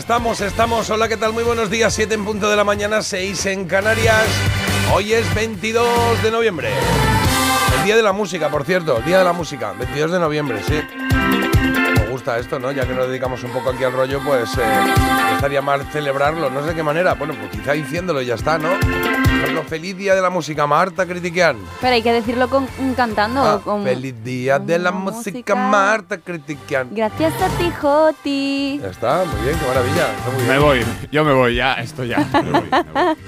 [0.00, 0.88] Estamos, estamos.
[0.88, 1.34] Hola, ¿qué tal?
[1.34, 1.92] Muy buenos días.
[1.92, 4.24] 7 en punto de la mañana, 6 en Canarias.
[4.94, 6.70] Hoy es 22 de noviembre.
[7.78, 8.96] El día de la música, por cierto.
[8.96, 9.72] El día de la música.
[9.72, 10.80] 22 de noviembre, sí.
[11.98, 12.72] Me gusta esto, ¿no?
[12.72, 14.94] Ya que nos dedicamos un poco aquí al rollo, pues eh,
[15.34, 16.48] estaría mal celebrarlo.
[16.48, 17.12] No sé de qué manera.
[17.12, 18.70] Bueno, pues quizá diciéndolo y ya está, ¿no?
[19.50, 21.56] Ejemplo, feliz día de la música, Marta Critiquian.
[21.80, 23.42] Pero hay que decirlo con, cantando.
[23.42, 23.84] Ah, con...
[23.84, 25.54] feliz día de la música, música.
[25.54, 26.88] Marta Critiquian.
[26.92, 28.78] Gracias a ti, Joti.
[28.82, 30.12] Ya está, muy bien, qué maravilla.
[30.16, 30.48] Está muy bien.
[30.48, 32.18] Me voy, yo me voy, ya, esto ya.
[32.18, 33.16] me voy, me voy.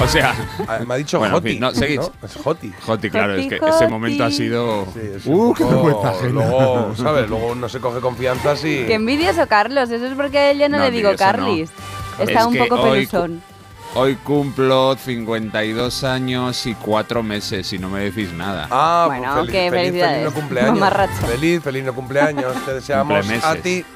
[0.00, 0.34] O sea,
[0.68, 1.50] Ah, Me ha dicho Bueno, en Joti.
[1.52, 2.00] fin, no, seguid.
[2.22, 2.72] Es Joti.
[2.84, 3.92] Joti, claro, es que Joti, ese Joti.
[3.92, 4.86] momento ha sido.
[4.92, 6.12] Sí, es ¡Uh, qué vergüenza!
[6.28, 7.28] Luego, ¿sabes?
[7.28, 8.84] Luego uno se coge confianzas y.
[8.86, 9.90] Qué envidioso, Carlos.
[9.90, 11.38] Eso es porque a él ya no, No, le digo envidioso no.
[11.38, 11.70] Carlis.
[12.18, 13.42] Está Es un poco hoy pelusón.
[13.98, 18.68] Hoy cumplo 52 años y 4 meses y no me decís nada.
[18.70, 20.74] Ah, Bueno, pues feliz, qué feliz, feliz no cumpleaños.
[20.74, 21.26] Mamarracho.
[21.26, 22.54] Feliz, feliz no cumpleaños.
[22.66, 23.86] Te deseamos a ti.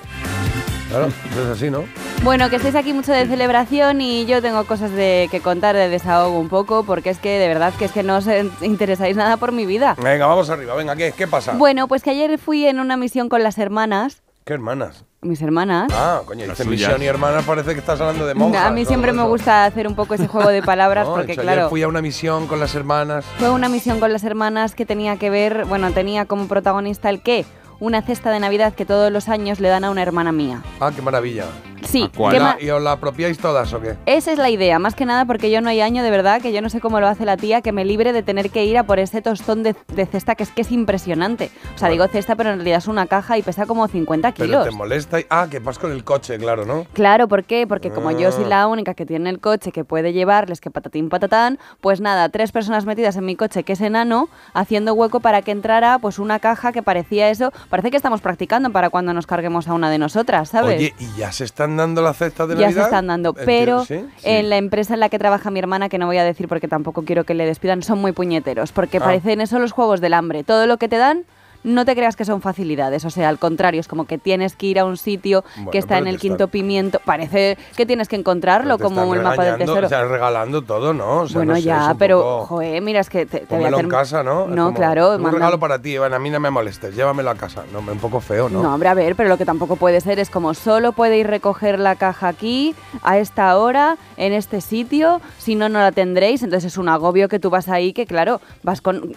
[0.88, 1.84] Claro, eso es así, ¿no?
[2.22, 5.90] Bueno, que estáis aquí mucho de celebración y yo tengo cosas de que contar de
[5.90, 8.26] desahogo un poco, porque es que de verdad que es que no os
[8.62, 9.96] interesáis nada por mi vida.
[10.02, 10.74] Venga, vamos arriba.
[10.76, 11.12] Venga, ¿qué?
[11.12, 11.52] ¿Qué pasa?
[11.52, 15.04] Bueno, pues que ayer fui en una misión con las hermanas, ¿Qué hermanas?
[15.22, 15.92] mis hermanas.
[15.94, 18.64] Ah, coño, dice misión y hermanas, parece que estás hablando de monjas.
[18.64, 21.42] a mí siempre me gusta hacer un poco ese juego de palabras, No, porque ayer
[21.44, 23.26] claro, fui a una misión con las hermanas.
[23.38, 27.20] fue una misión con las hermanas que tenía que ver, bueno, tenía como protagonista el
[27.20, 27.44] qué,
[27.80, 30.62] una cesta de Navidad que todos los años le dan a una hermana mía.
[30.80, 31.44] Ah, qué maravilla.
[31.84, 32.30] Sí, ¿A cuál?
[32.32, 33.96] ¿qué ¿Y la- ma- ¿Y os la apropiáis todas o qué?
[34.06, 36.52] Esa es la idea, más que nada porque yo no hay año de verdad que
[36.52, 38.78] yo no sé cómo lo hace la tía que me libre de tener que ir
[38.78, 41.50] a por ese tostón de, de cesta que es que es impresionante.
[41.74, 42.04] O sea, Bueno.
[42.04, 44.64] digo cesta, pero en realidad es una caja y pesa como 50 Pero kilos.
[44.64, 45.20] te molesta.
[45.20, 46.86] y- Ah, que vas con el coche, claro, ¿no?
[46.92, 47.66] Claro, ¿por qué?
[47.66, 48.48] Porque como yo soy Ah.
[48.48, 52.52] la única que tiene el coche que puede llevarles que patatín patatán, pues nada, tres
[52.52, 56.38] personas metidas en mi coche que es enano, haciendo hueco para que entrara pues una
[56.40, 59.98] caja que parecía eso, parece que estamos practicando para cuando nos carguemos a una de
[59.98, 60.76] nosotras, ¿sabes?
[60.78, 62.82] Oye, ¿y ya se están dando la cesta de ya Navidad?
[62.82, 64.04] se están dando, pero ¿sí?
[64.22, 66.68] en la empresa en la que trabaja mi hermana, que no voy a decir porque
[66.68, 69.04] tampoco quiero que le despidan, son muy puñeteros, porque Ah.
[69.04, 70.44] parecen eso los juegos del hambre.
[70.44, 71.24] Todo lo que te dan,
[71.62, 74.66] no te creas que son facilidades, o sea, al contrario, es como que tienes que
[74.66, 78.08] ir a un sitio Bueno, que está en el quinto están- pimiento, parece que tienes
[78.08, 79.86] que encontrarlo como el mapa del tesoro.
[79.86, 81.20] O sea, regalando todo, ¿no?
[81.22, 83.54] O sea, bueno, no sé, es ya, pero, poco- joder, mira, es que te, te
[83.54, 83.80] voy a hacer...
[83.80, 84.46] en casa, ¿no?
[84.46, 85.16] No, como, claro.
[85.16, 87.64] Un manda- regalo para ti, Iván, a mí no me molestes, llévamelo a casa.
[87.72, 88.62] No, un poco feo, ¿no?
[88.62, 88.72] ¿no?
[88.74, 91.96] hombre, a ver, pero lo que tampoco puede ser es como solo podéis recoger la
[91.96, 96.42] caja aquí, a esta hora, en este sitio, si no, no la tendréis.
[96.42, 99.12] Entonces es un agobio que tú vas ahí, que claro, vas con...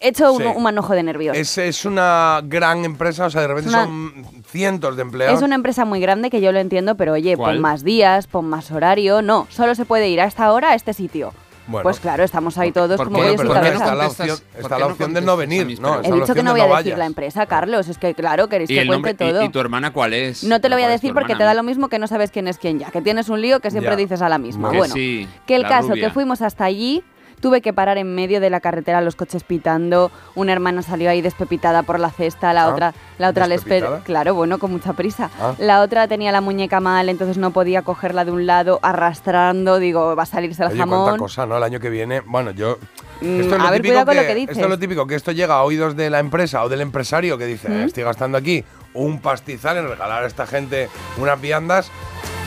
[0.00, 0.48] hecho un, Sí.
[0.56, 1.36] un manojo de nervios.
[1.36, 5.36] Es una gran empresa, o sea, de repente Es una- son cientos de empleados.
[5.38, 7.54] Es una empresa muy grande que yo lo entiendo, pero oye, ¿Cuál?
[7.56, 9.22] pon más días, pon más horario.
[9.22, 11.32] No, solo se puede ir a esta hora a este sitio.
[11.66, 11.82] Bueno.
[11.82, 13.34] Pues claro, estamos ahí todos por como qué?
[13.36, 13.74] pero cabeza.
[13.74, 16.00] está la opción, por está qué la no opción de no contestas a venir, ¿no?
[16.02, 16.98] He dicho que no de voy a decir vayas.
[16.98, 17.88] la empresa, Carlos.
[17.88, 19.42] Es que claro, queréis ¿Y, que cuente y- todo.
[19.42, 20.44] y, tu hermana cuál es?
[20.44, 21.48] No te lo voy a ¿Cuál es tu decir porque te hermana?
[21.50, 22.90] da lo mismo que no sabes quién es quién ya.
[22.90, 23.96] Que tienes un lío que siempre Ya.
[23.96, 24.70] dices a la misma.
[24.70, 26.06] Que bueno, sí, que el caso, rubia.
[26.08, 27.04] que fuimos hasta allí,
[27.40, 31.20] tuve que parar en medio de la carretera, los coches pitando, una hermana salió ahí
[31.22, 34.04] despepitada por la cesta, la Ah, otra, la otra le espera, ¿despepitada?
[34.04, 35.30] claro, bueno, con mucha prisa.
[35.40, 35.54] Ah.
[35.58, 40.14] La otra tenía la muñeca mal, entonces no podía cogerla de un lado, arrastrando, digo,
[40.16, 41.16] va a salirse el Oye, jamón.
[41.18, 41.56] cosa, ¿no?
[41.56, 42.78] El año que viene, bueno, yo...
[43.20, 44.50] Mm, Esto es a lo ver, típico cuidado con lo que que- dices.
[44.56, 47.36] Esto es lo típico, que esto llega a oídos de la empresa o del empresario
[47.38, 47.82] que dice, ¿Mm?
[47.84, 48.64] estoy gastando aquí
[48.94, 50.88] un pastizal en regalar a esta gente
[51.18, 51.90] unas viandas.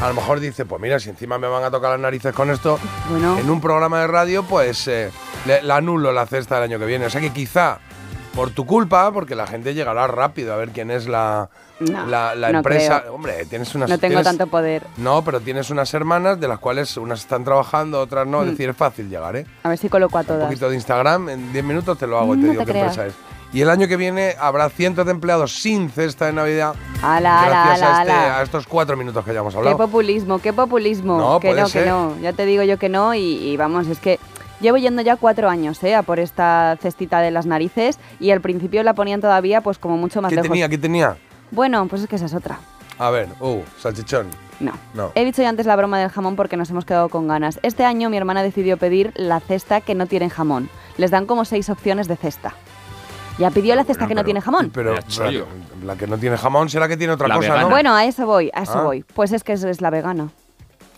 [0.01, 2.49] A lo mejor dice, pues mira, si encima me van a tocar las narices con
[2.49, 3.37] esto, Bueno.
[3.37, 5.11] en un programa de radio, pues eh,
[5.45, 7.05] le, la anulo la cesta del año que viene.
[7.05, 7.77] O sea que quizá
[8.33, 11.49] por tu culpa, porque la gente llegará rápido a ver quién es la,
[11.79, 13.01] No, la, la no empresa.
[13.01, 13.13] creo.
[13.13, 14.87] Hombre, tienes unas No tengo tienes- tanto poder.
[14.97, 18.41] No, pero tienes unas hermanas de las cuales unas están trabajando, otras no.
[18.41, 19.45] Es decir, es fácil llegar, ¿eh?
[19.61, 20.45] A ver si coloco a Un todas.
[20.45, 22.71] poquito de Instagram, en 10 minutos te lo hago y te No digo te qué
[22.79, 22.97] creas.
[22.97, 23.40] empresa es.
[23.53, 27.81] Y el año que viene habrá cientos de empleados sin cesta de Navidad Ala, gracias
[27.81, 29.77] ala, a, este- a estos cuatro minutos que ya hemos Qué hablado.
[29.77, 31.17] populismo, qué populismo.
[31.17, 31.83] No, que no, ser.
[31.83, 32.15] que no.
[32.21, 34.19] Ya te digo yo que no y, y vamos, es que
[34.61, 35.95] llevo yendo ya cuatro años, ¿eh?
[35.95, 39.97] A por esta cestita de las narices y al principio la ponían todavía pues como
[39.97, 40.49] mucho más ¿Qué lejos.
[40.49, 40.69] tenía?
[40.69, 41.17] ¿Qué tenía?
[41.51, 42.57] Bueno, pues es que esa es otra.
[42.99, 44.27] A ver, uh, salchichón.
[44.61, 44.71] No.
[44.93, 45.11] No.
[45.15, 47.59] He dicho ya antes la broma del jamón porque nos hemos quedado con ganas.
[47.63, 50.69] Este año mi hermana decidió pedir la cesta que no tiene jamón.
[50.97, 52.53] Les dan como seis opciones de cesta.
[53.37, 54.71] Ya pidió la cesta bueno, que no tiene jamón.
[54.73, 55.01] Pero la,
[55.85, 57.63] la que no tiene jamón será que tiene otra La cosa, vegana.
[57.63, 57.69] ¿no?
[57.69, 58.83] Bueno, a eso voy, a eso Ah.
[58.83, 59.03] voy.
[59.13, 60.29] Pues es que es, es la vegana.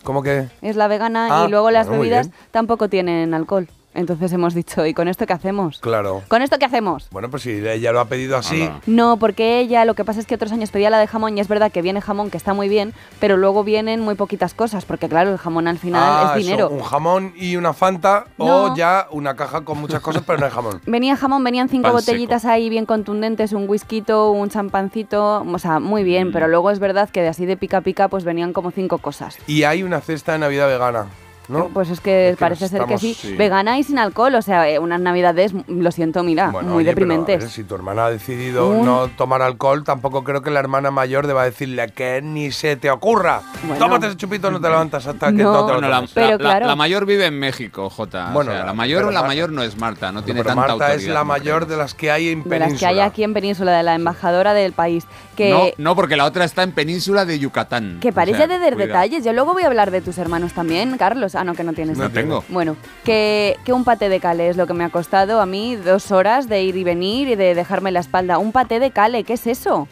[0.03, 0.47] ¿Cómo que?
[0.61, 3.69] Es la vegana Ah, y luego las bueno, bebidas tampoco tienen alcohol.
[3.93, 5.79] Entonces hemos dicho, ¿y con esto qué hacemos?
[5.79, 6.23] Claro.
[6.27, 7.07] ¿Con esto qué hacemos?
[7.11, 8.69] Bueno, pues si ella lo ha pedido así.
[8.85, 11.41] No, porque ella lo que pasa es que otros años pedía la de jamón y
[11.41, 14.85] es verdad que viene jamón que está muy bien, pero luego vienen muy poquitas cosas,
[14.85, 16.69] porque claro, el jamón al final ah, es eso, dinero.
[16.69, 18.65] un jamón y una Fanta No.
[18.71, 20.81] o ya una caja con muchas cosas, pero no hay jamón.
[20.85, 25.79] Venía jamón, venían cinco Pan botellitas ahí bien contundentes, un whisky, un champancito, o sea,
[25.79, 26.31] muy bien, Mm.
[26.33, 29.37] pero luego es verdad que de así de pica pica pues venían como cinco cosas.
[29.47, 31.07] Y hay una cesta de Navidad vegana,
[31.47, 31.67] ¿no?
[31.69, 33.13] Pues es que Es que parece ser que sí.
[33.13, 33.35] sí.
[33.35, 36.89] Vegana y sin alcohol, o sea, eh, unas navidades, lo siento, mira, Bueno, muy oye,
[36.89, 37.39] deprimentes.
[37.39, 41.27] ver, si tu hermana ha decidido no tomar alcohol, tampoco creo que la hermana mayor
[41.27, 43.41] deba decirle que ni se te ocurra.
[43.63, 43.77] Bueno.
[43.77, 45.53] Tómate ese chupito, no te levantas hasta que No.
[45.53, 46.11] no te lo Bueno, la, tomes.
[46.13, 46.67] Pero la- la- claro.
[46.67, 48.29] la mayor vive en México, Jota.
[48.31, 50.61] Bueno, o sea, la- la mayor la mayor no es Marta, no tiene Pero tanta
[50.67, 50.95] Marta autoridad.
[50.95, 51.69] es la mayor creemos.
[51.69, 53.05] de las que hay en de las que hay Península.
[53.05, 55.05] aquí en Península, de la embajadora del país.
[55.35, 57.97] Que, No, no, porque la otra está en Península de Yucatán.
[58.01, 59.23] que O parece sea, de detalles.
[59.23, 61.32] Yo luego voy a hablar de tus hermanos también, Carlos.
[61.35, 61.97] Ah, no, que no tienes.
[61.97, 62.43] No tengo.
[62.49, 65.75] Bueno, que, que un paté de cale es lo que me ha costado a mí
[65.75, 68.37] dos horas de ir y venir y de dejarme la espalda.
[68.37, 69.87] Un paté de cale, ¿qué es eso?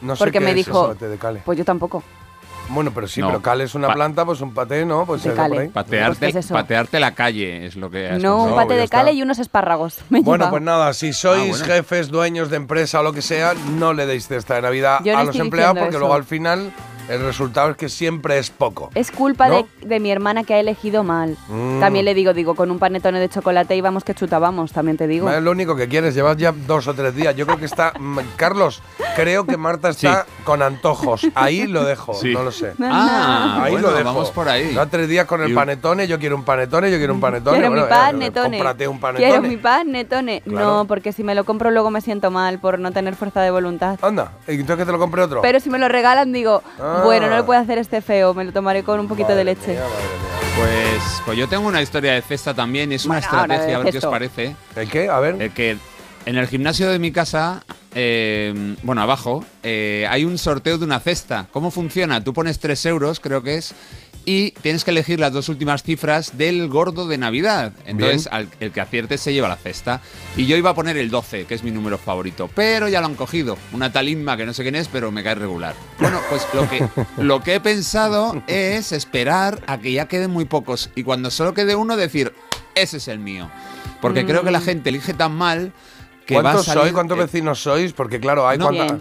[0.00, 1.42] No sé Porque qué me es dijo- eso, paté de cale.
[1.44, 2.02] Pues yo tampoco.
[2.70, 3.26] Bueno, pero sí, No.
[3.26, 5.04] pero cal es una Pa- planta, pues un paté, ¿no?
[5.04, 5.62] Pues De algo por cale.
[5.64, 5.68] ahí.
[5.68, 6.54] Patearte, Pues, ¿qué es eso?
[6.54, 8.96] patearte la calle es lo que has No, un No, paté ya de está.
[8.98, 9.98] cale y unos espárragos.
[10.08, 11.64] Me Bueno, pues nada, si sois Ah, bueno.
[11.66, 15.12] jefes, dueños de empresa o lo que sea, no le deis cesta de Navidad Yo
[15.12, 15.98] no a los estoy empleados diciendo porque eso.
[16.00, 16.72] luego al final
[17.08, 18.90] el resultado es que siempre es poco.
[18.94, 19.56] Es culpa ¿No?
[19.80, 21.36] de, de mi hermana que ha elegido mal.
[21.48, 21.80] Mm.
[21.80, 25.28] También le digo, digo, con un panetone de chocolate íbamos que chutábamos, también te digo.
[25.30, 27.34] Es lo único que quieres, llevas ya dos o tres días.
[27.36, 27.92] Yo creo que está.
[27.98, 28.82] mm, Carlos,
[29.16, 31.26] creo que Marta está con antojos.
[31.34, 32.32] Ahí lo dejo, Sí.
[32.32, 32.72] no lo sé.
[32.82, 34.04] Ah, Ahí bueno, lo dejo.
[34.06, 34.74] vamos por ahí.
[34.74, 37.56] Da tres días con el panetone, yo quiero un panetone, yo quiero un panetone.
[37.58, 38.56] Quiero Bueno, mi panetone.
[38.58, 39.28] Cómprate un panetone.
[39.30, 40.40] Quiero mi panetone.
[40.42, 40.66] Claro.
[40.78, 43.50] No, porque si me lo compro luego me siento mal por no tener fuerza de
[43.50, 43.98] voluntad.
[44.02, 45.42] Anda, ¿y entonces que te lo compre otro?
[45.42, 46.93] Pero si me lo regalan, digo, Ah.
[47.02, 49.72] Bueno, no le puedo hacer este feo, me lo tomaré con un poquito de leche.
[49.72, 50.34] mía, madre mía.
[50.56, 53.92] Pues, pues yo tengo una historia de cesta también es una Bueno, estrategia, a ver
[53.92, 54.56] qué os parece.
[54.76, 55.08] ¿El qué?
[55.08, 55.42] A ver.
[55.42, 55.76] Eh, que
[56.26, 57.64] en el gimnasio de mi casa,
[57.94, 61.46] eh, bueno, abajo, eh, hay un sorteo de una cesta.
[61.52, 62.22] ¿Cómo funciona?
[62.22, 63.74] Tú pones 3 euros, creo que es,
[64.26, 67.72] y tienes que elegir las dos últimas cifras del gordo de Navidad.
[67.86, 70.00] Entonces, al- el que acierte se lleva la cesta.
[70.36, 73.06] Y yo iba a poner el 12, que es mi número favorito, pero ya lo
[73.06, 73.56] han cogido.
[73.72, 75.74] Una tal Inma que no sé quién es, pero me cae regular.
[75.98, 76.86] Bueno, pues lo que,
[77.22, 81.54] lo que he pensado es esperar a que ya queden muy pocos y cuando solo
[81.54, 82.32] quede uno decir,
[82.74, 83.50] ese es el mío.
[84.00, 85.72] Porque creo que la gente elige tan mal
[86.26, 86.92] que ¿Cuántos sois?
[86.92, 87.92] ¿Cuántos vecinos sois?
[87.92, 88.66] Porque claro, hay No.
[88.70, 89.00] cuánta-.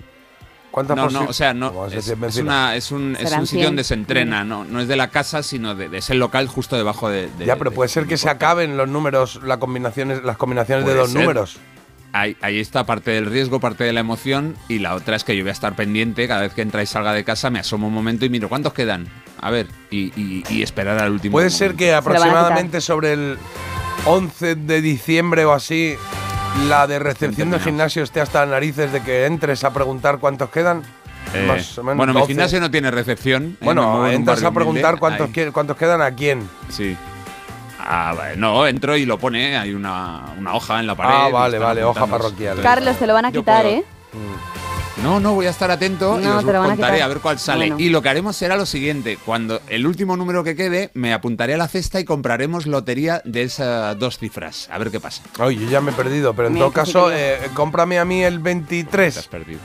[0.74, 3.46] ¿Cuántas no, no, o sea, no, ¿Cómo vas a es, una, es, un, es un
[3.46, 3.64] sitio 100.
[3.66, 6.76] donde se entrena, no, no es de la casa, sino de, de ese local justo
[6.76, 7.30] debajo de...
[7.38, 10.84] de- Ya, pero de- puede ser que se acaben los números, las combinaciones, las combinaciones
[10.88, 11.22] de dos ser.
[11.22, 11.58] números.
[12.12, 15.38] Ahí, ahí está parte del riesgo, parte de la emoción y la otra es que
[15.38, 17.88] yo voy a estar pendiente cada vez que entra y salga de casa, me asomo
[17.88, 19.08] un momento y miro cuántos quedan.
[19.42, 23.38] A ver, y, y- y esperar al último Puede ser que aproximadamente sobre el
[24.06, 25.96] 11 de diciembre o así,
[26.68, 30.50] la de recepción del gimnasio esté hasta las narices de que entres a preguntar cuántos
[30.50, 30.84] quedan.
[31.34, 32.32] Eh, Más o menos bueno, mi 12.
[32.34, 33.58] gimnasio no tiene recepción.
[33.60, 36.48] eh, Bueno, entras a preguntar cuántos, cuántos quedan a quién.
[36.70, 36.96] Sí.
[37.80, 38.38] Ah, vale.
[38.38, 41.12] No, entro y lo pone, hay una, una hoja en la pared.
[41.16, 42.62] Ah, vale, vale, hoja parroquial.
[42.62, 43.84] Carlos, te lo van a quitar, puedo- ¿eh?
[45.02, 47.68] No, no, voy a estar atento y os a contaré a ver cuál sale.
[47.70, 47.80] Bueno.
[47.80, 51.56] Y lo que haremos será lo siguiente: cuando el último número que quede, me apuntaré
[51.56, 54.70] a la cesta y compraremos lotería de esas dos cifras.
[54.72, 55.24] A ver qué pasa.
[55.40, 58.06] Oye, yo ya me he perdido, pero en todo que sí caso, eh, cómprame a
[58.06, 59.28] mí el Te has 23.
[59.28, 59.60] perdido.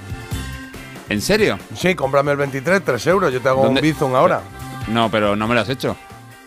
[1.11, 1.59] ¿En serio?
[1.77, 3.33] Sí, cómprame el 23, 3 euros.
[3.33, 3.81] Yo te hago ¿Dónde?
[3.81, 4.41] un bizum ahora.
[4.89, 5.97] No, pero no me lo has hecho.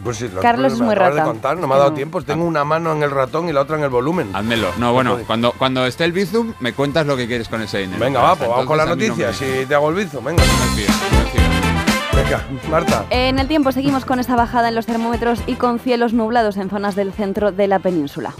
[0.04, 1.24] Pues sí, lo- Carlos es muy de rata.
[1.24, 1.96] contar, no me ha dado no.
[1.96, 2.22] tiempo.
[2.22, 4.30] Tengo una mano en el ratón y la otra en el volumen.
[4.36, 4.70] Házmelo.
[4.78, 8.00] No, bueno, cuando, cuando esté el Bizum, me cuentas lo que quieres con ese dinero.
[8.00, 9.28] Venga, va, pues vamos con la no noticia.
[9.28, 10.44] me- Si te hago el bizum, venga.
[10.44, 12.22] no no.
[12.24, 13.06] Venga, Marta.
[13.10, 16.70] En el tiempo seguimos con esta bajada en los termómetros y con cielos nublados en
[16.70, 18.34] zonas del centro de la península.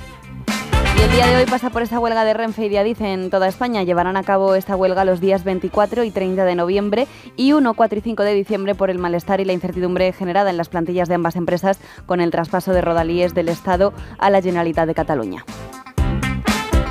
[1.02, 3.48] El día de hoy pasa por esta huelga de Renfe y de Adif en toda
[3.48, 3.82] España.
[3.82, 7.98] Llevarán a cabo esta huelga los días 24 y 30 de noviembre y 1, 4
[7.98, 11.16] y 5 de diciembre por el malestar y la incertidumbre generada en las plantillas de
[11.16, 15.44] ambas empresas con el traspaso de rodalíes del Estado a la Generalitat de Cataluña.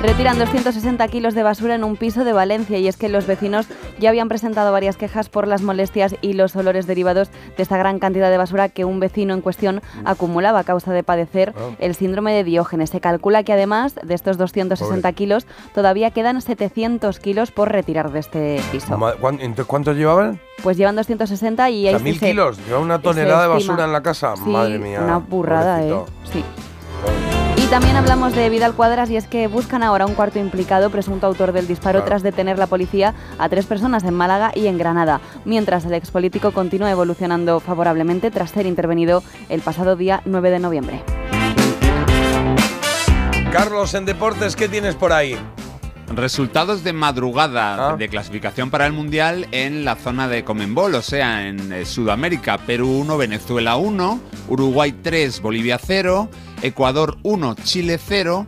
[0.01, 3.67] Retiran 260 kilos de basura en un piso de Valencia y es que los vecinos
[3.99, 7.99] ya habían presentado varias quejas por las molestias y los olores derivados de esta gran
[7.99, 12.33] cantidad de basura que un vecino en cuestión acumulaba a causa de padecer el síndrome
[12.33, 12.89] de Diógenes.
[12.89, 18.19] Se calcula que además de estos 260 kilos todavía quedan 700 kilos por retirar de
[18.19, 18.97] este piso.
[18.97, 20.39] Ma- ¿cuán- Entonces, ¿cuántos llevaban?
[20.63, 22.57] Pues llevan 260 y O sea, mil se- kilos.
[22.65, 24.35] Lleva una tonelada de basura en la casa.
[24.35, 24.99] Sí, Madre mía.
[25.01, 26.05] Una burrada, pobrecito.
[26.07, 26.29] ¿eh?
[26.33, 26.43] Sí.
[27.71, 31.53] También hablamos de Vidal Cuadras y es que buscan ahora un cuarto implicado, presunto autor
[31.53, 32.05] del disparo, Claro.
[32.05, 36.51] tras detener la policía a tres personas en Málaga y en Granada, mientras el expolítico
[36.51, 41.01] continúa evolucionando favorablemente tras ser intervenido el pasado día 9 de noviembre.
[43.53, 45.37] Carlos, en deportes, ¿qué tienes por ahí?
[46.15, 47.95] Resultados de madrugada Ah.
[47.97, 52.57] de clasificación para el Mundial en la zona de Comenbol, o sea, en eh, Sudamérica.
[52.59, 56.29] Perú 1, Venezuela 1, Uruguay 3, Bolivia 0,
[56.61, 58.45] Ecuador 1, Chile 0,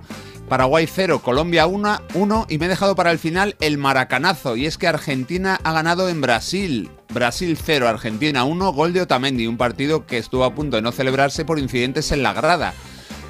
[0.50, 4.56] Paraguay 0, Colombia 1, 1 y me he dejado para el final el maracanazo.
[4.56, 6.92] Y es que Argentina ha ganado en Brasil.
[7.14, 10.92] Brasil 0, Argentina 1, gol de Otamendi, un partido que estuvo a punto de no
[10.92, 12.74] celebrarse por incidentes en la grada.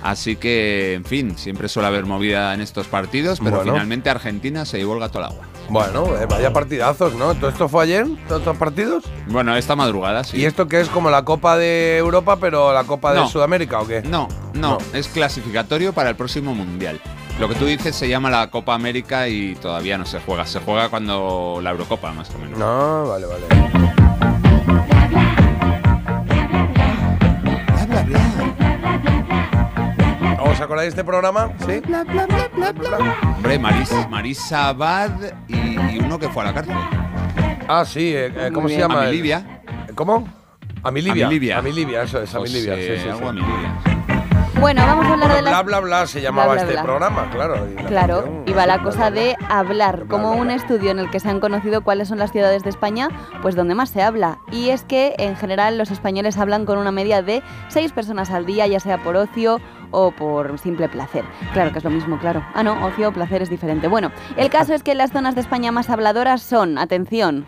[0.04, 3.72] Así que, en fin, siempre suele haber movida en estos partidos, pero Bueno.
[3.72, 5.46] finalmente Argentina se llevó el gato al agua.
[5.70, 7.34] Bueno, eh, vaya partidazos, ¿no?
[7.36, 8.06] ¿Todo esto fue ayer?
[8.28, 9.06] ¿Todos estos partidos?
[9.28, 10.38] Bueno, esta madrugada sí.
[10.42, 13.30] ¿Y esto qué es como la Copa de Europa, pero la Copa de No.
[13.30, 14.02] Sudamérica o qué?
[14.02, 17.00] No, no, es clasificatorio para el próximo Mundial.
[17.40, 20.46] Lo que tú dices se llama la Copa América y todavía no se juega.
[20.46, 22.60] Se juega cuando la Eurocopa, más o menos.
[22.60, 24.03] No, vale, vale.
[30.54, 31.50] ¿Os acordáis de este programa?
[31.66, 31.82] Sí.
[33.36, 35.12] Hombre, Maris, Marisa Abad
[35.48, 36.76] y, y uno que fue a la cárcel.
[37.68, 38.14] Ah, sí.
[38.16, 39.02] eh, eh, ¿Cómo se llama?
[39.02, 39.62] A el- Livia.
[39.96, 40.28] ¿Cómo?
[40.84, 41.26] Amilivia.
[41.28, 41.58] Amilivia.
[41.60, 42.74] Amilivia, eso es, Amilivia.
[42.74, 43.28] José, Sí, sí, algo sí.
[43.28, 43.74] Amilivia.
[44.60, 45.52] Bueno, vamos a hablar Bueno, de las...
[45.52, 46.84] bla, bla, bla se llamaba bla, este bla.
[46.84, 47.68] programa, claro.
[47.70, 49.48] y la Claro, canción, va la bla, cosa bla, de bla.
[49.60, 50.56] hablar, Bla, como bla, un bla.
[50.56, 53.10] estudio en el que se han conocido cuáles son las ciudades de España,
[53.42, 54.38] pues donde más se habla.
[54.52, 58.46] Y es que en general los españoles hablan con una media de seis personas al
[58.46, 59.60] día, ya sea por ocio
[59.94, 61.24] o por simple placer.
[61.54, 62.44] Claro que es lo mismo, claro.
[62.54, 63.88] Ah, no, ocio o placer es diferente.
[63.88, 67.46] Bueno, el caso es que las zonas de España más habladoras son, atención,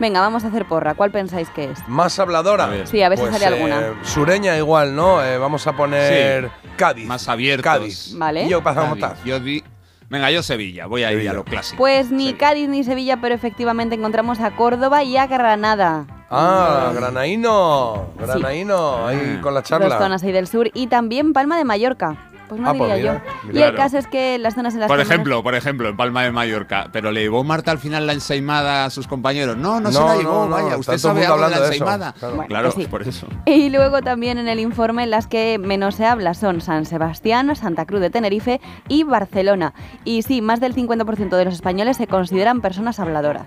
[0.00, 1.78] venga, vamos a hacer porra, ¿cuál pensáis que es?
[1.88, 2.64] Más habladora.
[2.64, 2.86] A ver.
[2.86, 3.80] Sí, a ver si Pues, sale alguna.
[3.80, 5.22] eh, sureña igual, ¿no?
[5.22, 7.06] Eh, vamos a poner Cádiz.
[7.06, 7.64] Más abiertos.
[7.64, 8.14] Cádiz.
[8.16, 8.44] Vale.
[8.44, 8.98] Y yo pasamos.
[9.24, 9.64] Yo di-
[10.10, 11.30] Venga, yo Sevilla, voy a ir Sevilla.
[11.32, 11.76] a lo clásico.
[11.78, 12.38] Pues ni Sevilla.
[12.38, 16.06] Cádiz ni Sevilla, pero efectivamente encontramos a Córdoba y a Granada.
[16.30, 18.06] Ah, Granaíno.
[18.18, 19.40] Granaíno, ahí Ah.
[19.42, 19.88] con la charla.
[19.88, 22.16] Dos zonas ahí del sur y también Palma de Mallorca.
[22.48, 23.30] Pues no Ah, pues diría mira, yo.
[23.48, 23.60] mira.
[23.60, 23.76] Y el Claro.
[23.76, 26.88] caso es que las zonas en las Por ejemplo, por ejemplo, en Palma de Mallorca.
[26.92, 29.56] Pero le llevó Marta al final la ensaimada a sus compañeros.
[29.56, 30.76] No, no, se No, la no, llevó, no, vaya.
[30.76, 32.12] Usted sabe algo de la hablando de eso, ensaimada.
[32.14, 32.34] claro.
[32.36, 32.86] Bueno, claro, que sí.
[32.88, 33.26] por eso.
[33.46, 37.84] Y luego también en el informe las que menos se habla son San Sebastián, Santa
[37.86, 39.74] Cruz de Tenerife y Barcelona.
[40.04, 43.44] Y sí, más del 50% de los españoles se consideran personas habladoras.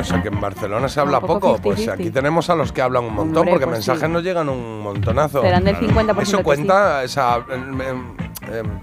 [0.00, 1.58] O sea que en Barcelona se habla poco poco.
[1.58, 1.62] 50-50.
[1.62, 4.08] Pues aquí tenemos a los que hablan un montón, Hombre, porque pues mensajes sí.
[4.12, 5.42] nos llegan un montonazo.
[5.42, 8.16] Serán del 50% Eso cuenta, esa, em, em,
[8.52, 8.80] em,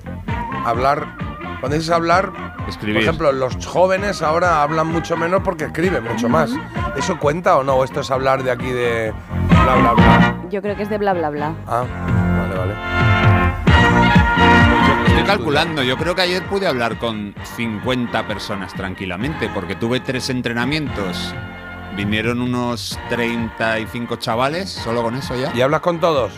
[0.66, 1.06] hablar.
[1.60, 2.32] Cuando dices hablar,
[2.68, 2.96] Escribir.
[2.96, 6.52] por ejemplo, los jóvenes ahora hablan mucho menos porque escriben mucho más.
[6.96, 7.76] ¿Eso cuenta o no?
[7.76, 9.14] ¿O esto es hablar de aquí de
[9.64, 10.36] bla bla bla?
[10.52, 11.54] Yo creo que es de bla bla bla.
[11.68, 11.84] Ah,
[12.38, 13.15] vale, vale.
[15.18, 20.30] Estoy calculando, yo creo que ayer pude hablar con 50 personas tranquilamente, porque tuve tres
[20.30, 21.34] entrenamientos.
[21.96, 25.52] Vinieron unos 35 chavales, solo con eso ya.
[25.56, 26.34] ¿Y hablas con todos?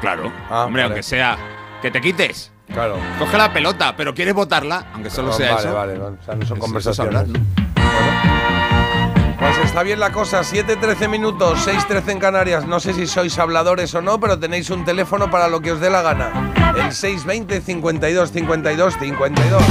[0.00, 0.94] Claro, Ah, hombre, vale.
[0.94, 1.36] aunque sea
[1.82, 2.50] que te quites.
[2.72, 2.96] Claro.
[3.18, 5.74] Coge la pelota, pero quieres botarla, aunque solo sea vale, eso.
[5.74, 6.16] vale, vale.
[6.20, 7.26] O sea, no son conversaciones.
[9.40, 12.66] Pues está bien la cosa, 7-13 minutos, 6-13 en Canarias.
[12.66, 15.80] No sé si sois habladores o no, pero tenéis un teléfono para lo que os
[15.80, 16.52] dé la gana.
[16.76, 19.62] El 620 52 52 52.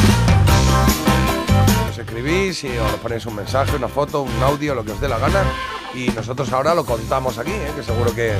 [1.92, 5.08] Os escribís y os ponéis un mensaje, una foto, un audio, lo que os dé
[5.08, 5.44] la gana.
[5.94, 7.72] Y nosotros ahora lo contamos aquí, ¿eh?
[7.76, 8.34] que seguro que,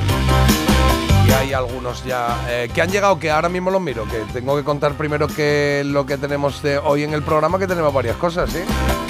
[1.38, 4.64] hay algunos ya eh, que han llegado, que ahora mismo los miro, que tengo que
[4.64, 9.09] contar primero que lo que tenemos hoy en el programa, que tenemos varias cosas, lo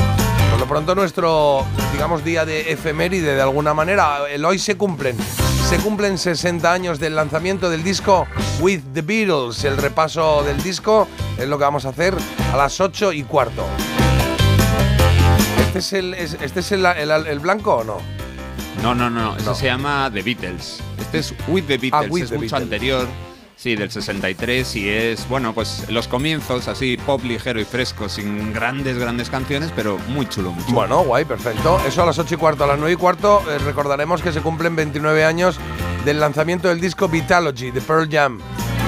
[0.71, 4.21] pronto nuestro, digamos, día de efeméride de alguna manera.
[4.31, 5.17] El hoy se cumplen.
[5.69, 8.29] Se cumplen 60 años del lanzamiento del disco
[8.61, 9.65] With the Beatles.
[9.65, 12.15] El repaso del disco es lo que vamos a hacer
[12.53, 13.65] a las 8 y cuarto.
[15.61, 17.97] ¿Este es el, es- este es el, el- el blanco o no?
[18.81, 19.55] No, no, no, No.
[19.57, 20.81] se llama The Beatles.
[21.01, 22.63] Este es With the Beatles, Ah, With es the mucho Beatles.
[22.63, 23.09] anterior.
[23.61, 28.55] Sí, del 63 y es, bueno, pues los comienzos así pop ligero y fresco, sin
[28.55, 30.77] grandes, grandes canciones, pero muy chulo, muy chulo.
[30.77, 31.79] Bueno, guay, perfecto.
[31.87, 32.65] Eso a las 8 y cuarto.
[32.65, 35.59] A las 9 y cuarto eh, recordaremos que se cumplen 29 años
[36.07, 38.41] del lanzamiento del disco Vitalogy de Pearl Jam.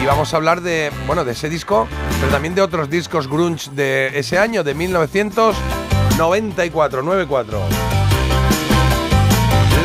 [0.02, 1.86] Y vamos a hablar de, bueno, de ese disco,
[2.18, 7.91] pero también de otros discos grunge de ese año, de 1994, 94.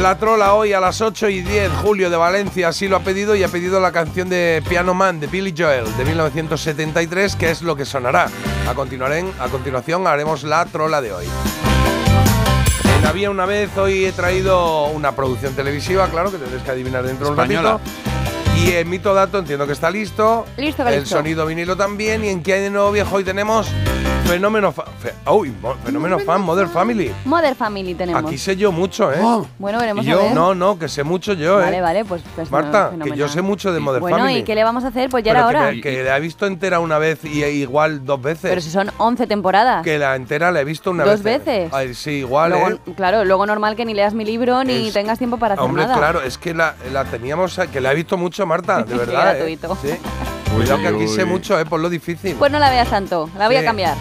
[0.01, 3.35] La trola hoy a las 8 y 10, Julio de Valencia así lo ha pedido
[3.35, 7.61] y ha pedido la canción de Piano Man de Billy Joel de 1973, que es
[7.63, 8.29] lo que sonará.
[8.67, 11.25] A, a continuación haremos la trola de hoy.
[12.99, 17.03] En Había una vez, hoy he traído una producción televisiva, claro, que tendréis que adivinar
[17.03, 17.81] dentro de un ratito.
[18.65, 20.45] Y en Mito Dato entiendo que está listo.
[20.57, 21.15] Listo, El listo.
[21.17, 22.23] sonido vinilo también.
[22.25, 23.67] Y en qué hay de nuevo viejo hoy tenemos
[24.25, 24.85] Fenómeno Fan.
[25.31, 27.13] uy, mo- Fenómeno Fan, Mother Family.
[27.23, 28.25] Mother Family tenemos.
[28.25, 29.19] Aquí sé yo mucho, ¿eh?
[29.57, 30.21] Bueno, veremos ¿Y a yo?
[30.23, 30.33] ver.
[30.33, 31.63] No, no, que sé mucho yo, ¿eh?
[31.63, 33.09] Vale, vale, pues, pues Marta, fenomenal.
[33.13, 34.39] que yo sé mucho de Mother Bueno, Family.
[34.39, 35.09] ¿y qué le vamos a hacer?
[35.09, 35.81] Pues ya Pero era que hora.
[35.81, 38.49] Que, la he visto entera una vez y igual dos veces.
[38.49, 39.81] Pero si son 11 temporadas.
[39.83, 41.45] Que la entera la he visto una ¿Dos vez.
[41.45, 41.71] veces?
[41.73, 42.77] Ay, sí, igual, Luego, ¿eh?
[42.97, 45.83] Claro, luego normal que ni leas mi libro ni Es- tengas tiempo para hacer Hombre,
[45.83, 45.95] nada.
[45.97, 49.35] claro, es que la, la teníamos, que la he visto mucho, Marta, de verdad.
[49.35, 49.37] ¿eh?
[49.37, 49.77] gratuito.
[49.81, 49.89] Sí.
[50.55, 51.07] Cuidado Uy, que aquí uy.
[51.07, 51.65] sé mucho, ¿eh?
[51.65, 52.35] Por lo difícil.
[52.35, 53.61] Pues no la veas tanto, la voy Sí.
[53.61, 53.95] a cambiar.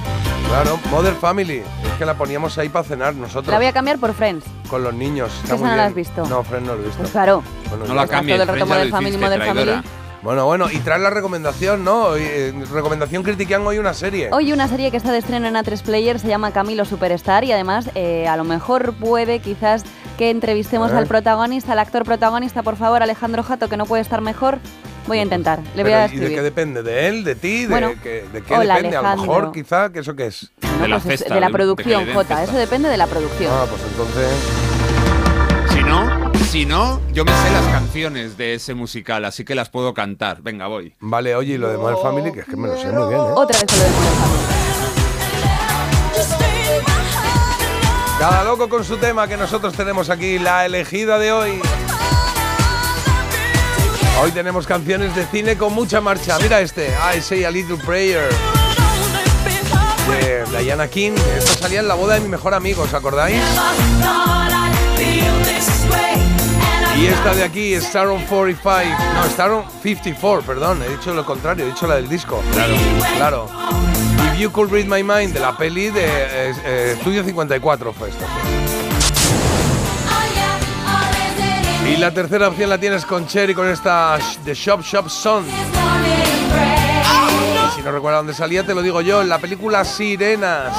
[0.48, 1.56] Claro, Mother Family.
[1.58, 3.48] Es que la poníamos ahí para cenar nosotros.
[3.48, 4.44] La voy a cambiar por Friends.
[4.70, 5.32] Con los niños.
[5.42, 5.86] Está Esa muy no la bien.
[5.88, 6.26] has visto.
[6.26, 6.98] No, Fred no lo he visto.
[6.98, 7.42] Pues claro.
[7.68, 9.44] Bueno, No la cambies, todo el rato ya Modern Family, traidora.
[9.46, 9.82] Family.
[10.26, 12.06] Bueno, bueno, y traes la recomendación, ¿no?
[12.06, 14.28] Hoy, eh, recomendación critican hoy una serie.
[14.32, 17.52] Hoy una serie que está de estreno en A3 Player se llama Camilo Superstar y
[17.52, 19.84] además eh, a lo mejor puede quizás
[20.18, 24.20] que entrevistemos al protagonista, al actor protagonista, por favor, Alejandro Jato, que no puede estar
[24.20, 24.58] mejor.
[25.06, 26.34] Voy a intentar, le voy Pero, a ¿Y de escribir.
[26.36, 26.82] qué depende?
[26.82, 27.22] ¿De él?
[27.22, 27.62] ¿De ti?
[27.62, 28.96] ¿De, Bueno, qué, de qué hola, depende?
[28.96, 30.50] A lo mejor, quizá, que eso qué es.
[30.62, 33.06] No, de la pues es de la de- que producción, Jota, eso depende de la
[33.06, 33.52] producción.
[33.54, 34.65] Ah, pues entonces.
[36.56, 40.40] Si no, yo me sé las canciones de ese musical, así que las puedo cantar.
[40.40, 40.94] Venga, voy.
[41.00, 43.20] Vale, oye, y lo de Modern Family, que es que me lo sé muy bien,
[43.20, 43.32] ¿eh?
[43.34, 44.42] Otra vez lo de Modern Family.
[48.18, 51.60] Cada loco con su tema que nosotros tenemos aquí, la elegida de hoy.
[54.22, 56.38] Hoy tenemos canciones de cine con mucha marcha.
[56.38, 58.30] Mira este, I Say a Little Prayer,
[60.08, 61.12] de Diana King.
[61.36, 63.42] Esto salía en la boda de mi mejor amigo, ¿os acordáis?
[66.98, 68.98] Y esta de aquí, Staron 45.
[69.14, 72.42] No, Staron 54, perdón, he dicho lo contrario, he dicho la del disco.
[72.52, 72.74] Claro.
[73.16, 73.48] Claro.
[74.32, 78.08] If You Could Read My Mind, de la peli de eh, eh, Estudio 54 fue
[78.08, 78.24] esto.
[81.86, 85.44] Y la tercera opción la tienes con Cherry con esta The Shop Shop Song.
[87.66, 90.72] Y si no recuerdas dónde salía, te lo digo yo, en la película Sirenas.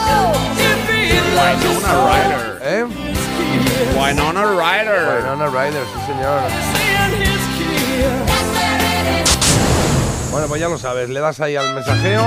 [2.63, 2.86] ¿Eh?
[3.95, 5.23] Winona Ryder.
[5.23, 6.41] Winona Ryder, sí señor.
[10.31, 12.21] Bueno, pues ya lo sabes, le das ahí al mensajeo,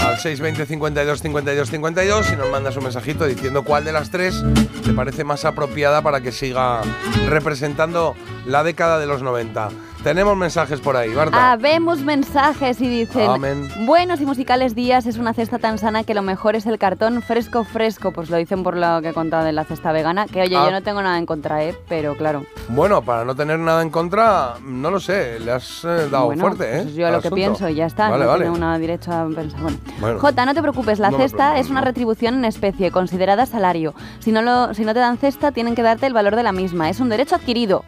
[0.00, 4.42] al 620 52 52 52 y nos mandas un mensajito diciendo cuál de las tres
[4.84, 6.80] te parece más apropiada para que siga
[7.28, 9.68] representando la década de los 90.
[10.02, 11.52] Tenemos mensajes por ahí, Marta.
[11.52, 13.68] Habemos mensajes y dicen Amén.
[13.86, 17.22] Buenos y musicales días es una cesta tan sana que lo mejor es el cartón
[17.22, 20.42] fresco fresco Pues lo dicen por lo que he contado de la cesta vegana Que
[20.42, 20.64] oye, Ah.
[20.64, 21.76] yo no tengo nada en contra, ¿eh?
[21.88, 26.08] Pero claro Bueno, para no tener nada en contra, no lo sé, le has eh,
[26.10, 26.82] dado bueno, fuerte, ¿eh?
[26.82, 28.42] pues yo lo que pienso y ya está Vale, No vale.
[28.44, 30.18] tiene una derecho a pensar Bueno, Bueno.
[30.18, 34.32] Jota, no te preocupes, la No cesta es una retribución en especie Considerada salario si
[34.32, 36.90] no, lo, si no te dan cesta, tienen que darte el valor de la misma
[36.90, 37.84] Es un derecho adquirido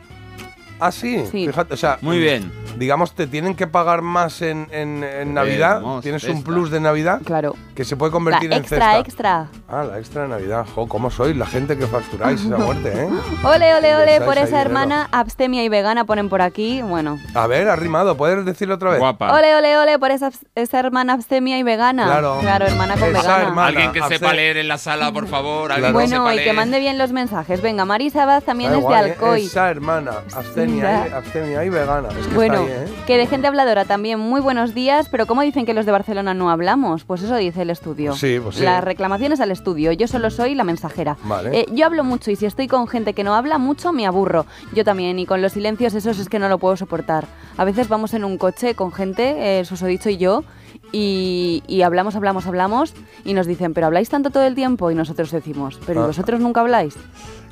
[0.86, 1.46] Ah, sí, Sí.
[1.46, 2.50] fíjate, o sea, Muy bien.
[2.76, 5.82] digamos, te tienen que pagar más en, en- en Navidad.
[6.02, 8.98] Tienes un plus de Navidad Claro que se puede La convertir en extra, cesta.
[8.98, 10.66] extra Ah, la extra de Navidad.
[10.74, 11.36] Jo, ¿cómo sois?
[11.36, 13.08] La gente que facturáis esa muerte, ¿eh?
[13.44, 14.60] Ole, ole, ole, por esa dinero.
[14.62, 18.16] hermana abstemia y vegana ponen por aquí Bueno, A ver, ha rimado.
[18.16, 18.98] ¿Puedes decirlo otra vez?
[18.98, 19.32] Guapa.
[19.34, 22.04] Ole, ole, ole por esa, esa hermana abstemia y vegana.
[22.04, 22.38] Claro.
[22.40, 23.42] Claro, hermana con Esa vegana.
[23.48, 23.68] hermana.
[23.68, 25.66] Alguien que Abste- sepa leer en la sala, por favor.
[25.68, 25.80] Claro.
[25.98, 27.62] que sepa Bueno, y que mande bien los mensajes.
[27.62, 28.96] Venga, Marisa Abad también Da es de ¿eh?
[28.96, 29.46] Alcoy.
[29.46, 32.08] Esa hermana, abstemia, y, abstemia y vegana.
[32.18, 32.92] Es que Bueno, está ahí, ¿eh?
[33.06, 36.34] que de gente habladora también, muy buenos días, pero ¿cómo dicen que los de Barcelona
[36.34, 37.04] no hablamos?
[37.04, 38.14] Pues eso dice el estudio.
[38.14, 38.62] Sí, pues sí.
[38.64, 41.16] Las reclamaciones al estudio, yo solo soy la mensajera.
[41.24, 41.60] Vale.
[41.60, 44.46] Eh, yo hablo mucho y si estoy con gente que no habla mucho, me aburro.
[44.74, 47.26] Yo también, y con los silencios esos es que no lo puedo soportar.
[47.56, 50.44] A veces vamos en un coche con gente, eh, susodicho y yo,
[50.92, 54.94] y, y hablamos, hablamos, hablamos, y nos dicen, pero habláis tanto todo el tiempo, y
[54.94, 56.06] nosotros decimos, pero ¿y Ah.
[56.08, 56.94] vosotros nunca habláis?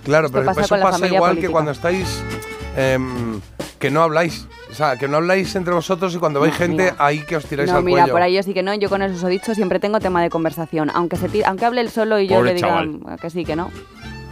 [0.04, 2.22] Claro, Esto pero pasa eso pasa igual que cuando estáis.
[2.76, 3.40] Em,
[3.78, 4.46] que no habláis.
[4.70, 6.96] O sea, que no habláis entre vosotros y cuando veis No, gente, mira.
[6.98, 8.12] ahí que os tiráis No, al mira, cuello.
[8.14, 10.90] por ahí yo sí que no, yo con el susodicho siempre tengo tema de conversación,
[10.94, 12.88] aunque se aunque hable él solo y yo Pobre le diga chaval.
[12.88, 13.70] mm, que sí, que no.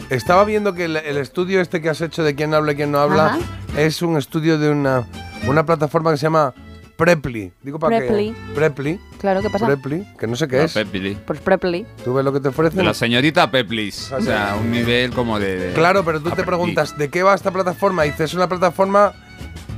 [0.09, 2.91] Estaba viendo que el, el estudio este que has hecho de quién habla y quién
[2.91, 3.39] no habla Ajá.
[3.77, 5.05] es un estudio de una,
[5.47, 6.53] una plataforma que se llama
[7.01, 7.53] Preply.
[7.63, 8.33] Digo para Preply.
[8.33, 9.67] que Preply, Claro, ¿qué pasa?
[9.67, 10.73] Preply, que no sé qué es.
[10.75, 11.17] Pepli.
[11.27, 11.87] Pues Preply.
[12.05, 12.77] Tú ves lo que te ofrecen.
[12.79, 14.13] De la señorita Peplis.
[14.13, 15.57] O sea, un nivel como de.
[15.59, 18.05] de- Claro, pero tú te preguntas, ¿de qué va esta plataforma?
[18.07, 19.13] Y dices, es una plataforma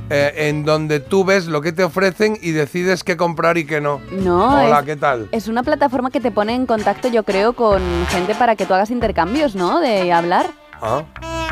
[0.09, 3.79] eh, en donde tú ves lo que te ofrecen y decides qué comprar y qué
[3.79, 4.01] no.
[4.11, 5.29] No, Hola, es, ¿qué tal?
[5.31, 8.73] es una plataforma que te pone en contacto, yo creo, con gente para que tú
[8.73, 9.79] hagas intercambios, ¿no?
[9.79, 10.47] De hablar.
[10.85, 11.03] Ah,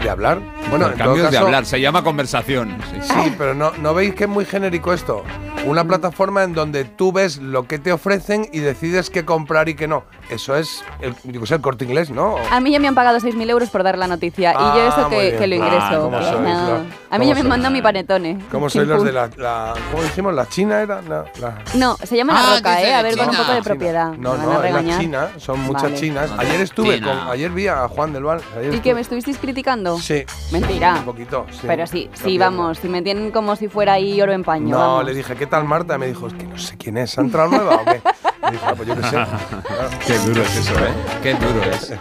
[0.03, 0.39] ¿De hablar?
[0.69, 2.75] Bueno, en todo cambios de caso- hablar, se llama conversación.
[2.91, 2.99] sí.
[3.01, 5.23] Sí, pero no, ¿no veis que es muy genérico esto?
[5.65, 9.75] Una plataforma en donde tú ves lo que te ofrecen y decides qué comprar y
[9.75, 10.03] qué no.
[10.29, 12.35] Eso es el, yo qué sé, el corte inglés, ¿no?
[12.51, 14.87] A mí ya me han pagado 6.000 euros por dar la noticia y yo Ah,
[14.89, 16.01] eso que, lo Ah, ingreso.
[16.03, 16.67] ¿cómo que sois, no.
[16.67, 16.73] no?
[16.75, 18.39] A mí ¿Cómo ya me mandan mi panetone.
[18.49, 20.33] ¿Cómo sois los de la, la- ¿Cómo dijimos?
[20.33, 21.01] ¿La China era?
[21.03, 22.93] La, la- No, se llama Ah, La Roca, que es ¿eh?
[22.95, 23.63] A ver, con un poco de China.
[23.63, 24.13] propiedad.
[24.13, 24.97] No, no, a es la.
[24.99, 25.95] China, son muchas Vale.
[25.95, 26.31] chinas.
[26.37, 27.07] Ayer estuve China.
[27.25, 28.41] con, ayer vi a Juan del Val.
[28.71, 29.97] ¿Y que me estuvisteis criticando?
[29.99, 30.23] Sí.
[30.51, 30.95] Mentira.
[30.95, 31.59] Un poquito, sí.
[31.67, 34.69] Pero sí, sí, vamos, si me tienen como si fuera ahí oro en paño.
[34.69, 35.05] No, vamos.
[35.05, 35.99] le dije, ¿qué tal Marta?
[35.99, 38.01] Me dijo, es que no sé quién es, ¿ha entrado nueva o qué?
[38.47, 39.17] Y dije, "Ah, pues yo qué sé.
[40.07, 40.91] Qué duro es eso, ¿eh?
[41.21, 41.93] Qué duro es.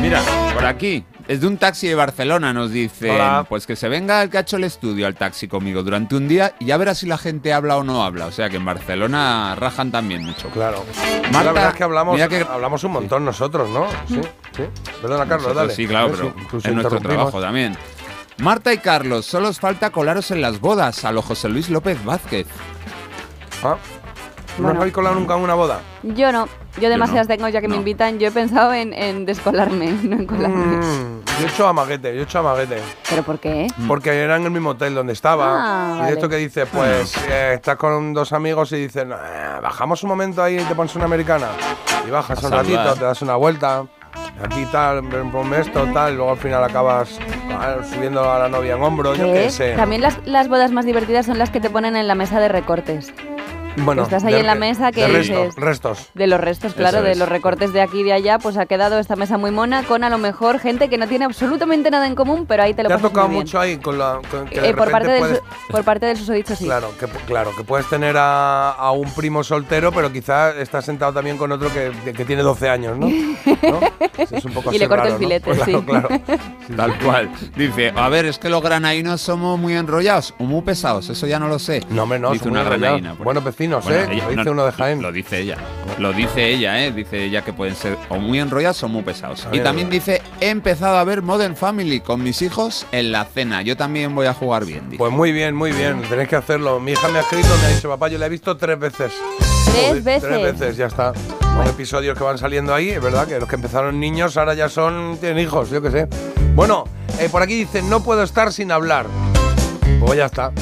[0.00, 0.22] Mira,
[0.54, 2.70] por aquí, desde un taxi de Barcelona nos
[3.02, 3.44] Hola.
[3.48, 6.26] pues que se venga el que ha hecho el estudio al taxi conmigo durante un
[6.28, 8.26] día y ya verás si la gente habla o no habla.
[8.26, 10.48] O sea que en Barcelona rajan también mucho.
[10.50, 10.84] Claro.
[11.32, 13.86] Marta, la verdad es que hablamos, mira que- hablamos un montón nosotros, ¿no?
[14.08, 14.20] Sí,
[14.56, 14.62] sí.
[15.02, 15.74] Perdona, Carlos, Nosotros dale.
[15.74, 17.76] Sí, claro, Sí, pero pues es nuestro trabajo también.
[18.38, 22.02] Marta y Carlos, solo os falta colaros en las bodas a lo José Luis López
[22.04, 22.46] Vázquez.
[23.64, 23.76] Ah,
[24.58, 24.72] ¿No Bueno.
[24.72, 25.80] os habéis colado nunca en una boda?
[26.02, 26.48] Yo no,
[26.80, 27.34] yo demasiadas no.
[27.34, 27.80] tengo ya que me No.
[27.80, 28.18] invitan.
[28.20, 30.76] Yo he pensado en, en descolarme, no en colarme.
[30.76, 32.80] Mm, yo he hecho amaguete, yo he hecho amaguete.
[33.10, 33.66] ¿Pero por qué?
[33.88, 35.46] Porque era en el mismo hotel donde estaba.
[35.60, 36.12] Ah, y vale.
[36.12, 39.16] esto que dice, pues eh, estás con dos amigos y dicen, "Eh,
[39.62, 41.48] bajamos un momento ahí y te pones una americana.
[42.06, 42.84] Y bajas A un saludar.
[42.86, 43.84] ratito, te das una vuelta.
[44.42, 47.18] Aquí tal, ponme esto, tal, y luego al final acabas
[47.50, 49.74] ah, subiendo a la novia en hombro, yo qué sé.
[49.74, 52.48] También las, las bodas más divertidas son las que te ponen en la mesa de
[52.48, 53.12] recortes.
[53.84, 56.08] Bueno, estás ahí de- en la mesa que de dices- restos.
[56.14, 57.18] De los restos, claro, Eso de es.
[57.18, 60.04] los recortes de aquí y de allá, pues ha quedado esta mesa muy mona con
[60.04, 62.88] a lo mejor gente que no tiene absolutamente nada en común, pero ahí te lo
[62.88, 63.44] Te ha pasas tocado muy bien.
[63.46, 64.20] mucho ahí con la.
[64.30, 66.64] con que de Eh, por, parte del, puedes- por parte del susodicho, sí.
[66.64, 71.12] Claro que, claro, que puedes tener a, a un primo soltero, pero quizás estás sentado
[71.12, 73.06] también con otro que, que tiene 12 años, ¿no?
[73.08, 73.80] ¿No?
[74.18, 75.18] Es un poco Y le el raro, ¿no?
[75.18, 75.82] filete, Claro, sí.
[75.86, 76.08] claro.
[76.76, 77.30] Tal cual.
[77.56, 81.38] Dice, a ver, es que los granainos somos muy enrollados o muy pesados, eso ya
[81.38, 81.82] no lo sé.
[81.90, 83.14] No, hombre, no, Dice una granaína.
[83.14, 84.08] por Buenos vecinos, Bueno, ¿eh?
[84.14, 85.02] ella- Lo dice no, uno de Jaén.
[85.02, 85.56] Lo dice ella.
[85.98, 86.92] Lo dice ella, ¿eh?
[86.92, 89.46] Dice ella que pueden ser o muy enrollados o muy pesados.
[89.52, 93.62] Y también dice, he empezado a ver Modern Family con mis hijos en la cena.
[93.62, 94.84] Yo también voy a jugar bien.
[94.86, 94.98] dice.
[94.98, 96.02] Pues muy bien, muy bien.
[96.08, 96.80] Tenéis que hacerlo.
[96.80, 99.12] Mi hija me ha escrito, me ha dicho, papá, yo la he visto tres veces.
[99.74, 100.22] ¿Tres veces?
[100.28, 101.12] Tres veces, ya está.
[101.40, 104.68] Son episodios que van saliendo ahí, es verdad, que los que empezaron niños ahora ya
[104.68, 106.08] son, tienen hijos, yo qué sé.
[106.54, 106.84] Bueno,
[107.18, 109.06] eh, por aquí dicen, no puedo estar sin hablar.
[110.00, 110.52] Pues ya está.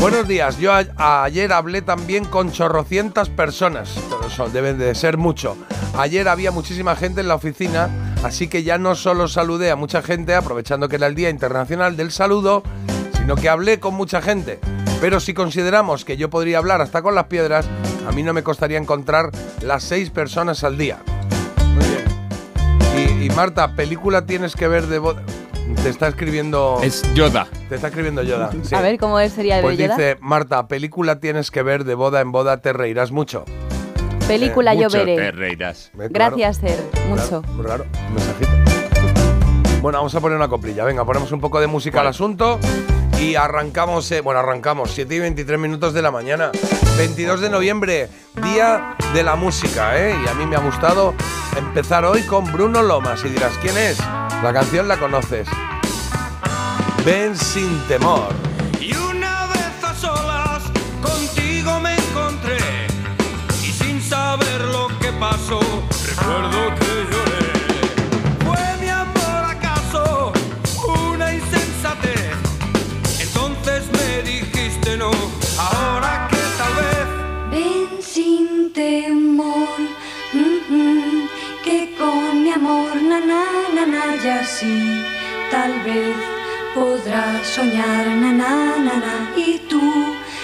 [0.00, 5.58] Buenos días, yo ayer hablé también con chorrocientas personas, pero eso deben de ser mucho.
[5.94, 7.90] Ayer había muchísima gente en la oficina,
[8.24, 11.98] así que ya no solo saludé a mucha gente, aprovechando que era el Día Internacional
[11.98, 12.62] del Saludo,
[13.18, 14.58] sino que hablé con mucha gente.
[15.02, 17.66] Pero si consideramos que yo podría hablar hasta con las piedras,
[18.08, 20.98] a mí no me costaría encontrar las seis personas al día.
[21.74, 21.84] Muy
[23.04, 23.22] bien.
[23.22, 24.98] Y, Marta, película tienes que ver de.
[25.82, 26.80] Te está escribiendo.
[26.82, 27.46] Es Yoda.
[27.70, 28.50] Te está escribiendo Yoda.
[28.62, 28.74] sí.
[28.74, 29.96] A ver, ¿cómo es- sería de Pues Yoda?
[29.96, 33.44] dice, Marta, película tienes que ver de boda en boda, te reirás mucho.
[34.28, 35.16] Película yo Mucho veré.
[35.16, 35.90] te reirás.
[35.94, 36.08] ¿Ve?
[36.10, 36.84] Claro, Gracias, Ser.
[37.08, 37.42] Mucho.
[37.64, 38.50] Claro, mensajito.
[39.82, 40.84] Bueno, vamos a poner una coplilla.
[40.84, 42.58] Venga, ponemos un poco de música al asunto
[43.20, 46.50] y arrancamos, eh, bueno, arrancamos, 7 y 23 minutos de la mañana.
[46.98, 48.08] 22 de noviembre,
[48.42, 50.14] Día de la Música, ¿eh?
[50.24, 51.14] Y a mí me ha gustado
[51.56, 53.24] empezar hoy con Bruno Lomas.
[53.24, 53.98] Y dirás, ¿quién es?
[54.42, 55.48] La canción la conoces.
[57.04, 58.28] Ven sin temor.
[58.78, 60.62] Y una vez a solas
[61.00, 62.58] contigo me encontré
[63.62, 65.60] y sin saber lo que pasó,
[66.06, 67.52] recuerdo que lloré.
[68.44, 70.32] ¿Fue mi amor acaso
[71.14, 72.36] una insensatez?
[73.18, 75.10] Entonces me dijiste no,
[75.58, 79.78] ahora que tal vez Ven sin temor,
[80.34, 81.28] mm, mm,
[81.64, 85.02] que con mi amor, na, na, na, na, ya sí,
[85.50, 86.39] tal vez
[86.74, 89.80] podrás soñar, na, y tú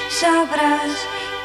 [0.09, 0.91] sabrás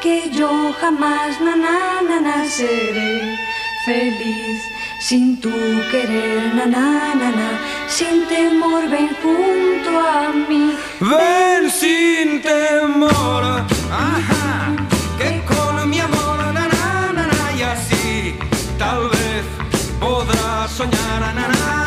[0.02, 3.38] que yo jamás, na, seré
[3.84, 4.62] feliz
[5.00, 5.50] sin tu
[5.90, 10.76] querer, na, sin temor, ven junto a mí.
[11.00, 14.74] Ven sin temor, ajá,
[15.18, 16.68] que con mi amor, na,
[17.56, 18.36] y así
[18.78, 19.44] tal vez
[20.00, 21.81] podrás soñar, na,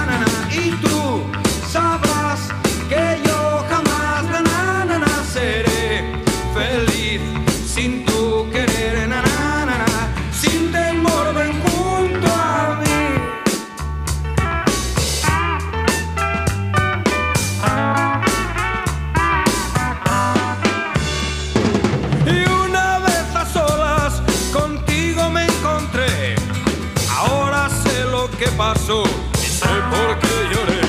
[28.65, 29.04] pasó,
[29.39, 30.84] ni sé por qué lloré.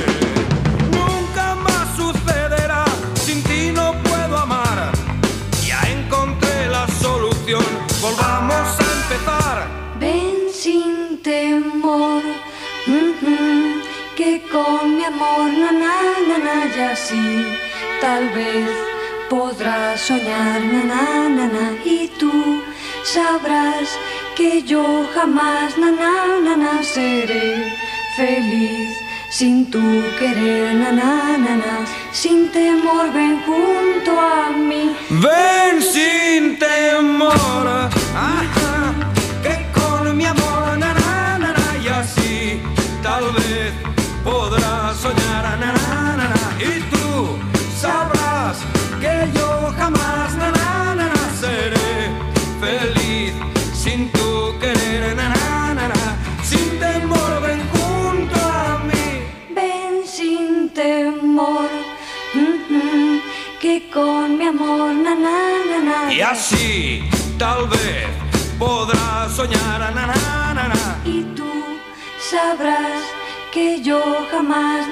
[0.98, 2.84] Nunca más sucederá,
[3.24, 4.78] sin ti no puedo amar.
[5.68, 7.66] Ya encontré la solución,
[8.00, 9.56] volvamos a empezar.
[10.00, 12.22] Ven sin temor,
[13.00, 13.36] ujú,
[14.18, 15.96] que con mi amor, na na
[16.28, 17.26] na na, y así
[18.00, 18.70] tal vez
[19.28, 21.04] podrás soñar, na na
[21.36, 22.32] na na, y tú
[23.14, 23.86] sabrás
[24.36, 25.90] que yo jamás, na
[26.56, 27.72] na seré
[28.16, 28.90] feliz.
[29.30, 29.82] Sin tu
[30.18, 34.94] querer, na na sin temor, ven junto a mí.
[35.08, 37.66] Ven sin temor,
[63.96, 65.38] con mi amor, na na
[65.70, 66.12] na na.
[66.12, 67.02] Y así
[67.38, 68.06] tal vez
[68.58, 69.80] podrás soñar.
[71.04, 71.50] Y tú
[72.30, 73.02] sabrás
[73.54, 74.84] que yo jamás.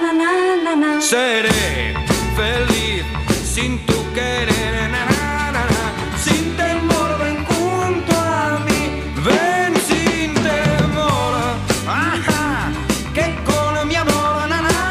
[1.01, 1.95] Seré
[2.41, 3.05] feliz
[3.55, 4.54] sin tu querer,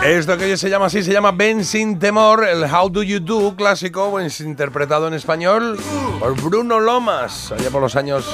[0.05, 3.55] Esto que se llama así se llama Ven sin temor, el How Do You Do
[3.55, 5.79] clásico, pues interpretado en español
[6.19, 8.25] por Bruno Lomas, allá por los años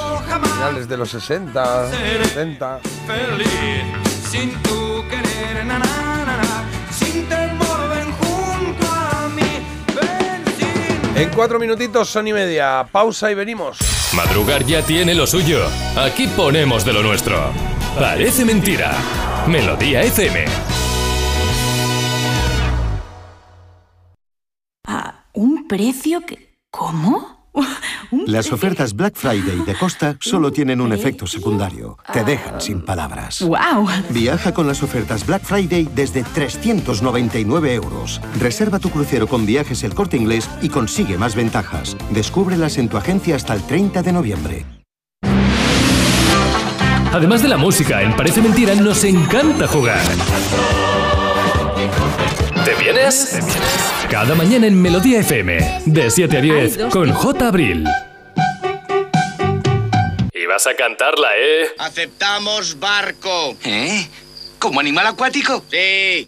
[0.42, 2.80] finales de los 60, 70.
[3.06, 3.50] feliz
[4.28, 6.66] sin tu querer, na, na, na, na.
[6.92, 13.30] sin temor, ven junto a mí, ven sin En cuatro minutitos son y media, pausa
[13.30, 13.78] y venimos.
[14.16, 15.60] Madrugar ya tiene lo suyo.
[15.96, 17.52] Aquí ponemos de lo nuestro.
[18.00, 18.92] Parece mentira.
[19.48, 20.46] Melodía FM.
[24.92, 26.58] ¿A un precio que...
[26.72, 27.52] ¿Cómo?
[28.12, 32.00] ¿Un Las ofertas Black Friday de Costa solo tienen un efecto secundario.
[32.12, 33.40] Te dejan sin palabras.
[33.44, 33.88] ¡Wow!
[34.10, 38.20] Viaja con las ofertas Black Friday desde 399 euros.
[38.40, 41.96] Reserva tu crucero con viajes el corte inglés y consigue más ventajas.
[42.10, 44.66] Descúbrelas en tu agencia hasta el 30 de noviembre.
[47.14, 50.02] Además de la música, en Parece Mentira nos encanta jugar.
[52.66, 53.40] ¿Te vienes?
[54.10, 57.12] Cada mañana en Melodía FM, de 7 a 10, dos con.
[57.12, 57.48] J.
[57.48, 57.86] Abril.
[60.34, 61.68] Y vas a cantarla, ¿eh?
[61.78, 63.56] Aceptamos barco.
[63.64, 64.08] ¿Eh?
[64.58, 65.64] ¿Como animal acuático?
[65.70, 66.28] Sí.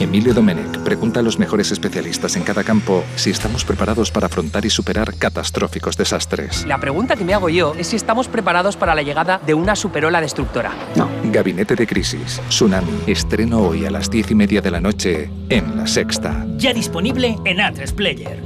[0.00, 4.64] Emilio Domenech pregunta a los mejores especialistas en cada campo si estamos preparados para afrontar
[4.64, 6.66] y superar catastróficos desastres.
[6.66, 9.76] La pregunta que me hago yo es si estamos preparados para la llegada de una
[9.76, 10.72] superola destructora.
[10.96, 11.08] No.
[11.24, 15.76] Gabinete de Crisis, Tsunami, estreno hoy a las diez y media de la noche en
[15.76, 16.46] La Sexta.
[16.56, 18.42] Ya disponible en A3 Player.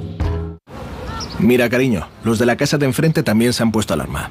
[1.39, 4.31] Mira, cariño, los de la casa de enfrente también se han puesto alarma.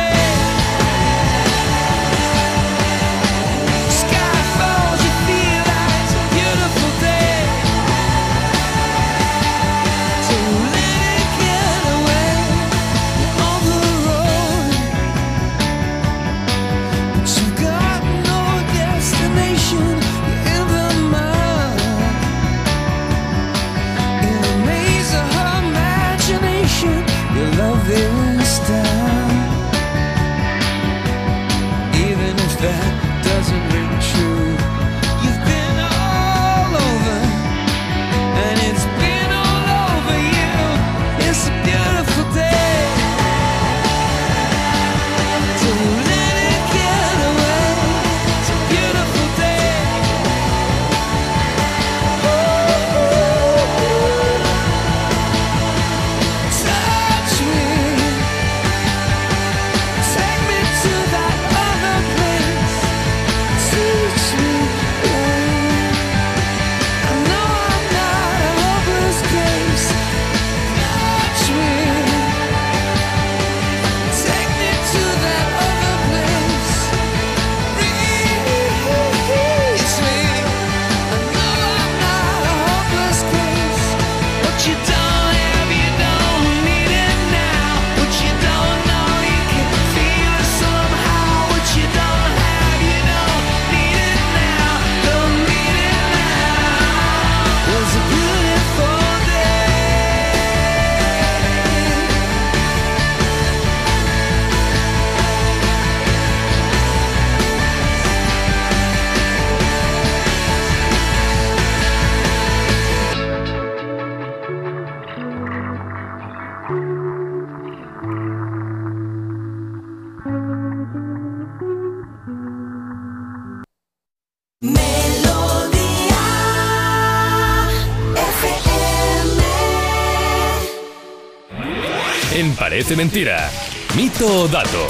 [132.91, 133.49] Parece Mentira.
[133.95, 134.85] Mito o dato.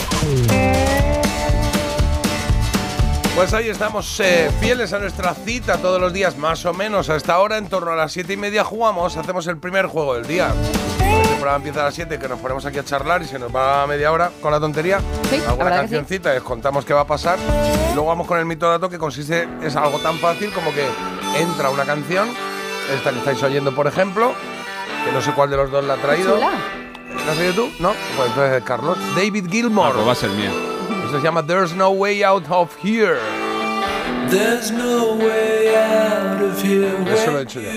[3.36, 7.12] Pues ahí estamos, eh, fieles a nuestra cita todos los días, más o menos.
[7.12, 10.16] A esta hora, en torno a las siete y media, jugamos, hacemos el primer juego
[10.16, 10.52] del día.
[11.00, 13.56] El programa empieza a las 7, que nos ponemos aquí a charlar y se nos
[13.56, 15.00] va a media hora con la tontería.
[15.30, 15.80] Sí, la Alguna que sí.
[15.82, 17.38] cancioncita, les contamos qué va a pasar.
[17.92, 20.88] Y luego vamos con el mito dato, que consiste, es algo tan fácil como que
[21.40, 22.30] entra una canción,
[22.96, 24.34] esta que estáis oyendo, por ejemplo,
[25.06, 26.38] que no sé cuál de los dos la ha traído.
[26.38, 26.81] Chula.
[27.26, 27.72] ¿La has oído tú?
[27.80, 28.98] No, pues entonces Carlos.
[29.16, 29.90] David Gilmore.
[29.90, 30.52] Ah, pues va a ser mía.
[31.06, 33.20] Esto se llama There's No Way Out of Here.
[34.30, 36.96] There's no way out of here.
[37.12, 37.72] Eso lo he hecho yo.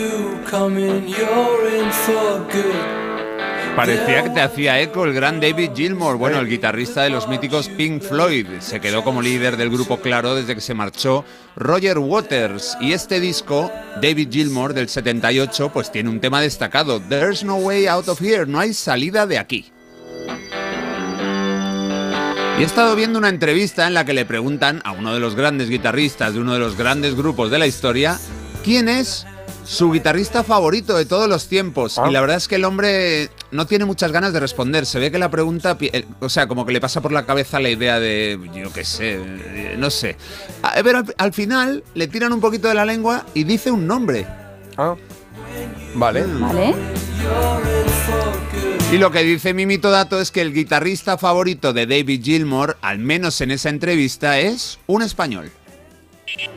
[3.76, 7.68] Parecía que te hacía eco el gran David Gilmour, bueno, el guitarrista de los míticos
[7.68, 8.46] Pink Floyd.
[8.60, 11.24] Se quedó como líder del grupo Claro desde que se marchó
[11.56, 12.76] Roger Waters.
[12.80, 17.00] Y este disco, David Gilmour del 78, pues tiene un tema destacado.
[17.00, 19.72] There's no way out of here, no hay salida de aquí.
[22.56, 25.34] Y he estado viendo una entrevista en la que le preguntan a uno de los
[25.34, 28.20] grandes guitarristas de uno de los grandes grupos de la historia
[28.64, 29.26] quién es
[29.64, 32.00] su guitarrista favorito de todos los tiempos.
[32.06, 34.86] Y la verdad es que el hombre no tiene muchas ganas de responder.
[34.86, 35.76] Se ve que la pregunta,
[36.20, 39.18] o sea, como que le pasa por la cabeza la idea de, yo qué sé,
[39.20, 40.16] eh, no sé.
[40.62, 43.86] Ah, Pero al, al final le tiran un poquito de la lengua y dice un
[43.86, 44.26] nombre.
[44.76, 44.94] Ah,
[45.94, 46.24] vale.
[46.26, 46.74] Vale.
[48.92, 52.76] Y lo que dice mi mito dato es que el guitarrista favorito de David Gilmour,
[52.80, 55.50] al menos en esa entrevista, es un español.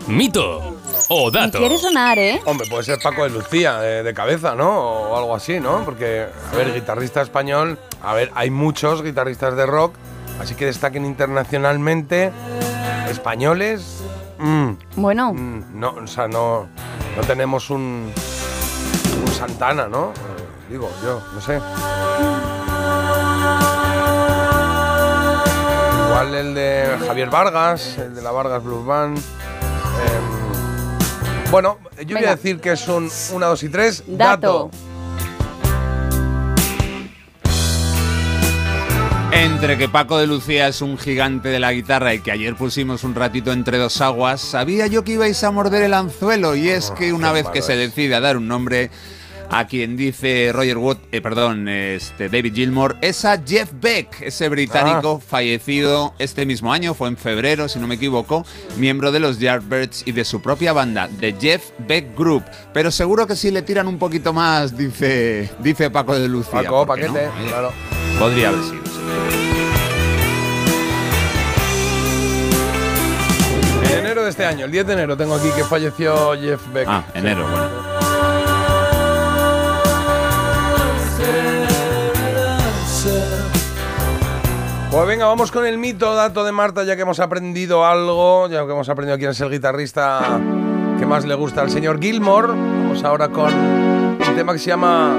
[0.08, 0.78] Mito
[1.10, 1.58] o dato.
[1.58, 2.42] Quiere sonar, ¿eh?
[2.46, 4.70] Hombre, puede ser Paco de Lucía, de, de cabeza, ¿no?
[4.80, 5.84] O algo así, ¿no?
[5.84, 9.96] Porque, a ver, guitarrista español, a ver, hay muchos guitarristas de rock,
[10.40, 12.32] así que destaquen internacionalmente.
[13.10, 14.02] Españoles,
[14.38, 16.68] mm, Bueno, mm, no, o sea, no,
[17.16, 18.12] no tenemos un,
[19.26, 20.10] un Santana, ¿no?
[20.12, 21.62] Eh, Digo, yo, no sé.
[26.08, 29.20] Igual el de Javier Vargas, el de la Vargas Blues Band.
[30.06, 34.04] Em, bueno, yo voy a decir que es un 1, 2 y 3.
[34.08, 34.70] Dato.
[39.32, 43.04] Entre que Paco de Lucía es un gigante de la guitarra y que ayer pusimos
[43.04, 46.92] un ratito entre dos aguas, sabía yo que ibais a morder el anzuelo y es
[46.92, 48.90] que una vez que se decide a dar un nombre
[49.50, 54.50] a quien dice Roger Wood, eh, perdón, este David Gilmour, es a Jeff Beck, ese
[54.50, 58.46] británico fallecido este mismo año, fue en febrero, si no me equivoco,
[58.78, 62.44] miembro de los Yardbirds y de su propia banda, The Jeff Beck Group.
[62.74, 66.64] Pero seguro que si le tiran un poquito más, dice, dice Paco de Lucía.
[66.64, 67.72] Paco, paquete, claro.
[68.20, 68.88] Podría haber sido.
[73.84, 76.88] En enero de este año, el 10 de enero, tengo aquí que falleció Jeff Beck.
[76.88, 77.97] Ah, enero, bueno.
[84.92, 88.66] Pues venga, vamos con el mito dato de Marta, ya que hemos aprendido algo, ya
[88.66, 90.40] que hemos aprendido quién es el guitarrista
[90.98, 92.48] que más le gusta al señor Gilmore.
[92.48, 95.14] Vamos ahora con un tema que se llama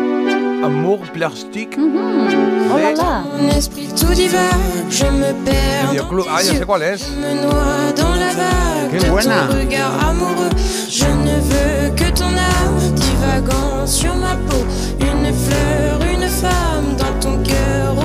[0.64, 1.76] Amour Plastique.
[1.78, 3.24] Hola,
[4.90, 6.26] je me perds Videoclub.
[6.26, 7.06] dans Ah, ya sé cuál es.
[8.90, 9.48] Qué de buena.
[15.00, 17.97] Une fleur, une femme dans ton cœur,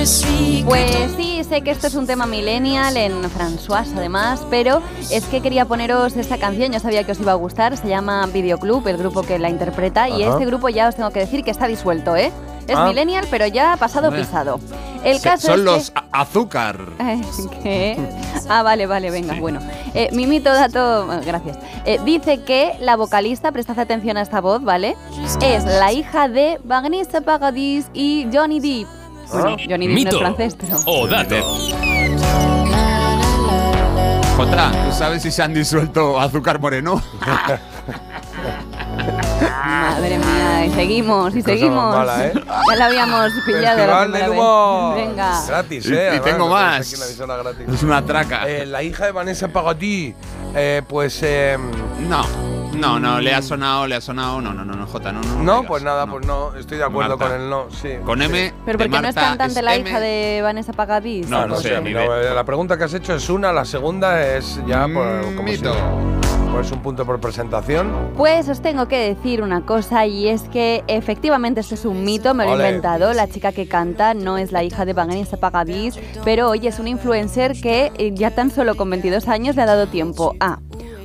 [0.00, 4.80] Pues sí, sé que esto es un tema millennial en François además, pero
[5.10, 8.24] es que quería poneros esta canción, yo sabía que os iba a gustar, se llama
[8.32, 11.50] Videoclub, el grupo que la interpreta, y este grupo ya os tengo que decir que
[11.50, 12.32] está disuelto, ¿eh?
[12.66, 12.86] Es Ah.
[12.86, 14.58] millennial, pero ya ha pasado pisado.
[15.04, 16.00] El Se- caso Son es los que...
[16.12, 16.78] azúcar.
[17.62, 17.98] ¿Qué?
[18.48, 19.60] Ah, vale, vale, venga, bueno.
[19.94, 21.56] Eh, mi mito dato, gracias.
[21.84, 24.96] Eh, dice que la vocalista, prestad atención a esta voz, ¿vale?
[25.42, 28.88] Es la hija de Vanessa Paradis y Johnny Depp.
[29.32, 30.76] Bueno, Johnny Depp no Mito es francés, pero...
[30.86, 31.36] o dato.
[34.36, 37.02] Jota, ¿tú sabes si se han disuelto azúcar moreno?
[39.40, 41.94] Madre mía, y seguimos, y Cosa más seguimos.
[41.96, 42.32] mala, ¿eh?
[42.68, 44.38] Ya la habíamos pillado la Festival primera del vez.
[44.40, 44.94] humor.
[44.96, 45.46] Venga.
[45.46, 45.94] Gratis, Y- ¿eh?
[45.94, 46.80] y Además, tengo lo más.
[46.86, 47.68] aquí en la emisora gratis.
[47.74, 48.48] Es una traca.
[48.48, 50.14] Eh, la hija de Vanessa Paradis,
[50.54, 51.18] eh, pues...
[51.22, 51.58] eh,
[52.08, 52.22] No,
[52.74, 54.40] no, no, le ha sonado, le ha sonado.
[54.40, 55.34] No, no, no, no, Jota, no, no.
[55.36, 56.12] no no, pues nada, no.
[56.12, 57.34] pues no, estoy de acuerdo Marta.
[57.34, 57.90] con el no, sí.
[58.04, 58.52] Con M.
[58.64, 59.88] Pero de porque no es cantante la M.
[59.88, 61.28] hija de Vanessa Pagadis.
[61.28, 64.60] No, no sé, sé, eh, la pregunta que has hecho es una, la segunda es
[64.66, 65.72] ya por, como Mito.
[65.74, 65.80] si-
[66.52, 67.92] pues un punto por presentación.
[68.16, 72.34] Pues os tengo que decir una cosa y es que efectivamente esto es un mito,
[72.34, 73.12] me lo he inventado.
[73.12, 76.88] La chica que canta no es la hija de Vanessa Pagadis, pero hoy es un
[76.88, 80.58] influencer que eh, ya tan solo con 22 años le ha dado tiempo a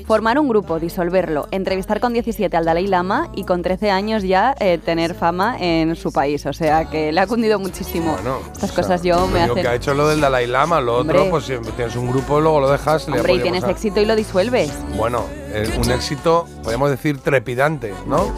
[0.05, 4.55] formar un grupo, disolverlo, entrevistar con 17 al Dalai Lama y con 13 años ya
[4.59, 6.45] eh, tener fama en su país.
[6.45, 8.13] O sea que le ha cundido muchísimo.
[8.13, 9.55] Bueno, Estas o sea, cosas yo me hacen...
[9.55, 11.17] que ha hecho lo del Dalai Lama, lo Hombre.
[11.19, 13.07] otro, pues si tienes un grupo, luego lo dejas.
[13.07, 14.71] le Hombre, y podríamos tienes éxito y lo disuelves.
[14.95, 18.31] Bueno, eh, un éxito, podemos decir, trepidante, ¿no?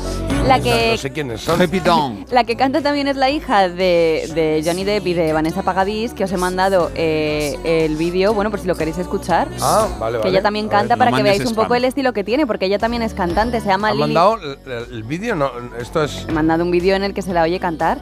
[0.47, 1.57] La que- No sé quiénes son.
[1.57, 2.25] Trepidón.
[2.31, 6.13] La que canta también es la hija de, de Johnny Depp y de Vanessa Pagadis,
[6.13, 9.49] que os he mandado eh, el vídeo, bueno, por si lo queréis escuchar.
[9.61, 10.29] Ah, vale, Que vale.
[10.31, 11.47] ella también canta ver, para no que veáis un.
[11.63, 14.01] Poco el estilo que tiene, porque ella también es cantante, se llama ¿Ha Lily.
[14.01, 14.57] mandado el,
[14.93, 15.35] el- vídeo?
[15.35, 17.99] No, esto es He mandado un vídeo en el que se la oye cantar.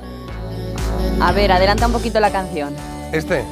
[1.21, 2.73] A ver, adelanta un poquito la canción.
[3.11, 3.43] este.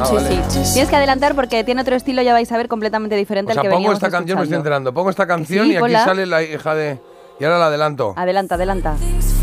[0.00, 0.28] Ah, sí, vale.
[0.48, 0.60] sí.
[0.74, 3.62] Tienes que adelantar porque tiene otro estilo, ya vais a ver, completamente diferente O sea,
[3.62, 4.56] al que pongo esta canción, me estoy escuchando.
[4.58, 4.94] enterando.
[4.94, 7.00] Pongo esta canción sí, y aquí sale la hija de.
[7.40, 8.14] Y ahora la adelanto.
[8.16, 8.94] Adelanta, adelanta.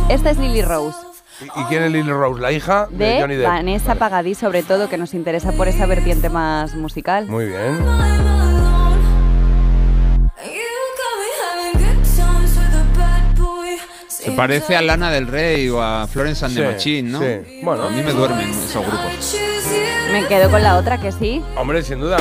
[0.09, 0.97] Esta es Lily Rose,
[1.41, 2.39] ¿Y, quién es Lily Rose?
[2.41, 3.47] La hija de, de Johnny Depp.
[3.47, 7.27] Vanessa Pagadis, sobre todo, que nos interesa por esa vertiente más musical.
[7.27, 8.54] Muy bien.
[14.25, 16.73] Se parece a Lana del Rey o a Florence and the Sí,
[17.03, 17.19] Machine, ¿no?
[17.19, 17.59] sí.
[17.63, 17.83] Bueno.
[17.83, 19.37] a mí me duermen esos grupos.
[20.11, 21.43] Me quedo con la otra que sí.
[21.55, 22.17] Hombre, sin duda.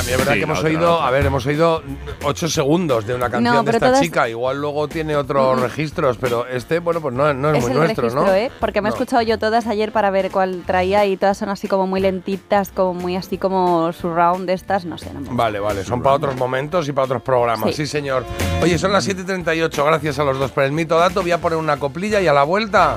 [0.00, 1.82] También es verdad Sí, que hemos otra, oído, a ver, hemos oído
[2.24, 4.28] 8 segundos de una canción de esta todas- chica.
[4.28, 7.78] Igual luego tiene otros registros, pero este, bueno, pues no, no es, Es muy el
[7.78, 8.34] nuestro, registro, ¿no?
[8.34, 8.50] ¿eh?
[8.60, 11.68] Porque me he escuchado yo todas ayer para ver cuál traía y todas son así
[11.68, 15.28] como muy lentitas, como muy así como surround de estas, no sé, no me.
[15.32, 17.84] Vale, vale, son para otros momentos y para otros programas, sí.
[17.84, 17.86] Sí.
[17.86, 18.24] señor.
[18.62, 21.20] Oye, son las 7.38, gracias a los dos por el mito dato.
[21.22, 22.96] Voy a poner una coplilla y a la vuelta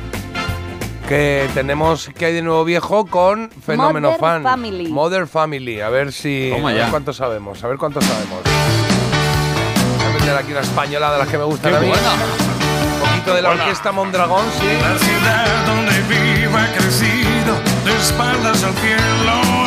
[1.08, 4.43] que tenemos que hay de nuevo viejo con Fenómeno Modern Fan.
[4.43, 4.88] Family.
[4.89, 6.49] Mother Family, a ver si.
[6.54, 6.89] Toma a ver ya.
[6.91, 8.39] cuánto sabemos, a ver cuánto sabemos.
[8.43, 11.88] Voy a meter aquí una española de las que me gustan Qué a mí.
[11.89, 12.12] buena.
[12.14, 14.68] Un poquito de la orquesta Mondragón, sí.
[14.82, 19.62] La ciudad donde vivo ha crecido de espaldas al cielo.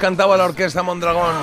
[0.00, 1.34] Cantaba la orquesta Mondragón.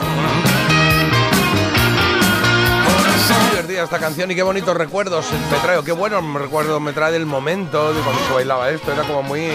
[3.27, 7.11] Qué divertida esta canción y qué bonitos recuerdos me trae, qué buenos recuerdos me trae
[7.11, 9.49] del momento de cuando se bailaba esto, era como muy,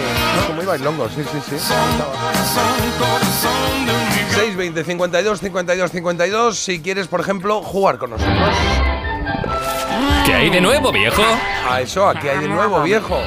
[0.54, 1.56] muy bailongo, sí, sí, sí.
[4.34, 8.56] 620 52 52 52 si quieres, por ejemplo, jugar con nosotros.
[10.24, 11.22] ¿Qué hay de nuevo, viejo?
[11.68, 13.20] A eso, aquí hay de nuevo, viejo.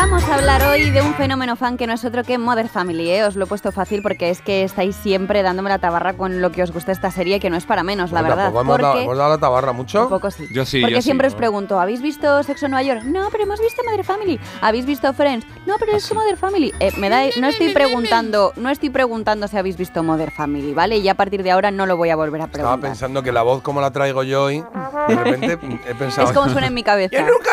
[0.00, 3.10] Vamos a hablar hoy de un fenómeno fan que no es otro que Mother Family,
[3.10, 3.24] ¿eh?
[3.24, 6.52] Os lo he puesto fácil porque es que estáis siempre dándome la tabarra con lo
[6.52, 8.44] que os gusta esta serie, que no es para menos, la Pues verdad.
[8.44, 9.04] tampoco hemos, dado, Porque...
[9.04, 10.04] hemos dado la tabarra mucho.
[10.04, 10.46] Un poco sí.
[10.54, 11.34] Yo sí, Porque yo siempre sí.
[11.34, 13.02] os pregunto, ¿habéis visto Sexo en Nueva York?
[13.06, 14.38] No, pero hemos visto Mother Family.
[14.60, 15.44] ¿Habéis visto Friends?
[15.66, 16.72] No, pero es Mother Family.
[16.78, 20.98] Eh, me da, no estoy preguntando, no estoy preguntando si habéis visto Mother Family, ¿vale?
[20.98, 22.90] Y a partir de ahora no lo voy a volver a Estaba preguntar.
[22.90, 24.64] pensando que la voz como la traigo yo hoy,
[25.08, 26.28] de repente he pensado...
[26.28, 27.16] Es como suena en mi cabeza.
[27.16, 27.47] Yo nunca.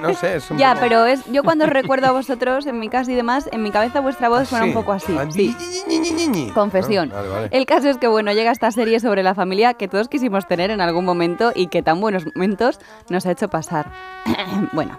[0.00, 2.78] No sé, es un Ya, poco- pero es yo cuando os recuerdo a vosotros en
[2.78, 4.70] mi casa y demás, en mi cabeza vuestra voz suena Sí.
[4.70, 5.16] un poco así.
[5.30, 6.50] Sí.
[6.54, 7.10] Confesión.
[7.12, 7.48] Ah, vale, vale.
[7.50, 10.70] El caso es que bueno, llega esta serie sobre la familia que todos quisimos tener
[10.70, 12.78] en algún momento y que tan buenos momentos
[13.08, 13.90] nos ha hecho pasar.
[14.72, 14.98] bueno,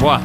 [0.00, 0.20] Buah,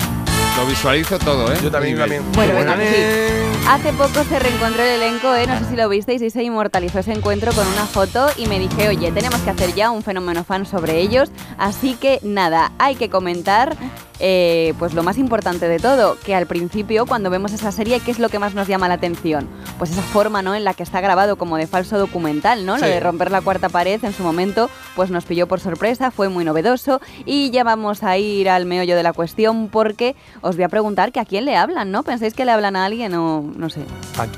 [0.58, 1.58] lo visualizo todo, ¿eh?
[1.64, 2.24] Yo también, también.
[2.34, 3.60] Bueno, venga, que sí.
[3.68, 5.46] Hace poco se reencontró el elenco, ¿eh?
[5.46, 8.60] no sé si lo visteis, y se inmortalizó ese encuentro con una foto y me
[8.60, 12.96] dije, oye, tenemos que hacer ya un fenómeno fan sobre ellos, así que nada, hay
[12.96, 13.76] que comentar
[14.20, 18.12] eh, pues lo más importante de todo, que al principio cuando vemos esa serie, ¿qué
[18.12, 19.48] es lo que más nos llama la atención?
[19.78, 20.56] Pues esa forma ¿no?
[20.56, 22.78] en la que está grabado como de falso documental, ¿no?
[22.78, 26.30] Lo de romper la cuarta pared en su momento, pues nos pilló por sorpresa, fue
[26.30, 30.64] muy novedoso y ya vamos a ir al meollo de la cuestión porque os voy
[30.64, 32.04] a preguntar que a quién le hablan, ¿no?
[32.04, 33.82] ¿Pensáis que le hablan a alguien o no sé?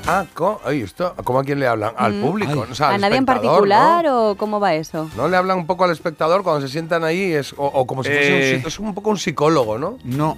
[0.06, 1.92] Ah, ¿cómo, ay, esto, ¿cómo a quién le hablan?
[1.96, 2.22] Al Mm.
[2.22, 5.08] público, o sea, ¿A al nadie en particular o cómo va eso?
[5.16, 5.22] ¿no?
[5.22, 7.32] ¿No le hablan un poco al espectador cuando se sientan ahí?
[7.32, 8.62] Es, o, o como si fuese un, Eh.
[8.66, 9.98] es un poco un psicólogo, ¿no?
[10.04, 10.36] No.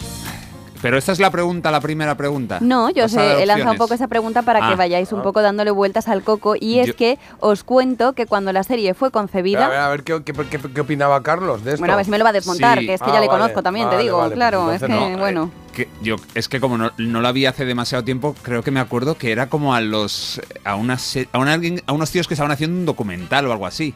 [0.81, 2.59] Pero esta es la pregunta, la primera pregunta.
[2.61, 4.77] No, yo sé, he lanzado un poco esa pregunta para que Ah.
[4.77, 5.23] vayáis un Ah.
[5.23, 8.93] poco dándole vueltas al coco y es Yo- que os cuento que cuando la serie
[8.93, 9.67] fue concebida...
[9.67, 11.83] A ver, a ver ¿qué, qué, qué- qué opinaba Carlos de esto.
[11.83, 12.87] Bueno, a ver si me lo va a desmontar, Sí.
[12.87, 14.83] que es que Ah, ya le vale, conozco también, te digo, vale, pues claro, es
[14.83, 15.19] que, no.
[15.19, 15.53] bueno.
[15.73, 18.81] Que yo, es que como no, no la vi hace demasiado tiempo, creo que me
[18.81, 22.27] acuerdo que era como a los a unas se- a, un alguien, a unos tíos
[22.27, 23.95] que estaban haciendo un documental o algo así.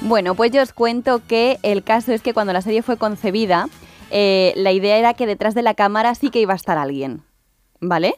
[0.00, 3.68] Bueno, pues yo os cuento que el caso es que cuando la serie fue concebida,
[4.16, 7.22] eh, la idea era que detrás de la cámara sí que iba a estar alguien,
[7.80, 8.14] ¿vale?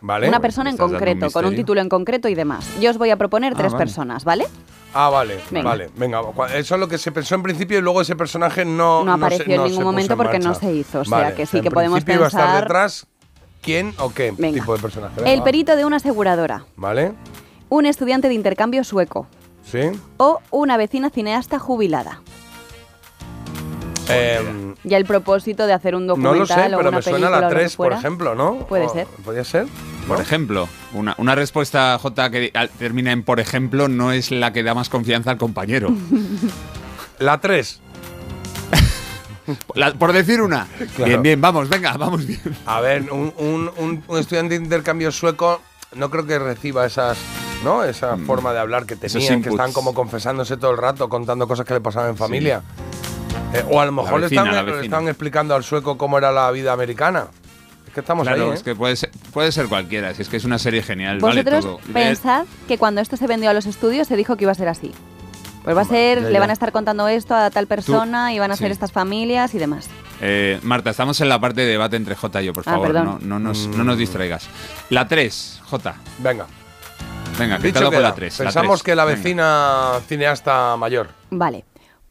[0.00, 0.28] Vale.
[0.28, 2.66] Una persona en un concreto, con un título en concreto y demás.
[2.80, 3.84] Yo os voy a proponer Ah, tres vale.
[3.84, 4.46] personas, ¿vale?
[4.94, 5.68] Ah, vale, Venga.
[5.68, 5.90] vale.
[5.96, 6.20] Venga,
[6.54, 9.24] eso es lo que se pensó en principio y luego ese personaje no No se-
[9.24, 11.62] apareció en ningún momento en porque no se hizo, o sea Vale, que sí en
[11.64, 13.06] que podemos principio iba a estar pensar- detrás
[13.60, 14.58] quién o qué Venga.
[14.60, 15.20] tipo de personaje.
[15.32, 17.12] El perito de una aseguradora, ¿Vale?
[17.68, 19.26] un estudiante de intercambio sueco
[19.64, 19.80] Sí.
[20.16, 22.22] o una vecina cineasta jubilada.
[24.08, 27.40] Em, Ya el propósito de hacer un no documental lo sé, pero me suena la
[27.42, 28.66] lo que 3, por ejemplo, ¿no?
[28.66, 29.06] Puede O- ser.
[29.24, 29.66] ¿Podría ser?
[30.08, 30.22] Por ¿No?
[30.22, 34.74] ejemplo, una, una respuesta J que termina en por ejemplo no es la que da
[34.74, 35.90] más confianza al compañero.
[37.18, 37.80] La 3.
[39.74, 40.66] La- por decir una.
[40.96, 41.04] Claro.
[41.08, 42.40] Bien, bien, vamos, venga, vamos bien.
[42.66, 45.60] A ver, un, un- un- un estudiante de intercambio sueco
[45.94, 47.18] no creo que reciba esas,
[47.64, 47.82] ¿no?
[47.84, 51.66] Esa forma de hablar que tenían, que están como confesándose todo el rato, contando cosas
[51.66, 52.62] que le pasaban en familia.
[53.52, 56.18] Eh, o a lo mejor vecina, le, la están, le están explicando al sueco cómo
[56.18, 57.26] era la vida americana.
[57.86, 58.54] Es que estamos Claro, ahí, ¿eh?
[58.54, 61.42] es que puede ser, puede ser cualquiera, si es que es una serie genial, vale
[61.42, 61.92] Vosotros todo.
[61.92, 64.68] pensad que cuando esto se vendió a los estudios se dijo que iba a ser
[64.68, 64.92] así.
[65.64, 66.40] Pues va a ser, ya, le ya.
[66.40, 68.72] van a estar contando esto a tal persona y van a ser sí.
[68.72, 69.90] estas familias y demás.
[70.22, 72.86] Eh, Marta, estamos en la parte de debate entre J y yo, por Ah, favor,
[72.86, 73.04] perdón.
[73.04, 74.48] no, no nos, no nos distraigas.
[74.88, 75.94] La 3, J.
[76.18, 76.46] Venga.
[77.38, 78.08] Venga, Dicho quítalo con queda.
[78.08, 78.38] la 3.
[78.38, 81.08] Pensamos que la vecina cineasta mayor.
[81.30, 81.64] Vale.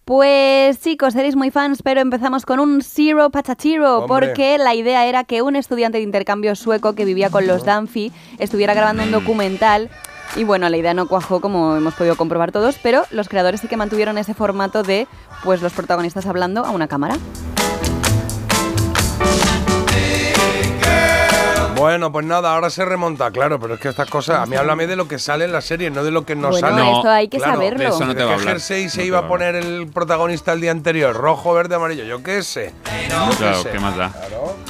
[0.09, 4.07] Pues chicos, seréis muy fans, pero empezamos con un Zero Hombre.
[4.07, 8.11] porque la idea era que un estudiante de intercambio sueco que vivía con los Danfi
[8.39, 9.91] estuviera grabando un documental.
[10.35, 13.67] Y bueno, la idea no cuajó como hemos podido comprobar todos, pero los creadores sí
[13.67, 15.07] que mantuvieron ese formato de
[15.43, 17.15] pues los protagonistas hablando a una cámara.
[21.79, 24.85] Bueno, pues nada, ahora se remonta, claro, pero es que estas cosas, a mí háblame
[24.85, 26.91] de lo que sale en la serie, no de lo que no Bueno, sale.
[26.91, 27.79] esto hay que Claro, saberlo.
[27.79, 28.53] de eso no te va a ¿Qué hablar.
[28.55, 31.15] jersey se No iba a poner el protagonista el día anterior?
[31.15, 32.73] Rojo, verde, amarillo, yo qué sé.
[32.83, 33.07] Qué
[33.37, 33.69] Claro, sé.
[33.69, 34.11] ¿qué más da?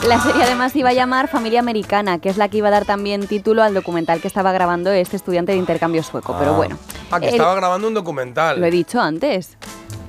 [0.07, 2.85] La serie además iba a llamar Familia Americana, que es la que iba a dar
[2.85, 6.35] también título al documental que estaba grabando este estudiante de intercambio sueco.
[6.37, 6.57] Pero Ah.
[6.57, 6.77] bueno,
[7.09, 8.59] Ah, que el- estaba grabando un documental.
[8.59, 9.57] lo he dicho antes.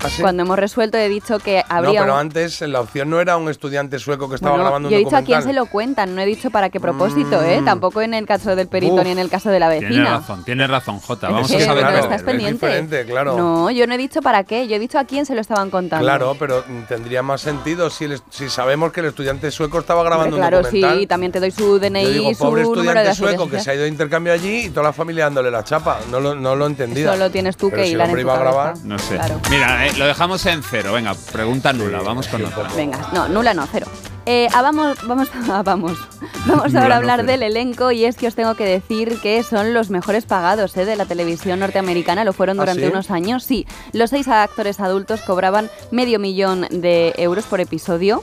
[0.02, 0.22] ¿Ah, sí?
[0.22, 3.36] Cuando hemos resuelto he dicho que No, habría pero un- antes la opción no era
[3.36, 5.66] un estudiante sueco que estaba Bueno, grabando un yo he dicho a quién se lo
[5.66, 7.60] cuentan, no he dicho para qué propósito, ¿eh?
[7.64, 9.04] Tampoco en el caso del perito Uf.
[9.04, 10.10] ni en el caso de la Tienes vecina.
[10.18, 11.26] razón, tienes razón, Jota.
[11.28, 11.82] Es Vamos a saber.
[11.84, 12.66] no pero- estás pendiente.
[12.66, 13.36] diferente, claro.
[13.36, 15.68] No, yo no he dicho para qué, yo he dicho a quién se lo estaban
[15.70, 16.02] contando.
[16.04, 20.02] Claro, pero mm, tendría más sentido si, el- si sabemos que el estudiante sueco estaba
[20.02, 20.98] grabando Hombre, claro, un documental.
[20.98, 23.50] sí, también te doy su DNI Yo digo, su pobre número de estudiante seguridad sueco
[23.50, 25.98] que se ha ido de intercambio allí y toda la familia dándole la chapa.
[26.10, 26.70] No lo, no lo.
[26.70, 28.74] Solo tienes tú Pero que si iba a grabar.
[28.84, 29.16] No sé.
[29.16, 29.40] Claro.
[29.50, 30.92] Mira, eh, lo dejamos en cero.
[30.92, 32.00] Venga, pregunta nula.
[32.00, 32.68] Vamos con otra.
[32.76, 33.86] Venga, no, nula no, cero.
[34.26, 35.98] Eh, ah, vamos, vamos, ah, vamos.
[36.46, 39.74] Vamos ahora a hablar del elenco y es que os tengo que decir que son
[39.74, 42.24] los mejores pagados eh, de la televisión norteamericana.
[42.24, 42.88] Lo fueron ¿Ah, durante sí?
[42.88, 43.44] unos años.
[43.44, 48.22] Sí, los seis actores adultos cobraban medio millón de euros por episodio.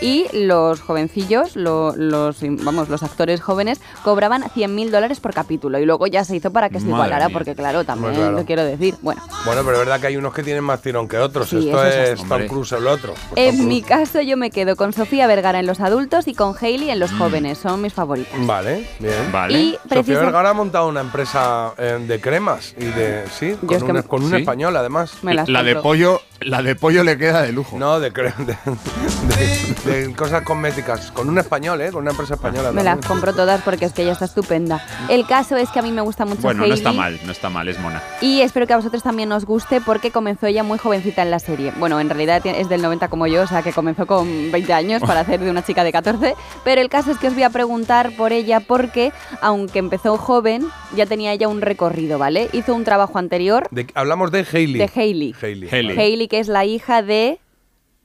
[0.00, 5.78] Y los jovencillos, lo- los, vamos, los actores jóvenes, cobraban 100.000 dólares por capítulo.
[5.78, 7.32] Y luego ya se hizo para que se Madre igualara, mía.
[7.38, 8.36] porque claro, también Pues claro.
[8.38, 8.94] lo quiero decir.
[9.02, 11.48] Bueno, Bueno, pero es verdad que hay unos que tienen más tirón que otros.
[11.48, 12.22] Sí, Esto es.
[12.28, 12.46] Tom.
[12.46, 13.14] Cruise el otro.
[13.36, 16.90] En mi caso yo me quedo con Sofía Vergara en los adultos y con Hailey
[16.90, 18.34] en los jóvenes, son mis favoritas.
[18.46, 19.32] Vale, bien.
[19.32, 19.58] Vale.
[19.58, 23.24] Y Sofía Vergara ha montado una empresa eh, de cremas y de.
[23.38, 24.36] Sí, Yo con, es que un, me- con un ¿Sí?
[24.36, 25.12] español además.
[25.22, 27.78] Me La de pollo, la de pollo le queda de lujo.
[27.78, 29.85] No, de, cre- de, de- de
[30.16, 31.10] cosas cosméticas.
[31.12, 31.90] Con un español, ¿eh?
[31.90, 32.72] Con una empresa española.
[32.72, 34.84] Me las compro todas porque es que ella está estupenda.
[35.08, 37.50] El caso es que a mí me gusta mucho Bueno, no está mal, no está
[37.50, 38.02] mal, es mona.
[38.20, 41.38] y espero que a vosotros también os guste porque comenzó ella muy jovencita en la
[41.38, 41.72] serie.
[41.78, 45.02] Bueno, en realidad es del 90 como yo, o sea que comenzó con 20 años
[45.02, 46.34] para hacer de una chica de 14.
[46.64, 50.66] Pero el caso es que os voy a preguntar por ella porque, aunque empezó joven,
[50.94, 52.48] ya tenía ella un recorrido, ¿vale?
[52.52, 54.78] Hizo un trabajo anterior De- hablamos de Hailey.
[54.78, 55.34] de Hailey.
[55.40, 55.98] Hailey.
[55.98, 57.38] Hailey, que es la hija de,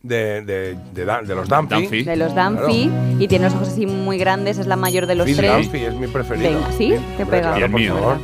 [0.04, 1.76] De, de, de, Dan- de los Dunphy.
[1.76, 2.04] Dunphy.
[2.04, 2.90] de los Dunphy
[3.20, 5.52] y tiene los ojos así muy grandes, es la mayor de los Phil tres.
[5.54, 6.50] Dunphy es mi preferido.
[6.50, 6.96] Venga, ¿sí?
[7.30, 7.60] Pegado.
[7.60, 7.94] Y el por mío.
[7.96, 8.18] favor.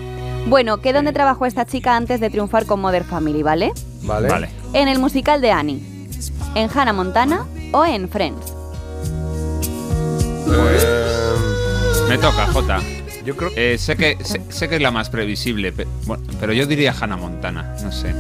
[0.48, 3.74] Bueno, ¿qué dónde trabajó esta chica antes de triunfar con Mother Family, ¿vale?
[4.04, 4.28] Vale.
[4.28, 4.50] Vale.
[4.74, 5.80] En el musical de Annie,
[6.56, 8.54] en Hannah Montana o en Friends.
[10.50, 11.34] Eh,
[12.10, 12.80] Me toca, Jota.
[13.26, 13.52] yo creo.
[13.56, 16.96] Eh, sé, que, sé, sé que es la más previsible, pe- bueno, pero yo diría
[17.00, 18.14] Hannah Montana, no sé.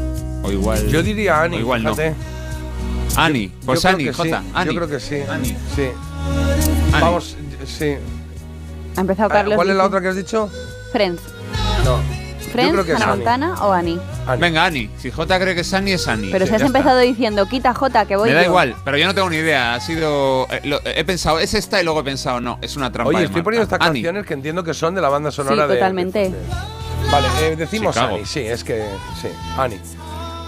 [0.43, 0.88] O igual.
[0.89, 2.10] Yo diría Annie, o igual fíjate.
[2.12, 2.37] no.
[3.18, 4.43] Annie, pues Yo Annie, que sí, Jota.
[4.53, 4.74] Annie.
[4.74, 5.22] Yo creo que sí.
[5.30, 5.57] Annie.
[5.76, 5.88] Sí.
[6.93, 7.01] Annie.
[7.01, 7.95] Vamos, sí.
[8.95, 9.55] Ha empezado Ah, Carlos.
[9.55, 10.49] ¿Cuál es la otra que has dicho?
[10.91, 11.22] Friends.
[11.84, 11.99] No.
[12.51, 13.24] Friends, creo que es Hannah Annie.
[13.26, 13.99] Montana o Annie.
[14.26, 14.41] Annie.
[14.41, 14.89] Venga, Annie.
[14.99, 16.32] Si Jota cree que es Annie, es Annie.
[16.32, 16.78] Pero Sí, si has está.
[16.80, 18.47] empezado diciendo, quita J, que voy Me da yo".
[18.49, 19.74] igual, pero yo no tengo ni idea.
[19.76, 20.47] Ha sido.
[20.49, 23.09] eh, lo- he pensado, es esta y luego he pensado, no, es una trampa.
[23.09, 24.01] Oye, estoy poniendo estas Annie.
[24.01, 25.76] canciones que entiendo que son de la banda sonora Sí, de.
[25.76, 26.20] totalmente.
[26.20, 26.36] de-
[27.11, 28.15] Vale, eh, decimos Chicago.
[28.15, 28.86] Annie, sí, es que.
[29.22, 29.80] Sí, Annie.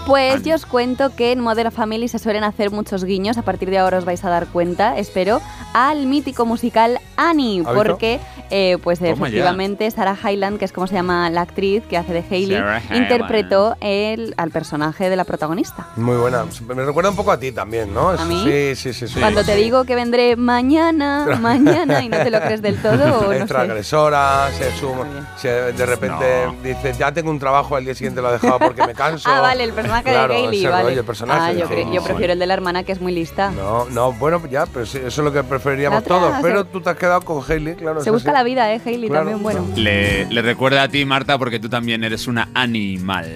[0.06, 3.70] Pues yo os cuento que en Modern Family se suelen hacer muchos guiños, a partir
[3.70, 5.40] de ahora os vais a dar cuenta, espero,
[5.72, 8.18] al mítico musical Annie, porque
[8.50, 9.14] eh, pues Toma ya.
[9.14, 12.60] efectivamente Sarah Hyland, que es como se llama la actriz que hace de Hailey,
[12.92, 15.86] interpretó el, al personaje de la protagonista.
[15.96, 16.44] Muy buena.
[16.66, 18.08] Me recuerda un poco a ti también, ¿no?
[18.08, 18.42] ¿A mí?
[18.44, 19.06] Sí, sí, sí.
[19.06, 19.20] sí.
[19.20, 23.32] Cuando te digo que vendré mañana, mañana, y no te lo crees del todo, o
[23.32, 25.04] es no transgresora, se suma,
[25.36, 28.84] se- de repente dice, ya tengo un trabajo, al día siguiente lo he dejado porque
[28.84, 29.28] me canso.
[29.30, 30.82] Ah, vale, el personaje Claro, de Hailey, ese vale.
[30.84, 32.06] rollo, el personaje, ah, yo, sí, cre- yo sí.
[32.06, 33.50] prefiero el de la hermana, que es muy lista.
[33.50, 36.34] No, no, bueno, ya, pero sí, eso es lo que preferiríamos todos.
[36.36, 38.00] se- Pero tú te has quedado con Hailey, claro.
[38.02, 38.36] Se busca así.
[38.38, 39.08] la vida, ¿eh, Hailey?
[39.08, 39.30] Claro.
[39.30, 39.66] También, bueno.
[39.76, 43.26] Le, le recuerda a ti, Marta, porque tú también eres una animal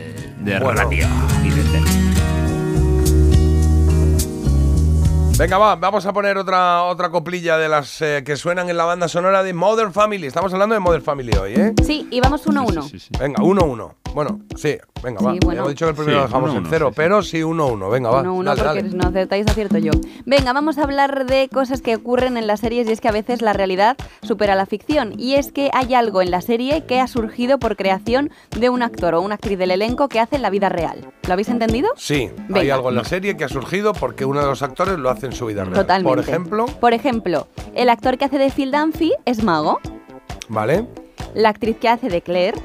[0.40, 0.72] de Bueno.
[0.82, 1.06] radio
[1.44, 1.88] y de tele.
[5.36, 8.84] Venga, va, vamos a poner otra, otra coplilla de las eh, que suenan en la
[8.84, 10.28] banda sonora de Modern Family.
[10.28, 11.72] Estamos hablando de Modern Family hoy, ¿eh?
[11.84, 12.86] Sí, y vamos uno a uno.
[13.18, 13.94] Venga, 1-1.
[14.14, 15.34] Bueno, sí, venga, va.
[15.40, 15.52] Bueno.
[15.52, 16.94] Ya hemos dicho que el primero Sí, lo dejamos en 1-1, cero, sí.
[16.96, 17.90] pero sí 1-1.
[17.92, 18.20] Venga, va.
[18.22, 18.96] Uno, uno, dale, porque dale.
[18.96, 19.92] no acertáis, acierto yo.
[20.24, 23.12] Venga, vamos a hablar de cosas que ocurren en las series y es que a
[23.12, 25.14] veces la realidad supera la ficción.
[25.18, 28.82] Y es que hay algo en la serie que ha surgido por creación de un
[28.82, 31.12] actor o una actriz del elenco que hace en la vida real.
[31.26, 31.90] ¿Lo habéis entendido?
[31.96, 35.10] Sí, hay algo en la serie que ha surgido porque uno de los actores lo
[35.10, 35.74] hace en su vida real.
[35.74, 36.08] Totalmente.
[36.08, 39.80] Por ejemplo, Por ejemplo, el actor que hace de Phil Dunphy es mago.
[40.48, 40.86] ¿vale?
[41.34, 42.58] La actriz que hace de Claire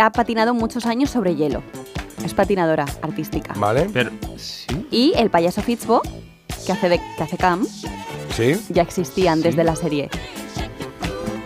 [0.00, 1.62] ha patinado muchos años sobre hielo.
[2.24, 3.52] Es patinadora artística.
[3.56, 3.88] ¿Vale?
[3.92, 4.86] Pero, ¿sí?
[4.90, 6.02] Y el payaso Fitzbo,
[6.66, 7.66] que hace, de, que hace Cam,
[8.34, 8.60] Sí.
[8.68, 10.10] ya existía antes de la serie.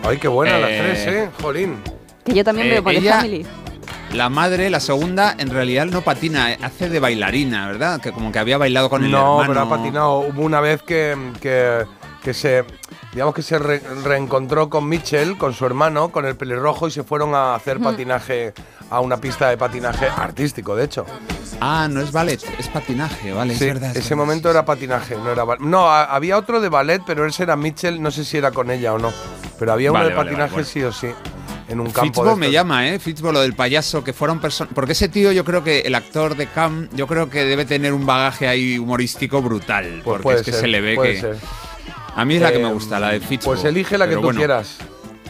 [0.03, 1.29] Ay, qué buena las Eh, tres, ¿eh?
[1.41, 1.77] Jolín.
[2.25, 3.45] Que yo también Eh, veo por ella- Family.
[4.13, 8.01] La madre, la segunda, en realidad no patina, eh, hace de bailarina, ¿verdad?
[8.01, 9.47] Que como que había bailado con el No, hermano.
[9.47, 10.19] pero ha patinado.
[10.19, 11.85] Hubo una vez que, que,
[12.23, 12.63] que se.
[13.13, 17.03] Digamos que se re- reencontró con Mitchell, con su hermano, con el pelirrojo, y se
[17.03, 18.53] fueron a hacer patinaje
[18.89, 21.05] a una pista de patinaje artístico, de hecho.
[21.59, 23.91] Ah, no es ballet, es patinaje, vale, Sí, es verdad.
[23.91, 24.17] es ese verdad.
[24.25, 25.61] momento era patinaje, no era ballet.
[25.61, 28.71] No, a- había otro de ballet, pero ese era Mitchell, no sé si era con
[28.71, 29.11] ella o no.
[29.59, 31.07] Pero había uno Vale, de vale, patinaje vale, sí o sí.
[31.67, 32.01] en un campo.
[32.03, 32.97] Fitzbo de me llama, ¿eh?
[32.99, 34.73] Fitzbo, lo del payaso, que fuera un personaje.
[34.73, 37.93] Porque ese tío, yo creo que el actor de Cam, yo creo que debe tener
[37.93, 40.01] un bagaje ahí humorístico brutal.
[40.03, 41.19] porque puede es que ser, se le ve puede que.
[41.21, 41.37] ser.
[42.15, 43.51] A mí es la que me gusta, la de Fitzbo.
[43.51, 44.77] Pues elige la que Pero tú bueno, quieras.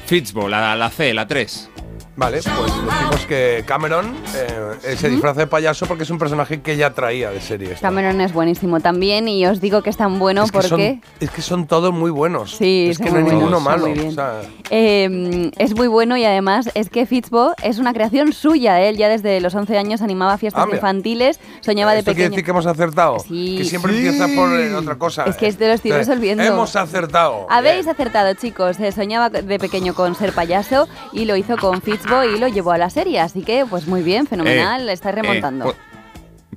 [0.05, 1.69] Fitzbo, la, la C, la 3.
[2.16, 6.76] Vale, pues decimos que Cameron eh, se disfraza de payaso porque es un personaje que
[6.76, 7.76] ya traía de series.
[7.76, 7.80] ¿no?
[7.82, 10.99] Cameron es buenísimo también y os digo que es tan bueno es, que son, porque
[11.22, 12.51] es que son todos muy buenos.
[12.57, 13.95] Sí, es que son no hay muy ninguno buenos, malo.
[13.95, 18.34] son o sea, eh, es muy bueno y además es que Fitzbo es una creación
[18.34, 18.82] suya.
[18.82, 22.32] Él ya desde los 11 años animaba fiestas Ah, infantiles, soñaba de ¿Esto quiere pequeño.
[22.36, 23.20] decir que hemos acertado?
[23.20, 23.55] Sí.
[23.57, 24.05] Que siempre Sí.
[24.05, 25.24] empieza por eh, otra cosa.
[25.24, 26.43] Es que este lo estoy Entonces, resolviendo.
[26.43, 27.47] Hemos acertado.
[27.49, 28.80] Habéis acertado, chicos.
[28.82, 32.72] Eh, soñaba de pequeño con ser payaso y lo hizo con Fitzbo y lo llevó
[32.72, 33.20] a la serie.
[33.20, 34.88] Así que, pues muy bien, fenomenal.
[34.89, 35.66] Eh, Estáis eh, remontando.
[35.68, 35.76] pu-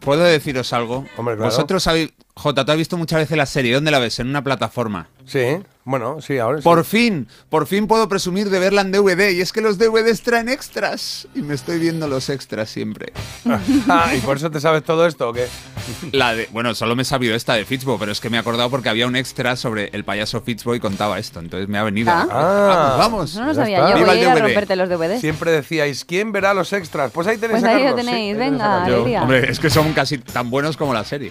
[0.01, 1.05] ¿Puedo deciros algo?
[1.17, 1.51] Hombre, claro.
[1.51, 2.13] Vosotros habéis.
[2.37, 3.73] Jota, tú has visto muchas veces la serie.
[3.75, 4.19] ¿Dónde la ves?
[4.19, 5.07] En una plataforma.
[5.25, 6.65] Sí, bueno, sí, ahora sí.
[6.65, 9.31] Por fin, por fin puedo presumir de verla en DVD.
[9.31, 11.29] Y es que los DVDs traen extras.
[11.37, 13.13] Y me estoy viendo los extras siempre.
[13.89, 15.47] Ah, ¿Y por eso te sabes todo esto o qué?
[16.13, 18.41] La de, bueno, solo me he sabido esta de Fitzbo, pero es que me he
[18.41, 21.39] acordado porque había un extra sobre el payaso Fitzbo y contaba esto.
[21.39, 22.11] Entonces me ha venido.
[22.13, 22.27] Ah.
[22.31, 23.35] Ah, vamos, vamos.
[23.37, 23.91] no lo sabía está.
[23.91, 23.97] yo.
[23.99, 24.41] Viva Voy a a DVD.
[24.43, 25.21] romperte los DVDs.
[25.21, 27.13] Siempre decíais, ¿quién verá los extras?
[27.13, 29.23] Pues ahí tenéis Pues ahí lo sí, tenéis, a venga, alegría.
[29.23, 31.31] hombre, es que son casi tan buenos como la serie.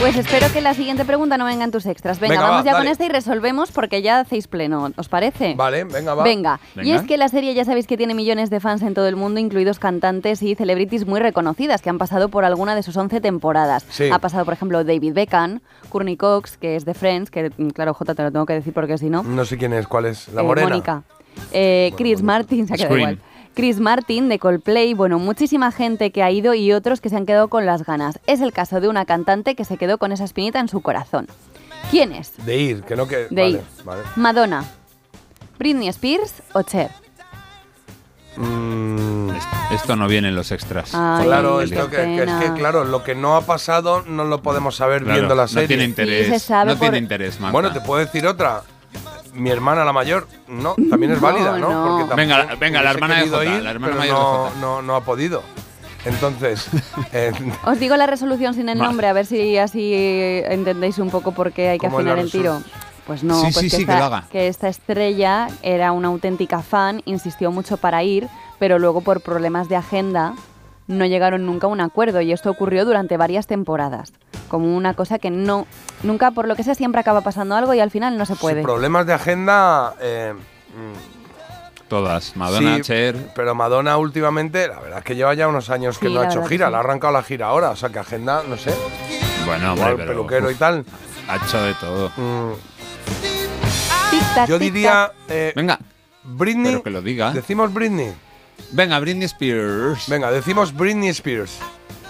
[0.00, 2.20] Pues espero que la siguiente pregunta no venga en tus extras.
[2.20, 2.84] Venga, Venga, vamos va, ya dale.
[2.84, 4.90] con esta y resolvemos porque ya hacéis pleno.
[4.96, 5.54] ¿Os parece?
[5.54, 6.22] Vale, venga, va.
[6.24, 6.60] Venga.
[6.82, 9.16] Y es que la serie ya sabéis que tiene millones de fans en todo el
[9.16, 13.20] mundo, incluidos cantantes y celebrities muy reconocidas que han pasado por alguna de sus 11
[13.22, 13.86] temporadas.
[13.88, 14.10] Sí.
[14.12, 17.94] Ha pasado, por ejemplo, David Beckham, Courtney Cox, que es de Friends, que mm, claro,
[17.94, 19.22] Jota, te lo tengo que decir porque si no.
[19.22, 20.28] No sé quién es, cuál es.
[20.28, 20.68] La Eh, morena.
[20.68, 21.02] Mónica.
[21.50, 23.18] Eh, Chris Martin, se ha quedado igual.
[23.54, 27.24] Chris Martin de Coldplay, bueno, muchísima gente que ha ido y otros que se han
[27.26, 28.18] quedado con las ganas.
[28.26, 31.28] Es el caso de una cantante que se quedó con esa espinita en su corazón.
[31.90, 32.32] ¿Quién es?
[32.44, 33.28] De ir, que no que.
[33.30, 33.60] De vale, ir.
[33.84, 34.02] Vale.
[34.16, 34.64] Madonna,
[35.58, 36.90] Britney Spears o Cher.
[38.36, 39.30] Mm,
[39.72, 40.90] Esto no viene en los extras.
[40.92, 44.42] Ay, claro, esto que, que es que, claro, lo que no ha pasado no lo
[44.42, 45.68] podemos saber Claro, viendo la no serie.
[45.68, 46.26] tiene interés.
[46.26, 47.52] Sí, se sabe no tiene interés, Marta.
[47.52, 48.62] Bueno, te puedo decir otra.
[49.34, 51.68] Mi hermana, la mayor, no, también es válida, ¿no?
[51.70, 51.98] no.
[51.98, 54.50] Porque Venga, la- venga, la hermana de Jota, ir, la hermana mayor de no, Jota.
[54.60, 55.42] no, no ha podido.
[56.04, 56.68] Entonces,
[57.12, 57.32] eh,
[57.64, 61.52] Os digo la resolución sin el nombre, a ver si así entendéis un poco por
[61.52, 62.62] qué hay que ¿Cómo es la afinar el tiro.
[63.06, 64.24] Pues no, Sí, pues sí, que, sí, esta, que lo haga.
[64.30, 68.28] que esta estrella era una auténtica fan, insistió mucho para ir,
[68.58, 70.34] pero luego por problemas de agenda
[70.86, 74.12] no llegaron nunca a un acuerdo y esto ocurrió durante varias temporadas.
[74.48, 75.66] Como una cosa que no,
[76.02, 78.62] nunca por lo que sea siempre acaba pasando algo y al final no se puede.
[78.62, 79.94] problemas de agenda.
[80.00, 82.34] eh, mm, Todas.
[82.36, 83.16] Madonna, sí, Cher.
[83.34, 86.26] Pero Madonna últimamente, la verdad es que lleva ya unos años que Sí, no ha
[86.26, 86.70] hecho gira, sí.
[86.70, 88.74] le ha arrancado la gira ahora, o sea que agenda, no sé,
[89.46, 90.08] Bueno, hombre, pero.
[90.08, 90.84] peluquero y tal.
[91.28, 92.10] Ha hecho de todo.
[92.16, 92.52] Mm,
[94.10, 94.58] Tic-tac, yo tic-tac.
[94.60, 95.78] diría eh, Venga,
[96.24, 96.72] Britney.
[96.72, 97.30] pero que lo diga.
[97.32, 98.12] Decimos Britney.
[98.72, 100.08] Venga, Britney Spears.
[100.08, 101.58] Venga, decimos Britney Spears.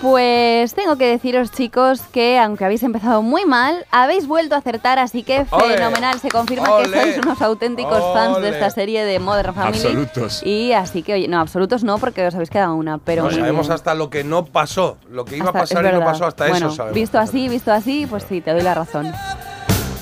[0.03, 4.99] Pues tengo que deciros, chicos, que aunque habéis empezado muy mal, habéis vuelto a acertar,
[4.99, 6.21] así que fenomenal.
[6.21, 9.79] Se confirma que sois unos auténticos fans de esta serie de Modern Family.
[9.79, 10.43] Absolutos.
[10.45, 13.67] Y así que, oye, no, absolutos no, porque os habéis quedado una, pero no sabemos
[13.67, 13.73] bien.
[13.75, 16.49] hasta lo que no pasó, lo que iba Hasta- a pasar y no pasó hasta
[16.49, 16.95] bueno, eso, sabemos.
[16.95, 19.11] Visto así, visto así, pues sí, te doy la razón.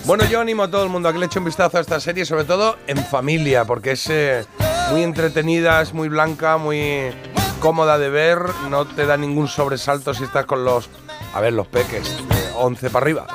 [0.04, 2.00] Bueno, yo animo a todo el mundo a que le eche un vistazo a esta
[2.00, 4.44] serie, sobre todo en familia, porque es eh,
[4.90, 7.12] muy entretenida, es muy blanca, muy
[7.60, 10.88] cómoda de ver, no te da ningún sobresalto si estás con los,
[11.34, 13.26] a ver, los peques, de 11 para arriba.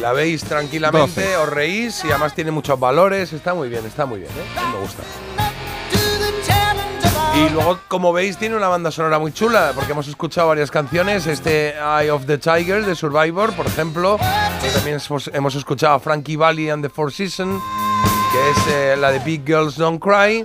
[0.00, 1.36] La veis tranquilamente, 12.
[1.36, 4.60] os reís y además tiene muchos valores, está muy bien, está muy bien, ¿eh?
[4.72, 5.02] Me gusta.
[7.38, 11.26] Y luego, como veis, tiene una banda sonora muy chula, porque hemos escuchado varias canciones.
[11.26, 14.18] Este Eye of the Tiger de Survivor, por ejemplo.
[14.74, 14.98] También
[15.32, 17.62] hemos, escuchado a Frankie Valli and the Four Seasons,
[18.32, 20.44] que es eh, la de Big Girls Don't Cry.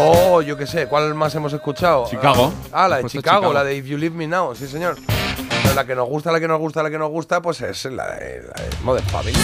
[0.00, 2.06] O yo qué sé, ¿cuál más hemos escuchado?
[2.08, 2.52] Chicago.
[2.72, 3.52] Ah, la de Hemos Chicago, Chicago.
[3.52, 4.96] la de If You Leave Me Now, sí señor.
[5.62, 7.84] Pero la que nos gusta, la que nos gusta, la que nos gusta, pues es
[7.86, 9.36] la de, la de Modern Family.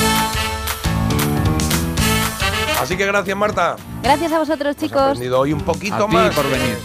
[2.81, 3.77] Así que gracias, Marta.
[4.03, 5.03] Gracias a vosotros, Hemos chicos.
[5.03, 6.35] aprendido hoy un poquito A ti más.
[6.35, 6.79] por venir.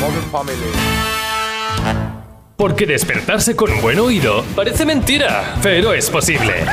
[0.00, 0.72] Modern Family.
[2.56, 6.66] Porque despertarse con buen oído parece mentira, pero es posible.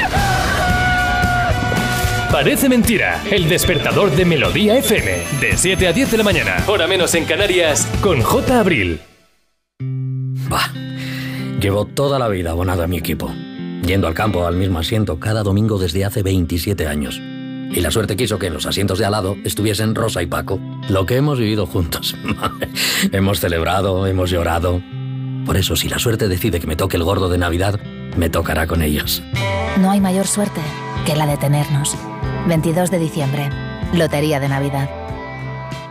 [2.32, 6.86] Parece mentira, el despertador de Melodía FM, de 7 a 10 de la mañana, hora
[6.86, 8.60] menos en Canarias, con J.
[8.60, 9.00] Abril.
[10.50, 10.72] Bah,
[11.62, 13.32] llevo toda la vida abonado a mi equipo,
[13.82, 17.18] yendo al campo al mismo asiento cada domingo desde hace 27 años.
[17.18, 20.60] Y la suerte quiso que en los asientos de al lado estuviesen Rosa y Paco,
[20.90, 22.16] lo que hemos vivido juntos.
[23.14, 24.82] hemos celebrado, hemos llorado.
[25.46, 27.80] Por eso, si la suerte decide que me toque el gordo de Navidad,
[28.18, 29.24] me tocará con ellos.
[29.80, 30.62] No hay mayor suerte
[31.06, 31.96] que la de tenernos.
[32.48, 33.50] 22 de diciembre.
[33.94, 34.90] Lotería de Navidad.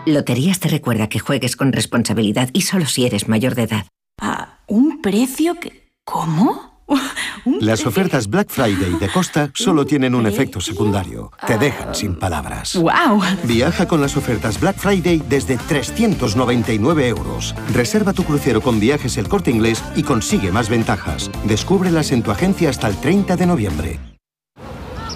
[0.07, 3.87] Loterías te recuerda que juegues con responsabilidad y solo si eres mayor de edad.
[4.21, 5.91] ¿A un precio que...
[6.05, 6.85] ¿Cómo?
[7.61, 11.33] Las ofertas Black Friday de Costa solo tienen un efecto secundario.
[11.47, 12.77] Te dejan sin palabras.
[12.77, 13.23] ¡Wow!
[13.45, 17.55] Viaja con las ofertas Black Friday desde 399 euros.
[17.73, 21.31] Reserva tu crucero con viajes el corte inglés y consigue más ventajas.
[21.45, 24.16] Descúbrelas en tu agencia hasta el 30 de noviembre.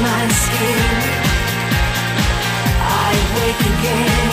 [0.00, 0.78] My skin.
[2.80, 4.32] I wake again.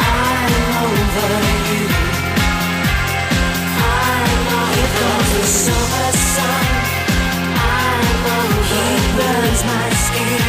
[0.00, 1.32] I'm over
[1.68, 1.84] you.
[3.76, 6.66] I'm over Here comes the summer sun.
[7.56, 8.84] I'm over He
[9.18, 10.42] burns my skin.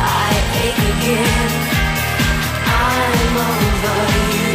[0.00, 0.32] I
[0.64, 1.52] ache again.
[2.68, 4.00] I'm over
[4.34, 4.52] you.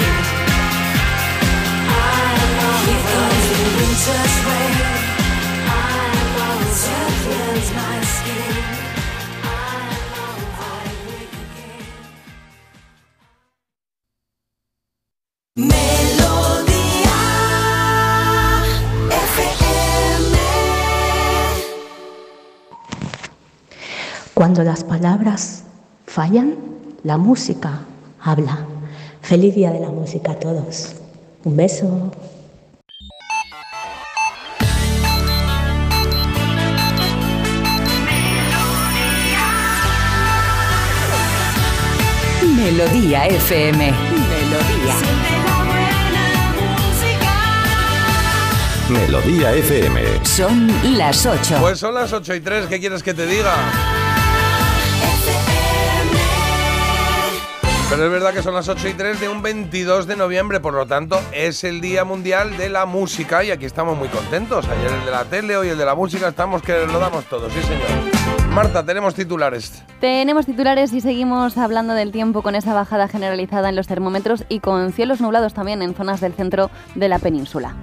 [1.98, 4.99] I'm over Here comes the winter's rain.
[24.40, 25.66] Cuando las palabras
[26.06, 26.56] fallan,
[27.04, 27.82] la música
[28.22, 28.60] habla.
[29.22, 30.96] Feliz día de la música a todos.
[31.44, 32.10] Un beso.
[42.56, 43.92] Melodía FM.
[43.92, 44.96] Melodía.
[48.88, 50.26] Melodía FM.
[50.26, 51.58] Son las 8.
[51.60, 53.99] Pues son las 8 y 3, ¿qué quieres que te diga?
[57.90, 60.76] Pero es verdad que son las 8 y 3 de un 22 de noviembre, por
[60.76, 64.68] lo tanto es el Día Mundial de la Música y aquí estamos muy contentos.
[64.68, 67.50] Ayer el de la tele, hoy el de la música, estamos que lo damos todo,
[67.50, 67.88] sí señor.
[68.52, 69.84] Marta, tenemos titulares.
[70.00, 74.60] Tenemos titulares y seguimos hablando del tiempo con esa bajada generalizada en los termómetros y
[74.60, 77.76] con cielos nublados también en zonas del centro de la península.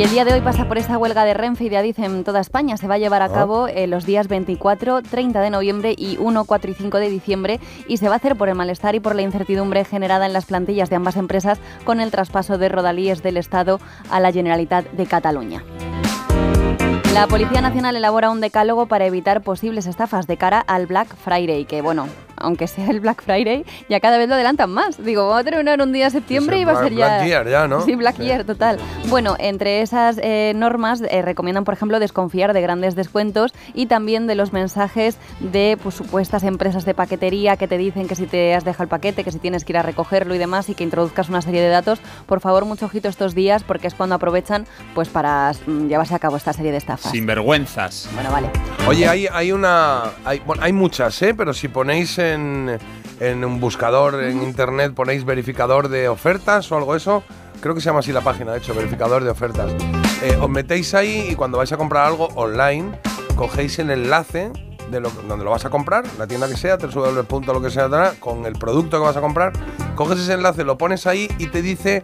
[0.00, 2.24] Y el día de hoy pasa por esa huelga de Renfe y de Adif en
[2.24, 2.78] toda España.
[2.78, 3.32] Se va a llevar a Ah.
[3.34, 7.60] cabo eh, los días 24, 30 de noviembre y 1, 4 y 5 de diciembre
[7.86, 10.46] y se va a hacer por el malestar y por la incertidumbre generada en las
[10.46, 13.78] plantillas de ambas empresas con el traspaso de rodalíes del Estado
[14.10, 15.62] a la Generalitat de Cataluña.
[17.12, 21.66] La Policía Nacional elabora un decálogo para evitar posibles estafas de cara al Black Friday,
[21.66, 22.06] que bueno,
[22.40, 25.02] aunque sea el Black Friday, ya cada vez lo adelantan más.
[25.02, 27.06] Digo, vamos a terminar un día de septiembre Sí, y va a ser ya...
[27.06, 27.80] Black Year ya, ¿no?
[27.84, 28.24] Sí, Black Sí.
[28.24, 28.78] Year, total.
[29.08, 34.26] Bueno, entre esas eh, normas eh, recomiendan, por ejemplo, desconfiar de grandes descuentos y también
[34.26, 38.54] de los mensajes de pues, supuestas empresas de paquetería que te dicen que si te
[38.54, 40.84] has dejado el paquete, que si tienes que ir a recogerlo y demás y que
[40.84, 42.00] introduzcas una serie de datos.
[42.26, 46.18] Por favor, mucho ojito estos días porque es cuando aprovechan pues para mm, llevarse a
[46.18, 47.12] cabo esta serie de estafas.
[47.12, 48.08] Sinvergüenzas.
[48.14, 48.50] Bueno, vale.
[48.88, 50.02] Oye, hay, hay una.
[50.24, 51.34] Hay, bueno, hay muchas, ¿eh?
[51.34, 52.78] Pero si ponéis en,
[53.20, 57.22] en un buscador en internet, ponéis verificador de ofertas o algo eso,
[57.60, 59.70] creo que se llama así la página, de hecho, verificador de ofertas.
[60.22, 62.98] Eh, os metéis ahí y cuando vais a comprar algo online,
[63.36, 64.50] cogéis el enlace
[64.90, 67.52] de lo, donde lo vas a comprar, la tienda que sea, www.
[67.52, 69.52] lo que sea, con el producto que vas a comprar,
[69.94, 72.02] coges ese enlace, lo pones ahí y te dice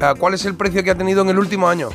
[0.00, 1.88] ah, cuál es el precio que ha tenido en el último año.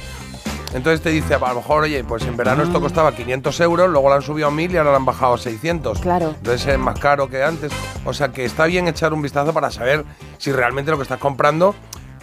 [0.73, 4.09] Entonces te dice, a lo mejor, oye, pues en verano esto costaba 500 euros, luego
[4.09, 5.99] lo han subido a 1000 y ahora lo han bajado a 600.
[5.99, 6.33] Claro.
[6.37, 7.71] Entonces es más caro que antes.
[8.05, 10.05] O sea que está bien echar un vistazo para saber
[10.37, 11.75] si realmente lo que estás comprando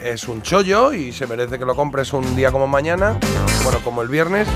[0.03, 3.19] es un chollo y se merece que lo compres un día como mañana,
[3.65, 4.47] bueno, como el viernes,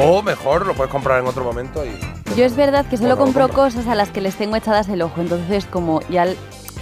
[0.00, 1.98] o mejor, lo puedes comprar en otro momento y...
[2.36, 5.20] Yo es verdad que solo compro cosas a las que les tengo echadas el ojo,
[5.20, 6.26] entonces como ya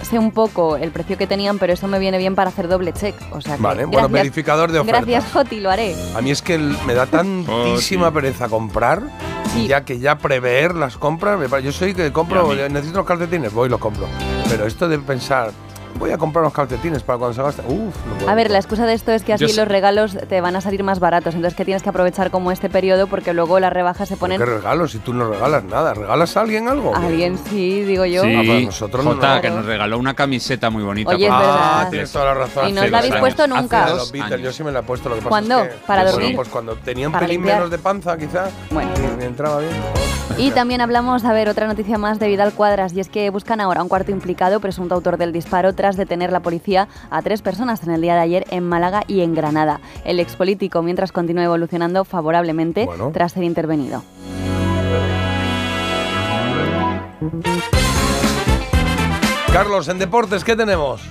[0.03, 2.93] sé un poco el precio que tenían, pero eso me viene bien para hacer doble
[2.93, 3.15] check.
[3.31, 5.05] O sea que Vale, bueno, verificador de ofertas.
[5.05, 5.95] Gracias, Joti, lo haré.
[6.15, 9.01] A mí es que el- me da tantísima pereza comprar,
[9.67, 13.69] ya que ya prever las compras, yo soy que compro, necesito los calcetines, voy y
[13.71, 14.07] los compro.
[14.49, 15.51] Pero esto de pensar,
[15.97, 18.29] voy a comprar unos calcetines para cuando se gaste, uff, no puedo.
[18.29, 20.55] A ver, la excusa de esto es que así Yo sé- los regalos te van
[20.55, 23.71] a salir más baratos, entonces que tienes que aprovechar como este periodo porque luego las
[23.73, 24.39] rebajas se ponen...
[24.39, 24.87] ¿Qué regalo?
[24.87, 26.95] Si tú no regalas nada, ¿regalas a alguien algo?
[26.95, 28.23] Alguien sí, digo yo.
[28.23, 29.11] Sí, Ah, pues nosotros no.
[29.13, 31.11] Jota, que nos regaló una camiseta muy bonita.
[31.11, 31.31] Oye, es.
[31.33, 32.69] Ah, tienes toda la razón.
[32.69, 33.87] Y no os la habéis puesto nunca.
[34.11, 35.09] Beatles, yo sí me la he puesto.
[35.09, 35.59] Lo que pasa ¿Cuándo?
[35.63, 36.35] es que, ¿Para bueno, dormir?
[36.35, 37.57] pues cuando tenía un ¿Para pelín limpiar?
[37.57, 38.49] menos de panza, quizá.
[38.71, 38.89] Bueno.
[39.17, 39.71] me entraba bien.
[40.37, 43.59] Y también hablamos, a ver, otra noticia más de Vidal Cuadras, y es que buscan
[43.59, 47.41] ahora a un cuarto implicado, presunto autor del disparo, tras detener la policía a tres
[47.41, 49.81] personas en el día de ayer en Málaga y en Granada.
[50.05, 54.03] El expolítico, mientras continúa evolucionando favorablemente tras ser intervenido.
[59.51, 61.01] Carlos, en deportes, ¿qué tenemos?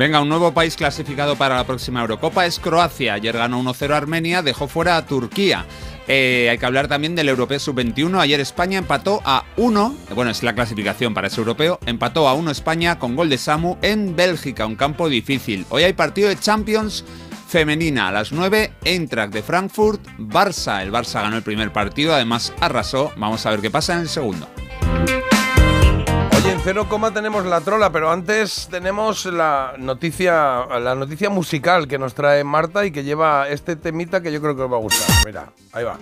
[0.00, 3.12] Venga, un nuevo país clasificado para la próxima Eurocopa es Croacia.
[3.12, 5.66] Ayer ganó 1-0 a Armenia, dejó fuera a Turquía.
[6.08, 8.18] Eh, hay que hablar también del Europeo Sub-21.
[8.18, 12.50] Ayer España empató a 1, bueno, es la clasificación para ese europeo, empató a 1
[12.50, 15.66] España con gol de Samu en Bélgica, un campo difícil.
[15.68, 17.04] Hoy hay partido de Champions
[17.46, 20.80] femenina a las 9, Eintracht de Frankfurt, Barça.
[20.80, 23.12] El Barça ganó el primer partido, además arrasó.
[23.18, 24.48] Vamos a ver qué pasa en el segundo.
[26.42, 31.86] Oye, en cero coma tenemos la trola, pero antes tenemos la noticia, la noticia musical
[31.86, 34.76] que nos trae Marta y que lleva este temita que yo creo que os va
[34.76, 35.08] a gustar.
[35.26, 35.98] Mira, ahí va.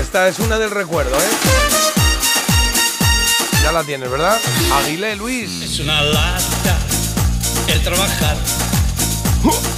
[0.00, 1.30] Esta es una del recuerdo, ¿eh?
[3.62, 4.38] Ya la tienes, ¿verdad?
[4.72, 5.62] Aguilé, Luis.
[5.62, 6.78] Es una lata
[7.68, 8.36] el trabajar.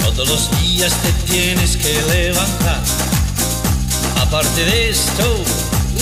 [0.03, 2.79] Todos los días te tienes que levantar.
[4.21, 5.43] Aparte de esto.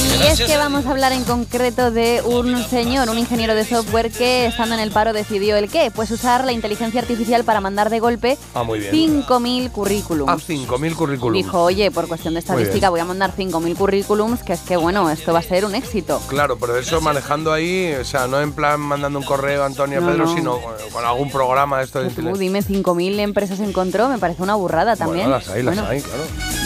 [0.07, 4.11] Y es que vamos a hablar en concreto de un señor, un ingeniero de software
[4.11, 7.89] que estando en el paro decidió el qué, pues usar la inteligencia artificial para mandar
[7.89, 9.23] de golpe Ah, muy bien.
[9.25, 10.31] 5.000 currículums.
[10.31, 11.45] A 5.000 currículums.
[11.45, 15.09] Dijo, oye, por cuestión de estadística voy a mandar 5.000 currículums, que es que bueno,
[15.09, 16.21] esto va a ser un éxito.
[16.27, 20.01] Claro, pero eso manejando ahí, o sea, no en plan mandando un correo a Antonio
[20.01, 20.35] No, Pedro, no.
[20.35, 20.59] sino
[20.91, 24.95] con algún programa de esto de Tú dime, 5.000 empresas encontró, me parece una burrada
[24.95, 25.25] también.
[25.29, 26.23] Bueno, las hay, las Bueno, hay, claro.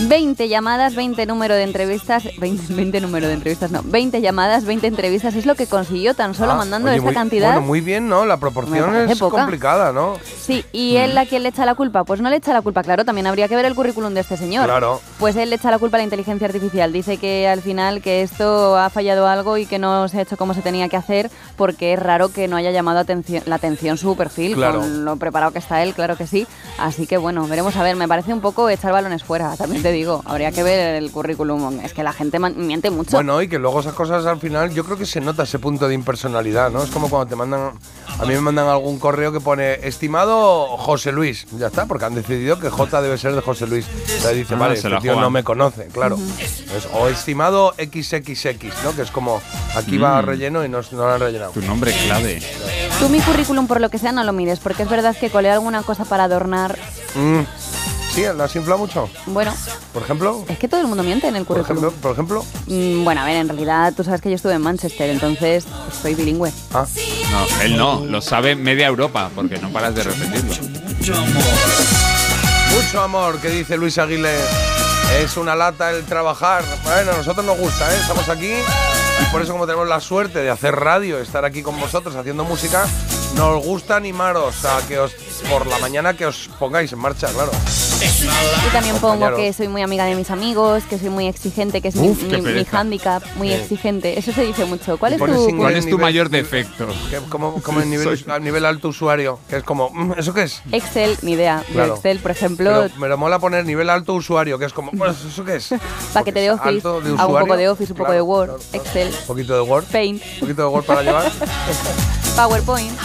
[0.08, 4.88] 20 llamadas, 20 número de entrevistas, 20, 20 número de entrevistas, no, 20 llamadas, 20
[4.88, 7.52] entrevistas, es lo que consiguió tan solo Ah, mandando oye, esta muy- cantidad.
[7.54, 8.26] Bueno, muy bien, ¿no?
[8.26, 9.38] La proporción es poca.
[9.38, 10.16] complicada, ¿no?
[10.42, 12.04] Sí, ¿y él a quién le echa la culpa?
[12.04, 14.38] Pues no le echa la culpa, claro, también habría que ver el currículum de este
[14.38, 14.66] señor.
[14.66, 15.00] Claro.
[15.20, 16.92] Pues él le echa la culpa a la inteligencia artificial.
[16.92, 20.36] Dice que al final que esto ha fallado algo y que no se ha hecho
[20.36, 23.98] como se tenía que hacer porque es raro que no haya llamado atención, la atención
[23.98, 24.80] su perfil Claro.
[24.80, 26.48] con lo preparado que está él, claro que sí.
[26.80, 27.96] Así que bueno, veremos a ver.
[27.96, 30.24] Me parece un poco echar balones fuera, también te digo.
[30.26, 31.82] Habría que ver el currículum.
[31.82, 33.12] Es que la gente miente mucho.
[33.12, 35.88] Bueno, y que luego esas cosas al final, yo creo que se nota ese punto
[35.90, 36.82] de impersonalidad, ¿no?
[36.82, 37.72] Es como cuando te mandan,
[38.18, 42.16] a mí me mandan algún correo que pone, estimado José Luis, ya está, porque han
[42.16, 43.86] decidido que J debe ser de José Luis.
[43.90, 45.22] Entonces dice, Ah, vale, se este tío juegan.
[45.22, 46.18] no me conoce, claro.
[46.40, 48.96] Es- o estimado XXX, ¿no?
[48.96, 49.42] Que es como,
[49.76, 50.26] aquí va Mm.
[50.26, 51.52] relleno y no, no lo han rellenado.
[51.52, 52.42] Tu nombre clave.
[53.00, 55.50] Tú mi currículum por lo que sea no lo mires porque es verdad que colé
[55.52, 56.78] alguna cosa para adornar.
[57.16, 57.42] Mm.
[58.14, 59.10] Sí, ¿la has inflado mucho?
[59.28, 59.54] Bueno,
[59.94, 61.86] Por ejemplo, es que todo el mundo miente en el por currículum.
[61.86, 62.46] ejemplo, por ejemplo.
[62.68, 65.66] Mm, Bueno, a ver, en realidad tú sabes que yo estuve en Manchester, entonces
[66.02, 66.52] soy bilingüe.
[66.74, 66.86] Ah,
[67.32, 70.54] No, él no, lo sabe media Europa, porque no paras de repetirlo.
[72.76, 74.36] mucho amor, que dice Luis Aguilé.
[75.22, 76.64] Es una lata el trabajar.
[76.84, 77.98] Bueno, a nosotros nos gusta, ¿eh?
[78.00, 81.80] Estamos aquí y por eso como tenemos la suerte de hacer radio, estar aquí con
[81.80, 82.86] vosotros haciendo música,
[83.36, 85.12] nos gusta animaros a que os
[85.50, 87.52] por la mañana que os pongáis en marcha, claro.
[88.02, 91.90] Y también pongo que soy muy amiga de mis amigos, que soy muy exigente, que
[91.90, 93.54] es mi- Uf, mi, mi handicap, muy Sí.
[93.56, 94.18] exigente.
[94.18, 94.98] Eso se dice mucho.
[94.98, 95.26] ¿Cuál es tu
[95.58, 96.88] ¿Cuál es tu nivel- mayor defecto?
[97.10, 100.44] Que como, como en nivel, a nivel alto usuario, que es como, mm, ¿eso qué
[100.44, 100.62] es?
[100.72, 101.18] Excel?
[101.22, 101.64] Ni idea.
[101.72, 101.96] Claro.
[101.96, 105.18] Excel, por ejemplo, Pero me lo mola poner nivel alto usuario, que es como, pues,
[105.26, 105.70] ¿eso qué es?
[106.14, 108.48] paquete de Office, de hago un poco usuario, de Office, un poco claro, de Word,
[108.50, 108.64] claro.
[108.74, 111.32] Excel, Un poquito de Word, Paint, un poquito de Word para llevar.
[112.36, 112.98] PowerPoint.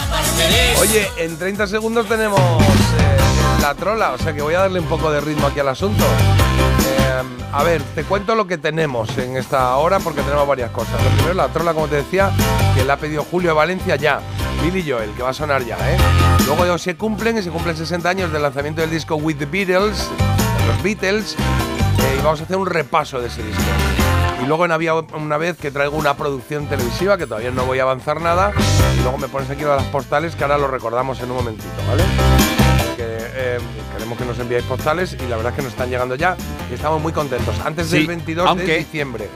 [0.79, 4.87] Oye, en 30 segundos tenemos eh, la trola, o sea que voy a darle un
[4.87, 6.03] poco de ritmo aquí al asunto.
[6.03, 7.23] Eh,
[7.53, 11.01] a ver, te cuento lo que tenemos en esta hora porque tenemos varias cosas.
[11.03, 12.31] Lo primero, la trola, como te decía,
[12.75, 14.19] que la ha pedido Julio de Valencia ya.
[14.61, 15.97] Billy Joel, que va a sonar ya, ¿eh?
[16.47, 20.09] Luego se cumplen y se cumplen 60 años del lanzamiento del disco With the Beatles,
[20.67, 23.63] los Beatles, eh, y vamos a hacer un repaso de ese disco.
[24.47, 27.83] Luego en Había una vez que traigo una producción televisiva, que todavía no voy a
[27.83, 28.51] avanzar nada,
[28.97, 31.37] y luego me pones aquí lo de las postales, que ahora lo recordamos en un
[31.37, 32.03] momentito, ¿vale?
[32.95, 33.57] Que eh,
[33.93, 36.37] queremos que nos enviáis postales y la verdad es que nos están llegando ya
[36.71, 37.55] y estamos muy contentos.
[37.65, 39.27] Antes del Sí, 22 de diciembre.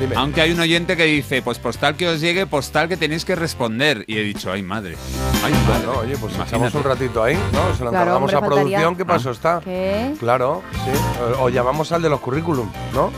[0.00, 0.16] Dime.
[0.16, 3.34] Aunque hay un oyente que dice, pues postal que os llegue, postal que tenéis que
[3.36, 4.04] responder.
[4.06, 4.96] Y he dicho, ay madre.
[5.44, 5.86] Ay madre.
[5.86, 6.48] Bueno, oye, pues Imagínate.
[6.56, 7.74] echamos un ratito ahí, ¿no?
[7.76, 9.60] Se lo Claro, encargamos hombre, a producción, faltaría- ¿qué paso está?
[9.62, 10.14] ¿Qué?
[10.18, 10.90] Claro, sí.
[11.38, 13.12] O, o llamamos al de los currículum, ¿no?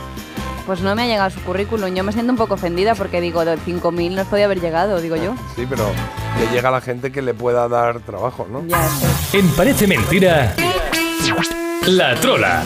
[0.65, 1.93] Pues no me ha llegado su currículum.
[1.93, 5.15] Yo me siento un poco ofendida porque digo, de 5.000 nos podía haber llegado, digo
[5.15, 5.35] yo.
[5.55, 5.91] Sí, pero
[6.39, 8.65] que llega a la gente que le pueda dar trabajo, ¿no?
[8.65, 8.89] Ya.
[9.33, 10.55] En Parece Mentira,
[11.87, 12.63] La Trola.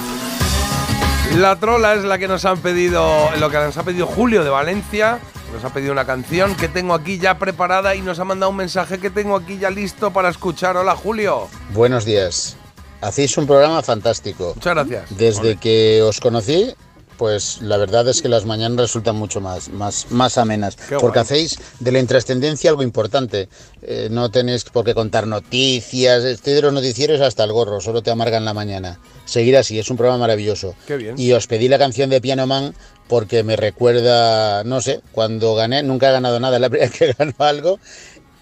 [1.36, 4.50] La trola es la que nos han pedido, lo que nos ha pedido Julio de
[4.50, 5.20] Valencia.
[5.54, 8.56] Nos ha pedido una canción que tengo aquí ya preparada y nos ha mandado un
[8.58, 10.76] mensaje que tengo aquí ya listo para escuchar.
[10.78, 11.48] Hola, Julio.
[11.74, 12.58] Buenos días.
[13.02, 14.54] Hacéis un programa fantástico.
[14.56, 15.18] Muchas gracias.
[15.18, 16.74] Desde que os conocí,
[17.20, 20.78] pues la verdad es que las mañanas resultan mucho más, más, más amenas.
[20.78, 21.24] Qué porque guay.
[21.24, 23.50] hacéis de la intrascendencia algo importante.
[23.82, 26.24] Eh, no tenéis por qué contar noticias.
[26.24, 29.00] Estoy de los noticieros hasta el gorro, solo te amargan la mañana.
[29.26, 30.76] Seguir así, es un programa maravilloso.
[30.88, 31.20] Qué bien.
[31.20, 32.74] Y os pedí la canción de Piano Man
[33.10, 36.98] porque me recuerda, no sé, cuando gané, nunca he ganado nada, es la primera vez
[36.98, 37.80] que gano algo.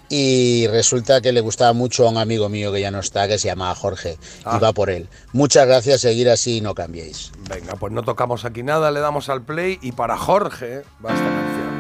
[0.10, 3.38] Y resulta que le gustaba mucho a un amigo mío que ya no está, que
[3.38, 4.56] se llama Jorge, Ah.
[4.58, 5.08] y va por él.
[5.34, 7.32] Muchas gracias, seguir así y no cambiéis.
[7.50, 11.26] Venga, pues no tocamos aquí nada, le damos al play y para Jorge va esta
[11.26, 11.77] canción.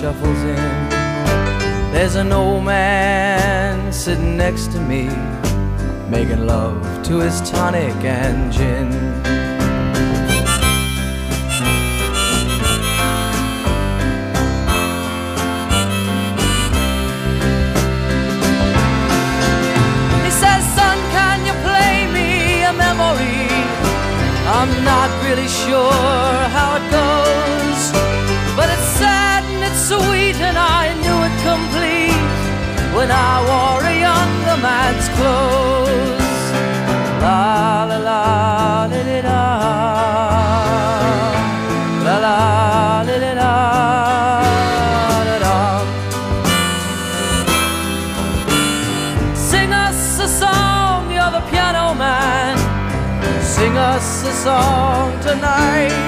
[0.00, 0.88] Shuffles in.
[1.92, 5.08] There's an old man sitting next to me,
[6.08, 8.92] making love to his tonic and gin.
[20.22, 23.48] He says, Son, can you play me a memory?
[24.58, 25.92] I'm not really sure
[26.56, 27.07] how it goes,
[33.08, 36.42] when I wore a younger man's clothes.
[37.22, 39.42] La la la la la la
[42.04, 42.34] la la
[43.06, 43.52] la la
[45.28, 45.56] la la.
[49.34, 52.56] Sing us a song, you're the piano man.
[53.42, 56.07] Sing us a song tonight.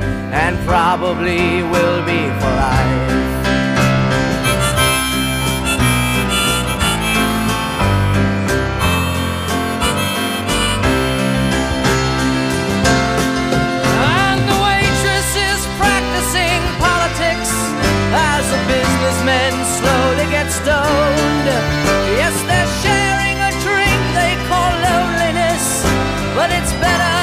[0.31, 3.11] and probably will be for life.
[13.99, 17.51] And the waitress practicing politics
[18.15, 21.47] as the businessmen slowly get stoned.
[22.15, 25.83] Yes, they're sharing a drink they call loneliness,
[26.35, 27.20] but it's better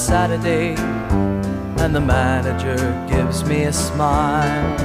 [0.00, 0.74] Saturday,
[1.82, 4.76] and the manager gives me a smile.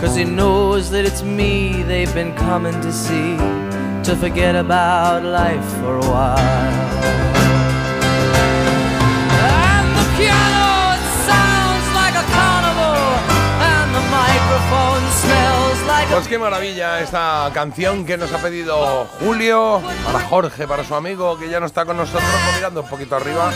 [0.00, 3.36] Cause he knows that it's me they've been coming to see
[4.04, 6.38] to forget about life for a while.
[9.32, 10.67] And the piano,
[16.10, 21.38] Pues qué maravilla esta canción que nos ha pedido Julio, para Jorge, para su amigo
[21.38, 23.50] que ya no está con nosotros, pues mirando un poquito arriba.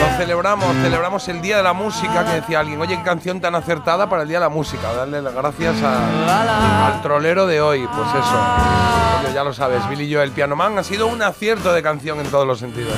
[0.00, 3.54] Lo celebramos, celebramos el Día de la Música, que decía alguien, oye, qué canción tan
[3.54, 4.92] acertada para el Día de la Música.
[4.92, 9.32] Darle las gracias al trolero de hoy, pues eso.
[9.32, 12.46] Ya lo sabes, Billy Joel Piano Man ha sido un acierto de canción en todos
[12.46, 12.94] los sentidos.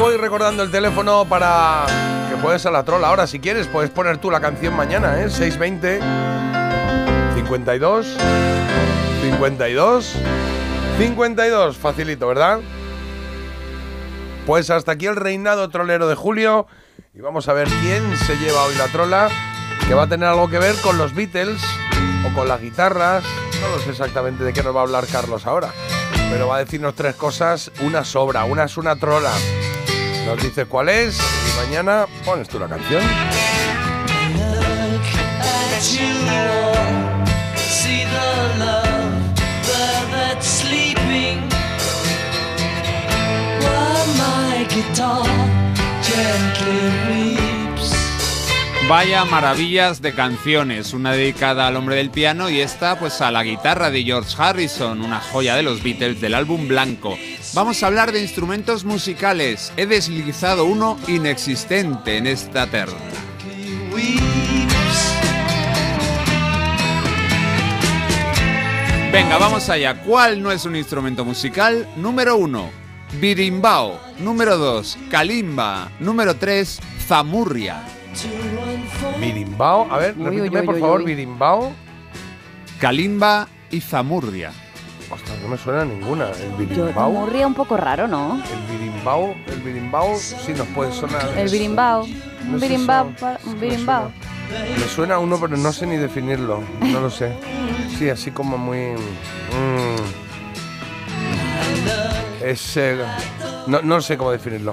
[0.00, 1.84] Voy recordando el teléfono para
[2.30, 3.08] que puedes a la trola.
[3.08, 5.28] Ahora, si quieres, puedes poner tú la canción mañana, ¿eh?
[5.28, 6.00] 620
[7.34, 8.16] 52
[9.22, 10.16] 52
[10.98, 11.76] 52.
[11.76, 12.60] Facilito, ¿verdad?
[14.46, 16.66] Pues hasta aquí el reinado trolero de Julio.
[17.12, 19.28] Y vamos a ver quién se lleva hoy la trola,
[19.86, 21.62] que va a tener algo que ver con los Beatles
[22.26, 23.22] o con las guitarras.
[23.60, 25.72] No lo sé exactamente de qué nos va a hablar Carlos ahora,
[26.30, 29.32] pero va a decirnos tres cosas, una sobra, una es una trola.
[30.26, 33.02] Nos dice cuál es y mañana pones tú la canción.
[48.90, 53.44] Vaya maravillas de canciones, una dedicada al hombre del piano y esta pues a la
[53.44, 57.16] guitarra de George Harrison, una joya de los Beatles del álbum blanco.
[57.54, 59.72] Vamos a hablar de instrumentos musicales.
[59.76, 62.98] He deslizado uno inexistente en esta terna.
[69.12, 70.02] Venga, vamos allá.
[70.02, 71.88] ¿Cuál no es un instrumento musical?
[71.94, 72.70] Número uno,
[73.20, 74.00] birimbao.
[74.18, 75.92] Número dos, kalimba.
[76.00, 77.84] Número tres, zamurria.
[79.18, 81.06] Birimbao, a ver, Uy, repíteme uy, por uy, favor, uy.
[81.06, 81.72] birimbao.
[82.80, 84.52] Kalimba y zamurria.
[85.10, 86.30] Ostras, no me suena ninguna.
[86.30, 87.10] El Yo birimbao.
[87.10, 88.40] murría un poco raro, ¿no?
[88.52, 91.28] El birimbao, el birimbao sí nos puede sonar.
[91.36, 92.06] El birimbao.
[92.06, 92.12] No
[92.48, 92.68] Un Un me
[93.60, 94.10] birimbao.
[94.78, 96.60] Me suena uno, pero no sé ni definirlo.
[96.80, 97.32] No lo sé.
[97.98, 98.78] Sí, así como muy.
[98.78, 99.96] mm.
[102.44, 102.76] es.
[102.76, 103.04] eh,
[103.66, 104.72] no, no sé cómo definirlo.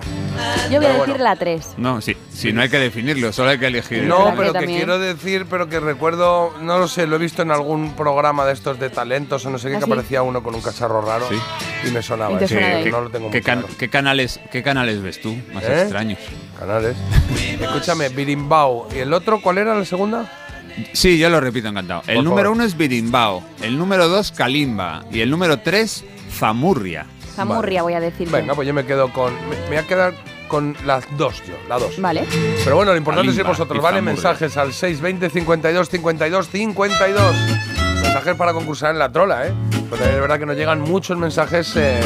[0.72, 1.24] Yo voy a Pero decir bueno.
[1.24, 1.74] la 3.
[1.78, 4.04] No, sí, sí, no hay que definirlo, solo hay que elegir.
[4.04, 4.78] No, pero que también.
[4.80, 8.54] quiero decir, pero que recuerdo, no lo sé, lo he visto en algún programa de
[8.54, 9.92] estos de talentos o no sé qué, ¿Ah, que sí?
[9.92, 11.36] aparecía uno con un cacharro raro Sí.
[11.88, 12.40] y me sonaba.
[12.40, 12.92] Eso, que ahí.
[12.92, 13.76] no lo tengo ¿Qué, muy can- claro.
[13.78, 15.36] qué canales, ¿Qué canales ves tú?
[15.54, 15.82] Más ¿Eh?
[15.82, 16.20] extraños.
[16.60, 16.96] Canales.
[17.62, 18.88] Escúchame, Birimbao.
[18.96, 20.32] ¿Y el otro cuál era la segunda?
[20.94, 22.04] Sí, yo lo repito encantado.
[22.08, 22.58] El Por número favor.
[22.58, 27.08] uno es birimbao, el número dos kalimba y el número tres zamurria.
[27.38, 28.28] Zamurria voy a decir.
[28.28, 28.36] yo.
[28.36, 29.34] Venga, pues yo me quedo con.
[29.50, 30.14] Me, me voy a quedar
[30.48, 32.00] con las dos, yo, la dos.
[32.02, 32.26] Vale.
[32.64, 33.98] Pero bueno, lo importante es ir vosotros, ¿vale?
[33.98, 34.14] Zamurria.
[34.14, 37.36] Mensajes al 620 52 52 52.
[38.02, 39.54] Mensajes para concursar en la trola, ¿eh?
[39.90, 42.00] Pues también es verdad que nos llegan muchos mensajes eh,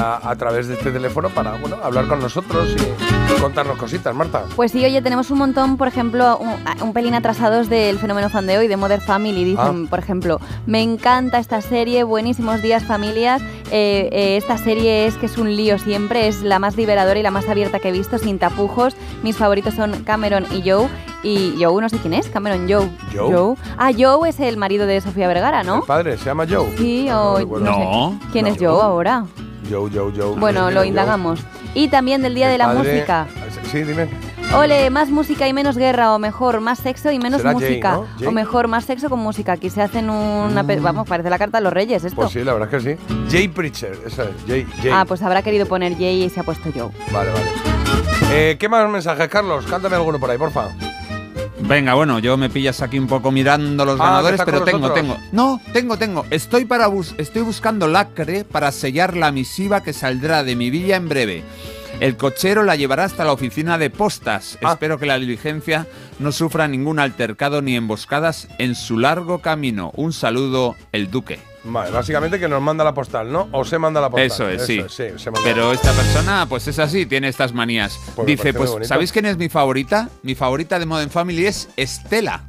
[0.00, 4.44] a, a través de este teléfono para, bueno, hablar con nosotros y contarnos cositas, Marta.
[4.56, 8.28] Pues sí, oye, tenemos un montón, por ejemplo, un, a- un pelín atrasados del fenómeno
[8.30, 9.44] fan de hoy, de Mother Family.
[9.44, 9.88] Dicen, Ah.
[9.88, 13.42] por ejemplo, me encanta esta serie, buenísimos días familias.
[13.70, 17.22] Eh, eh, esta serie es que es un lío siempre, es la más liberadora y
[17.22, 18.94] la más abierta que he visto, sin tapujos.
[19.22, 20.88] Mis favoritos son Cameron y Joe.
[21.22, 22.88] Y Joe, no sé quién es, Cameron Joe.
[23.14, 23.54] Joe.
[23.76, 25.76] Ah, Joe es el marido de Sofía Vergara, ¿no?
[25.76, 26.74] El padre se llama Joe.
[26.78, 27.66] Sí, o recuerdo.
[27.66, 28.10] no, No.
[28.22, 28.26] sé.
[28.32, 28.52] ¿Quién No.
[28.52, 29.24] es Joe ahora?
[29.70, 30.38] Joe, Joe, Joe.
[30.38, 31.40] Bueno, lo indagamos.
[31.74, 33.26] Y también del Día El de la padre- Música.
[33.70, 34.08] Sí, dime.
[34.52, 38.00] Ole, más música y menos guerra, o mejor, más sexo y menos música.
[38.26, 39.52] O mejor, más sexo con música.
[39.52, 40.64] Aquí se hacen una...
[40.64, 42.16] pe- Vamos, parece la carta de los reyes esto.
[42.16, 43.14] Pues sí, la verdad es que sí.
[43.30, 44.30] Jay Preacher, esa es.
[44.48, 44.90] Jay, Jay.
[44.92, 46.90] Ah, pues habrá querido poner Jay y se ha puesto Joe.
[47.12, 47.46] Vale, vale.
[48.32, 49.64] Eh, ¿Qué más mensajes, Carlos?
[49.66, 50.68] Cántame alguno por ahí, porfa.
[51.62, 55.16] Venga, bueno, yo me pillas aquí un poco mirando los Ah, ganadores, pero tengo, tengo.
[55.30, 56.26] No, tengo, tengo.
[56.30, 60.96] Estoy para bus- estoy buscando lacre para sellar la misiva que saldrá de mi villa
[60.96, 61.44] en breve.
[62.00, 64.58] El cochero la llevará hasta la oficina de postas.
[64.64, 64.72] Ah.
[64.72, 65.86] Espero que la diligencia
[66.18, 69.92] no sufra ningún altercado ni emboscadas en su largo camino.
[69.94, 71.38] Un saludo, el duque.
[71.62, 73.48] Vale, básicamente que nos manda la postal, ¿no?
[73.52, 74.26] O se manda la postal.
[74.26, 74.82] Eso es, sí.
[75.18, 77.98] se manda Pero esta persona, pues es así, tiene estas manías.
[78.16, 78.70] Pues Dice, pues.
[78.88, 80.08] ¿sabéis quién es mi favorita?
[80.22, 82.44] Mi favorita de Modern Family es Estela.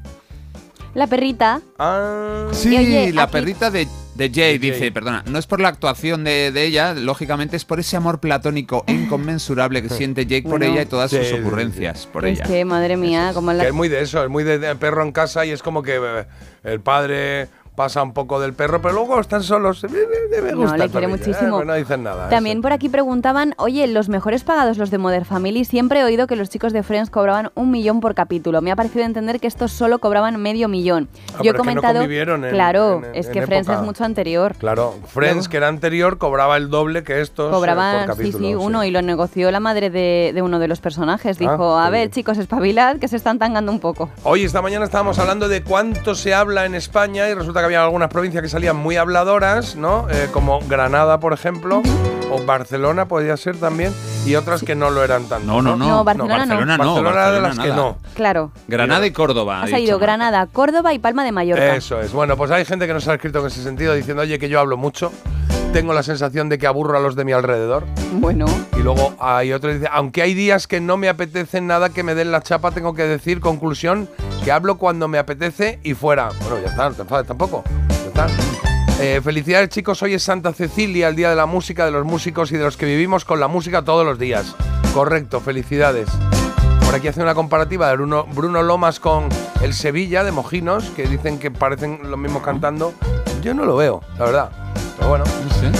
[0.93, 1.61] La perrita.
[1.79, 4.91] Ah, Sí, oye, la aquí- perrita de, de Jay, De dice, Jay.
[4.91, 8.83] perdona, no es por la actuación de, de ella, lógicamente es por ese amor platónico
[8.87, 10.75] e inconmensurable que siente Jake por Bueno.
[10.75, 11.39] ea y todas Sí, sus sí, sí.
[11.41, 12.45] ocurrencias por es ella.
[12.47, 13.67] que, madre mía, como que la...
[13.67, 15.95] es muy de eso, es muy de, de perro en casa y es como que
[15.97, 16.25] eh,
[16.65, 19.83] el padre pasa un poco del perro, pero luego están solos.
[19.83, 21.61] Me, me No, gusta le quiere muchísimo.
[21.61, 22.29] eh, no dicen nada.
[22.29, 22.61] También eso.
[22.63, 26.35] por aquí preguntaban, oye, los mejores pagados los de Mother Family, siempre he oído que
[26.35, 28.61] los chicos de Friends cobraban un millón por capítulo.
[28.61, 31.07] Me ha parecido entender que estos solo cobraban medio millón.
[31.33, 33.79] Ah, Yo he es que no comentado, en- claro, en- es que Friends época.
[33.81, 34.53] es mucho anterior.
[34.59, 38.47] Claro, Friends, que era anterior, cobraba el doble que estos eh, Cobraban, por sí, capítulo.
[38.47, 41.39] sí, uno, y lo negoció la madre de, de uno de los personajes.
[41.39, 44.09] Dijo, Ah, a qué ver, chicos, espabilad, que se están tangando un poco.
[44.23, 47.83] Hoy, esta mañana, estábamos hablando de cuánto se habla en España y resulta que había
[47.83, 50.07] algunas provincias que salían muy habladoras, ¿no?
[50.09, 51.81] Eh, como Granada, por ejemplo,
[52.31, 53.93] o Barcelona podría ser también,
[54.25, 55.45] y otras que no lo eran tanto.
[55.45, 55.87] No, no, no.
[55.87, 56.55] No, Barcelona no.
[56.55, 56.83] Barcelona no.
[56.85, 57.81] Barcelona era de Barcelona las que nada.
[57.81, 57.97] no.
[58.15, 58.51] Claro.
[58.67, 59.63] Granada y Córdoba.
[59.63, 59.97] Ha Marta.
[59.97, 61.75] Granada, Córdoba y Palma de Mallorca.
[61.75, 62.11] Eso es.
[62.11, 64.59] Bueno, pues hay gente que nos ha escrito en ese sentido diciendo, oye, que yo
[64.59, 65.11] hablo mucho,
[65.71, 67.85] tengo la sensación de que aburro a los de mi alrededor.
[68.13, 68.45] Bueno,
[68.77, 72.03] Y luego hay otro que dice, aunque hay días que no me apetece nada que
[72.03, 74.09] me den la chapa, tengo que decir, conclusión,
[74.43, 76.29] que hablo cuando me apetece y fuera.
[76.41, 77.63] Bueno, ya está, no te enfades tampoco.
[77.89, 78.27] Ya está.
[78.99, 82.51] Eh, felicidades chicos, hoy es Santa Cecilia, el Día de la Música, de los músicos
[82.51, 84.55] y de los que vivimos con la música todos los días.
[84.93, 86.09] Correcto, felicidades.
[86.85, 89.29] Por aquí hace una comparativa de Bruno, Bruno Lomas con
[89.61, 92.93] el Sevilla de Mojinos, que dicen que parecen los mismos cantando.
[93.41, 94.49] Yo no lo veo, la verdad.
[94.97, 95.23] Pero bueno.
[95.25, 95.71] No sé.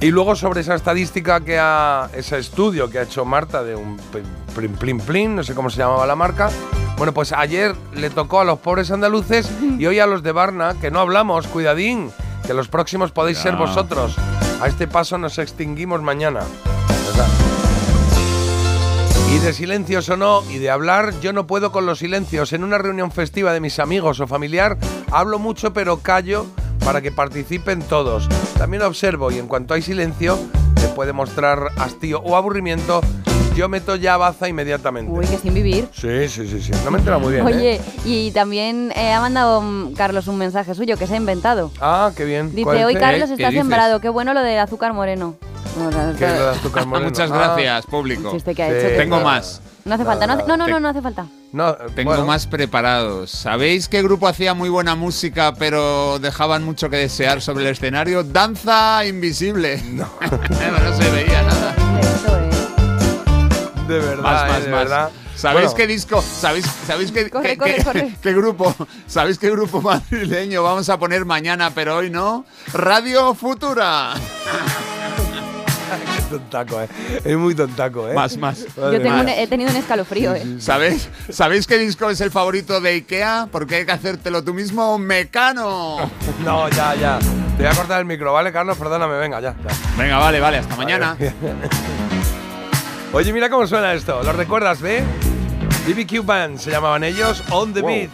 [0.00, 3.98] Y luego sobre esa estadística que ha, ese estudio que ha hecho Marta de un
[4.10, 4.24] pl-
[4.54, 6.48] plin plin plin, no sé cómo se llamaba la marca.
[6.96, 10.74] Bueno, pues ayer le tocó a los pobres andaluces y hoy a los de Barna,
[10.80, 12.10] que no hablamos, cuidadín,
[12.46, 14.16] que los próximos podéis ser vosotros.
[14.62, 16.40] A este paso nos extinguimos mañana.
[17.10, 17.26] Está.
[19.34, 22.52] Y de silencios o no, y de hablar, yo no puedo con los silencios.
[22.52, 24.76] En una reunión festiva de mis amigos o familiar,
[25.12, 26.46] hablo mucho pero callo
[26.84, 28.28] para que participen todos.
[28.58, 30.38] También observo y en cuanto hay silencio,
[30.76, 33.00] me puede mostrar hastío o aburrimiento
[33.56, 35.10] yo meto ya baza inmediatamente.
[35.12, 35.88] Uy, que sin vivir.
[35.92, 36.70] Sí, sí, sí, sí.
[36.84, 37.46] No me entera muy bien.
[37.46, 37.52] ¿eh?
[37.52, 41.70] Oye, y también eh, ha mandado mm, Carlos un mensaje suyo que se ha inventado.
[41.80, 42.54] Ah, qué bien.
[42.54, 42.94] Dice, hoy.
[42.94, 43.54] Carlos ¿Qué está dices?
[43.60, 45.34] sembrado, qué bueno lo del azúcar moreno.
[46.16, 47.08] ¿Qué es lo de azúcar moreno?
[47.10, 47.34] Muchas Ah.
[47.54, 48.28] gracias, público.
[48.30, 49.60] Un chiste que ha hecho que- Tengo más.
[49.84, 51.26] No hace falta, no, hace- no, no, no, no hace falta.
[51.52, 53.30] No, Tengo más preparados.
[53.30, 58.22] ¿Sabéis qué grupo hacía muy buena música pero dejaban mucho que desear sobre el escenario?
[58.22, 59.82] Danza Invisible.
[59.92, 61.74] No, no se veía nada.
[63.88, 64.78] De verdad, Más, eh, más, de más.
[64.80, 65.10] verdad.
[65.34, 65.76] ¿Sabéis Bueno.
[65.76, 66.22] qué disco?
[66.22, 68.14] ¿Sabéis, sabéis qué, Corre, qué- corre, qué- corre.
[68.22, 68.74] qué grupo?
[69.06, 72.44] ¿Sabéis qué grupo madrileño vamos a poner mañana, pero hoy no?
[72.72, 74.14] Radio Futura.
[76.30, 76.88] Tontaco, eh.
[77.24, 78.14] Es muy tontaco, eh.
[78.14, 78.64] Más, más.
[78.76, 80.56] Yo tengo un- he tenido un escalofrío, ¿eh?
[80.60, 81.08] ¿Sabéis?
[81.28, 83.48] ¿Sabéis qué disco es el favorito de Ikea?
[83.50, 85.96] Porque hay que hacértelo tú mismo, Mecano.
[86.44, 87.18] No, ya, ya.
[87.56, 88.78] Te voy a cortar el micro, ¿vale, Carlos?
[88.78, 89.54] Perdóname, venga, ya.
[89.62, 89.74] ya.
[89.98, 91.16] Venga, vale, vale, hasta mañana.
[93.12, 94.22] Oye, mira cómo suena esto.
[94.22, 95.02] ¿Lo recuerdas, ve?
[95.86, 98.10] BBQ Band se llamaban ellos, On the Beat.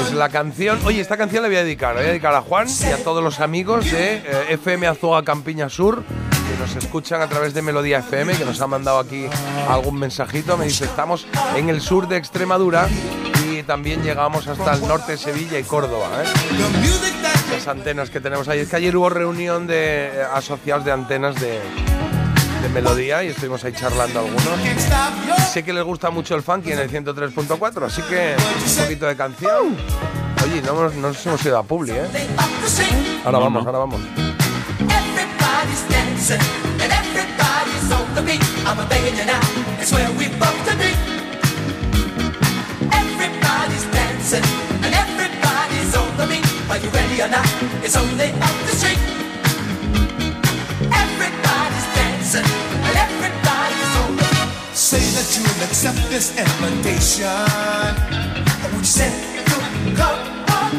[0.00, 0.78] Es la canción.
[0.84, 1.94] Oye, esta canción la voy a dedicar.
[1.94, 5.22] La voy a dedicar a Juan y a todos los amigos de eh, FM Azuga
[5.22, 9.26] Campiña Sur que nos escuchan a través de Melodía FM, que nos han mandado aquí
[9.68, 10.56] algún mensajito.
[10.56, 12.88] Me dice, estamos en el sur de Extremadura
[13.50, 16.08] y también llegamos hasta el norte de Sevilla y Córdoba.
[16.22, 16.26] ¿eh?
[17.50, 18.60] Las antenas que tenemos ahí.
[18.60, 21.60] Es que ayer hubo reunión de eh, asociados de antenas de,
[22.64, 24.42] de Melodía y estuvimos ahí charlando algunos.
[25.52, 29.16] Sé que les gusta mucho el funky en el 103.4, así que un poquito de
[29.16, 29.76] canción.
[30.42, 32.06] Oye, no, nos hemos ido a Publi, ¿eh?
[33.24, 33.68] Ahora No, vamos, no.
[33.68, 34.00] ahora vamos.
[34.80, 36.40] Everybody's dancing
[36.80, 38.42] and everybody's on the beat.
[38.66, 39.40] I'm begging you now,
[39.80, 40.90] it's where we both to be.
[42.90, 44.44] Everybody's dancing
[44.82, 46.46] and everybody's on the beat.
[46.70, 47.46] Are you ready or not?
[47.84, 48.98] It's only up the street.
[55.62, 57.26] Accept this invitation.
[57.26, 59.10] Oh, would you say
[59.86, 60.18] you come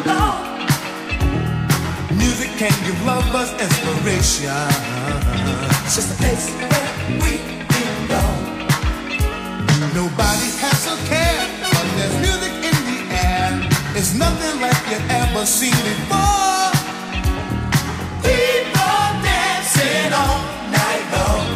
[0.04, 0.68] along?
[2.18, 4.52] Music can give lovers inspiration.
[5.86, 6.92] It's just a place where
[7.22, 7.32] we
[7.72, 8.42] belong.
[9.94, 13.52] Nobody has a care when there's music in the air.
[13.96, 16.72] It's nothing like you've ever seen before.
[18.28, 20.40] People dancing all
[20.74, 21.48] night long.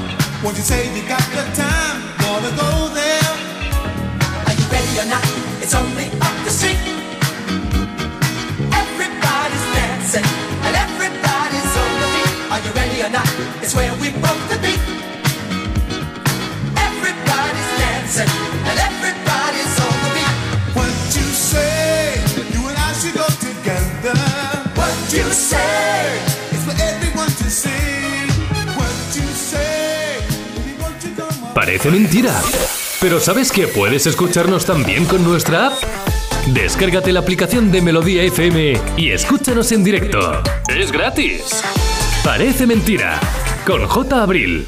[0.43, 1.97] Won't you say you got the time?
[2.21, 3.08] Gonna go there.
[4.99, 5.23] Are you ready or not?
[5.63, 6.75] It's only up the street.
[8.81, 10.27] Everybody's dancing
[10.65, 12.33] and everybody's on the beat.
[12.51, 13.29] Are you ready or not?
[13.63, 14.81] It's where we broke the beat.
[16.75, 18.31] Everybody's dancing
[18.67, 20.35] and everybody's on the beat.
[20.75, 22.19] What you say?
[22.51, 24.19] You and I should go together.
[24.75, 26.19] What you say?
[26.51, 28.27] It's for everyone to see.
[28.75, 30.19] What you say?
[31.53, 32.35] Parece mentira.
[33.09, 35.73] Pero ¿sabes que puedes escucharnos también con nuestra app?
[36.53, 40.43] Descárgate la aplicación de Melodía FM y escúchanos en directo.
[40.67, 41.63] Es gratis.
[42.23, 43.19] Parece mentira.
[43.65, 44.21] Con J.
[44.21, 44.67] Abril.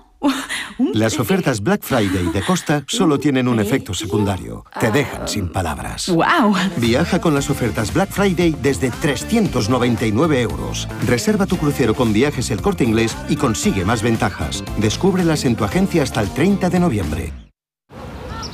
[0.93, 4.65] Las ofertas Black Friday de Costa solo tienen un efecto secundario.
[4.79, 6.09] Te dejan sin palabras.
[6.09, 6.55] ¡Wow!
[6.77, 10.87] Viaja con las ofertas Black Friday desde 399 euros.
[11.05, 14.63] Reserva tu crucero con viajes el corte inglés y consigue más ventajas.
[14.77, 17.33] Descúbrelas en tu agencia hasta el 30 de noviembre.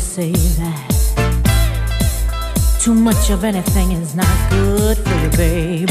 [0.00, 0.98] Say that
[2.80, 5.86] too much of anything is not good for you, baby.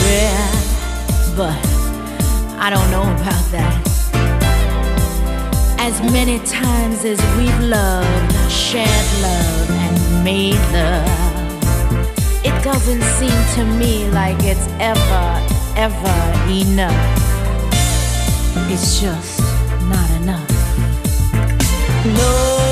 [1.35, 1.59] But
[2.57, 3.83] I don't know about that.
[5.79, 11.07] As many times as we've loved, shared love, and made love,
[12.45, 15.27] it doesn't seem to me like it's ever,
[15.75, 16.17] ever
[16.49, 16.95] enough.
[18.71, 19.39] It's just
[19.89, 20.47] not enough.
[22.03, 22.66] Can't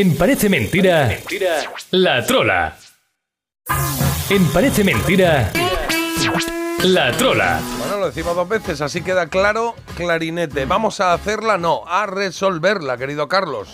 [0.00, 1.10] En Parece Mentira,
[1.90, 2.78] La Trola.
[4.30, 5.52] En Parece Mentira,
[6.84, 7.60] La Trola.
[7.80, 10.66] Bueno, lo decimos dos veces, así queda claro, clarinete.
[10.66, 11.58] ¿Vamos a hacerla?
[11.58, 13.70] No, a resolverla, querido Carlos.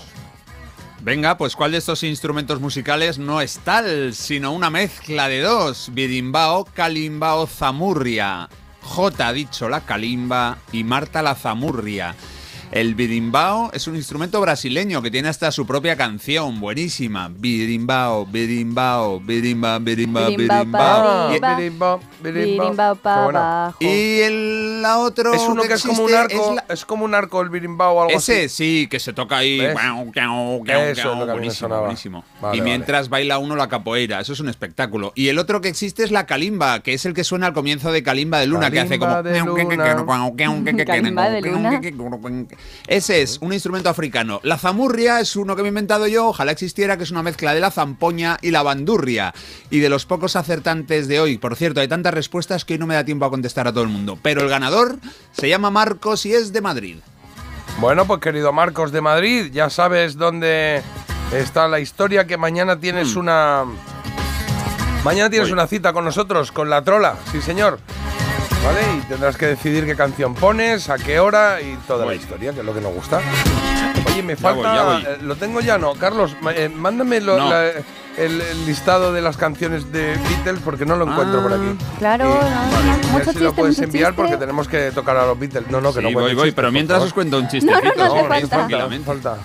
[1.02, 5.90] Venga, pues ¿cuál de estos instrumentos musicales no es tal, sino una mezcla de dos?
[5.92, 8.48] Birimbao, calimbao, zamurria.
[8.80, 12.14] J ha dicho la calimba y Marta la zamurria.
[12.70, 17.28] El birimbao es un instrumento brasileño que tiene hasta su propia canción, buenísima.
[17.28, 22.00] Birimbao, birimbao, birimba, birimba, Birimbao birimbao.
[22.22, 23.74] Birimbao.
[23.80, 27.14] Y el la otro Es uno que, es como un arco, es es, como un
[27.14, 28.82] arco el birimbao o algo Ese así.
[28.82, 29.58] sí, que se toca ahí.
[29.60, 29.72] ¿Ves?
[29.72, 31.80] guau, guau, guau, Eso es guau, lo que a mí me buenísimo, sonaba.
[31.82, 32.24] buenísimo.
[32.40, 32.70] Vale, y vale.
[32.70, 35.12] mientras baila uno la capoeira, eso es un espectáculo.
[35.14, 37.92] Y el otro que existe es la calimba, que es el que suena al comienzo
[37.92, 39.12] de Calimba de Luna, que hace como.
[39.12, 40.84] Calimba de Luna.
[40.84, 41.80] Calimba de Luna.
[42.86, 44.40] Ese es un instrumento africano.
[44.42, 47.54] La zamurria es uno que me he inventado yo, ojalá existiera, que es una mezcla
[47.54, 49.34] de la zampoña y la bandurria.
[49.70, 52.86] Y de los pocos acertantes de hoy, por cierto, hay tantas respuestas que hoy no
[52.86, 54.18] me da tiempo a contestar a todo el mundo.
[54.22, 54.98] Pero el ganador
[55.32, 56.96] se llama Marcos y es de Madrid.
[57.80, 60.82] Bueno, pues querido Marcos de Madrid, ya sabes dónde
[61.32, 63.64] está la historia, que mañana tienes una...
[65.04, 65.54] Mañana tienes Voy.
[65.54, 67.80] una cita con nosotros, con la trola, sí señor.
[68.64, 68.80] ¿Vale?
[68.98, 72.16] Y tendrás que decidir qué canción pones, a qué hora y toda Voy.
[72.16, 73.20] la historia, que es lo que nos gusta.
[74.10, 74.68] Oye, me Ya falta...
[74.68, 75.02] voy, ya voy.
[75.14, 75.94] eh, Lo tengo ya, ¿no?
[75.94, 77.50] Carlos, eh, mándame lo- No.
[77.50, 77.70] la-
[78.16, 81.76] el, el listado de las canciones de Beatles porque no lo encuentro por aquí.
[81.98, 84.22] Claro, Y- no, no, ver mucho si chiste, lo puedes mucho enviar chiste.
[84.22, 85.68] porque tenemos que tocar a los Beatles.
[85.68, 87.50] No, no, que Sí, no voy, cuenten voy, chistes, pero mientras os cuento un No,
[87.50, 87.92] chistecito.
[87.96, 88.48] no, no No, falta.
[88.48, 89.04] tranquilamente.
[89.06, 89.36] falta.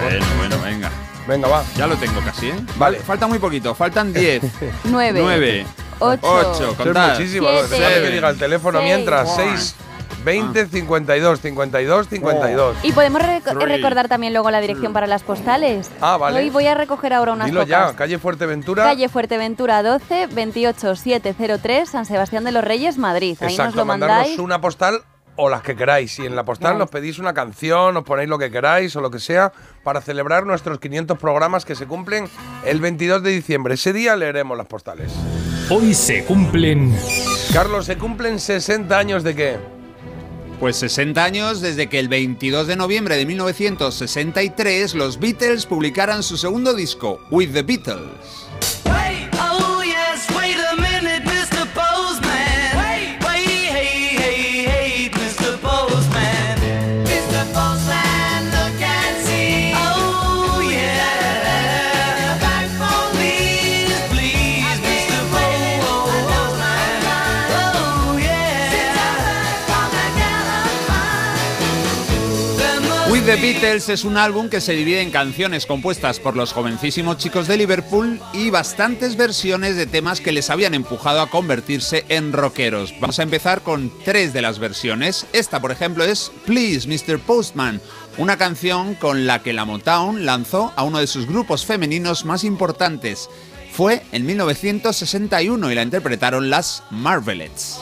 [0.00, 0.90] Bueno, bueno, venga.
[1.26, 1.64] Venga, va.
[1.76, 2.54] Ya lo tengo casi, ¿eh?
[2.54, 2.68] Vale.
[2.76, 3.74] Vale, falta muy poquito.
[3.74, 4.42] Faltan 10,
[4.84, 5.20] Nueve.
[5.22, 5.66] 9,
[6.00, 6.20] Ocho.
[6.22, 7.10] 8, Eso es contad.
[7.10, 7.48] muchísimo.
[7.68, 7.68] Siete.
[7.84, 8.88] Déjame que diga el teléfono Seis.
[8.92, 9.36] mientras.
[9.36, 9.76] 6,
[10.24, 12.76] 20, 52, 52, 52.
[12.82, 13.64] Y podemos re- Three.
[13.76, 15.90] recordar también luego la dirección para las postales.
[16.02, 16.38] Ah, vale.
[16.40, 17.90] Hoy voy a recoger ahora unas Dilo pocas.
[17.92, 18.82] ya, calle Fuerteventura.
[18.84, 23.36] Calle Fuerteventura 12, 28703, San Sebastián de los Reyes, Madrid.
[23.40, 24.38] Ahí nos Exacto, lo mandarnos mandáis.
[24.38, 25.00] una postal
[25.36, 26.18] o las que queráis.
[26.18, 29.10] Y en la postal nos pedís una canción, os ponéis lo que queráis o lo
[29.10, 29.52] que sea
[29.84, 32.28] para celebrar nuestros 500 programas que se cumplen
[32.66, 33.72] el 22 de diciembre.
[33.74, 35.12] Ese día leeremos las postales.
[35.72, 36.92] Hoy se cumplen
[37.52, 39.56] Carlos, ¿se cumplen 60 años de qué?
[40.58, 46.36] Pues 60 años desde que el 22 de noviembre de 1963 los Beatles publicaran su
[46.36, 48.48] segundo disco, With the Beatles.
[73.30, 77.46] The Beatles es un álbum que se divide en canciones compuestas por los jovencísimos chicos
[77.46, 82.92] de Liverpool y bastantes versiones de temas que les habían empujado a convertirse en rockeros.
[82.98, 85.26] Vamos a empezar con tres de las versiones.
[85.32, 87.20] Esta, por ejemplo, es Please, Mr.
[87.20, 87.80] Postman,
[88.18, 92.42] una canción con la que la Motown lanzó a uno de sus grupos femeninos más
[92.42, 93.28] importantes.
[93.70, 97.78] Fue en 1961 y la interpretaron las Marvelettes.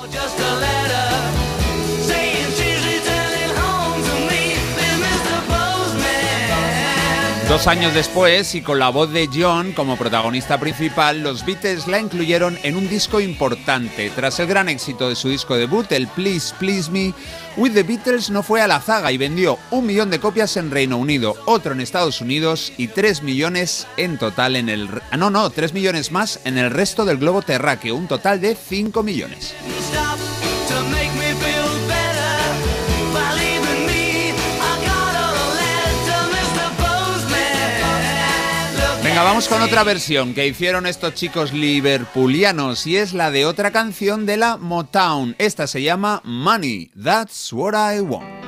[7.48, 11.98] Dos años después, y con la voz de John como protagonista principal, los Beatles la
[11.98, 14.10] incluyeron en un disco importante.
[14.14, 17.14] Tras el gran éxito de su disco debut, el Please Please Me,
[17.56, 20.70] With the Beatles no fue a la zaga y vendió un millón de copias en
[20.70, 24.86] Reino Unido, otro en Estados Unidos y tres millones en total en el...
[25.10, 28.56] ah, No, no, tres millones más en el resto del globo terráqueo, un total de
[28.56, 29.54] 5 millones.
[39.18, 43.72] Venga, vamos con otra versión que hicieron estos chicos liverpulianos y es la de otra
[43.72, 45.34] canción de la Motown.
[45.38, 48.44] Esta se llama Money, That's What I Want.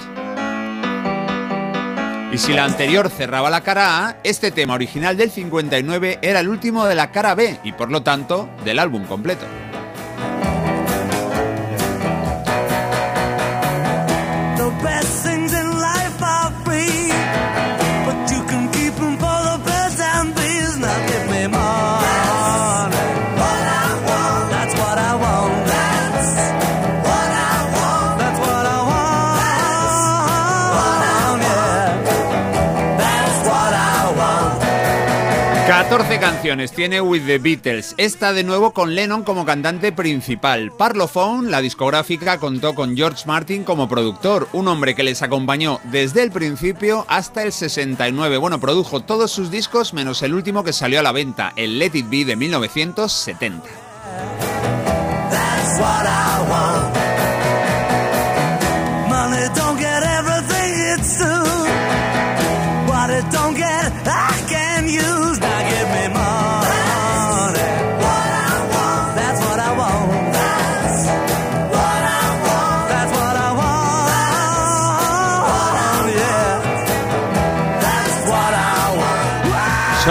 [2.33, 6.49] Y si la anterior cerraba la cara A, este tema original del 59 era el
[6.49, 9.47] último de la cara B y por lo tanto del álbum completo.
[36.01, 40.73] 14 canciones tiene With the Beatles, esta de nuevo con Lennon como cantante principal.
[40.73, 46.23] Parlophone, la discográfica, contó con George Martin como productor, un hombre que les acompañó desde
[46.23, 48.39] el principio hasta el 69.
[48.39, 51.91] Bueno, produjo todos sus discos menos el último que salió a la venta, el Let
[51.93, 53.69] It Be de 1970.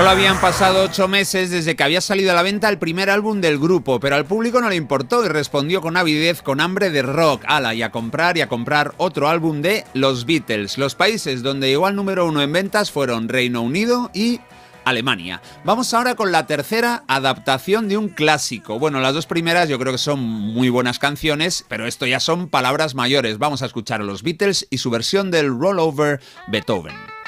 [0.10, 3.60] Habían pasado ocho meses desde que había salido a la venta el primer álbum del
[3.60, 7.44] grupo, pero al público no le importó y respondió con avidez, con hambre de rock,
[7.46, 10.80] ala, y a comprar y a comprar otro álbum de Los Beatles.
[10.80, 14.42] Los países donde llegó al número uno en ventas fueron Reino Unido y
[14.84, 15.44] Alemania.
[15.64, 18.80] Vamos ahora con la tercera adaptación de un clásico.
[18.80, 22.50] Bueno, las dos primeras yo creo que son muy buenas canciones, pero esto ya son
[22.50, 23.38] palabras mayores.
[23.38, 27.19] Vamos a escuchar a los Beatles y su versión del Rollover Beethoven.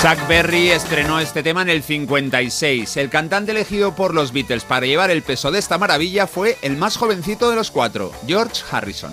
[0.00, 2.96] Chuck Berry estrenó este tema en el 56.
[2.98, 6.76] El cantante elegido por los Beatles para llevar el peso de esta maravilla fue el
[6.76, 9.12] más jovencito de los cuatro, George Harrison.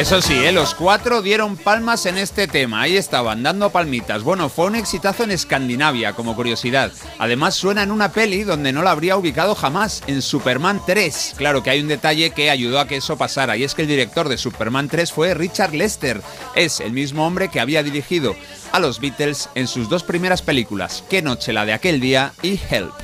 [0.00, 0.50] Eso sí, ¿eh?
[0.50, 2.80] los cuatro dieron palmas en este tema.
[2.80, 4.22] Ahí estaban, dando palmitas.
[4.22, 6.90] Bueno, fue un exitazo en Escandinavia, como curiosidad.
[7.18, 11.34] Además, suena en una peli donde no la habría ubicado jamás, en Superman 3.
[11.36, 13.88] Claro que hay un detalle que ayudó a que eso pasara, y es que el
[13.88, 16.22] director de Superman 3 fue Richard Lester.
[16.54, 18.34] Es el mismo hombre que había dirigido
[18.72, 22.58] a los Beatles en sus dos primeras películas, Qué noche la de aquel día y
[22.70, 22.94] Help.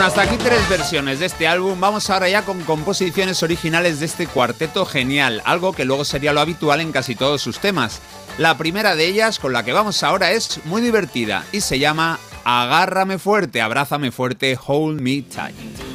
[0.00, 1.78] Hasta aquí tres versiones de este álbum.
[1.78, 6.40] Vamos ahora ya con composiciones originales de este cuarteto genial, algo que luego sería lo
[6.40, 8.00] habitual en casi todos sus temas.
[8.38, 12.18] La primera de ellas, con la que vamos ahora, es muy divertida y se llama
[12.44, 15.89] Agárrame fuerte, abrázame fuerte, hold me tight.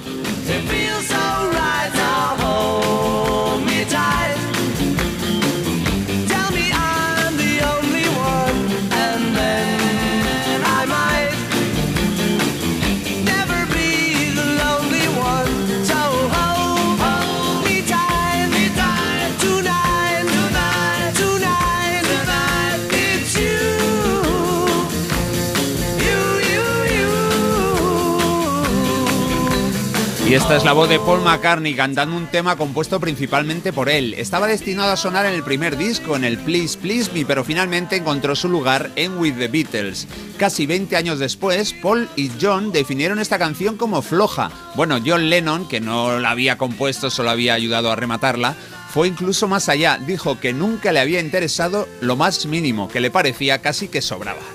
[30.27, 34.15] Y esta es la voz de Paul McCartney cantando un tema compuesto principalmente por él.
[34.15, 37.95] Estaba destinado a sonar en el primer disco, en el Please Please Me, pero finalmente
[37.95, 40.07] encontró su lugar en With the Beatles.
[40.39, 44.49] Casi 20 años después, Paul y John definieron esta canción como floja.
[44.73, 48.55] Bueno, John Lennon, que no la había compuesto, solo había ayudado a rematarla,
[48.89, 49.99] fue incluso más allá.
[50.07, 54.54] Dijo que nunca le había interesado lo más mínimo, que le parecía casi que sobraba.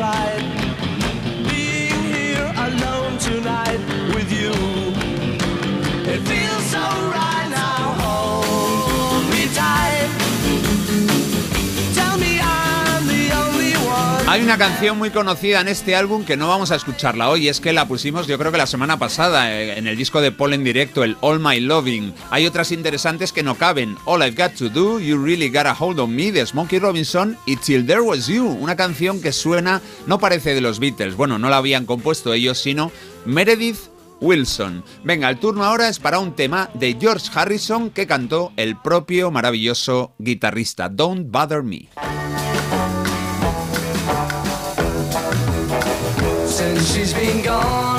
[0.00, 0.40] Tight.
[1.50, 3.89] Being here alone tonight
[14.30, 17.58] Hay una canción muy conocida en este álbum que no vamos a escucharla hoy, es
[17.58, 20.52] que la pusimos yo creo que la semana pasada eh, en el disco de Paul
[20.52, 22.14] en directo, el All My Loving.
[22.30, 25.74] Hay otras interesantes que no caben, All I've Got to Do, You Really Got a
[25.76, 29.82] Hold on Me de Smokey Robinson y Till There Was You, una canción que suena,
[30.06, 32.92] no parece de los Beatles, bueno, no la habían compuesto ellos, sino
[33.26, 33.78] Meredith
[34.20, 34.84] Wilson.
[35.02, 39.32] Venga, el turno ahora es para un tema de George Harrison que cantó el propio
[39.32, 41.88] maravilloso guitarrista, Don't Bother Me.
[46.82, 47.89] She's been gone,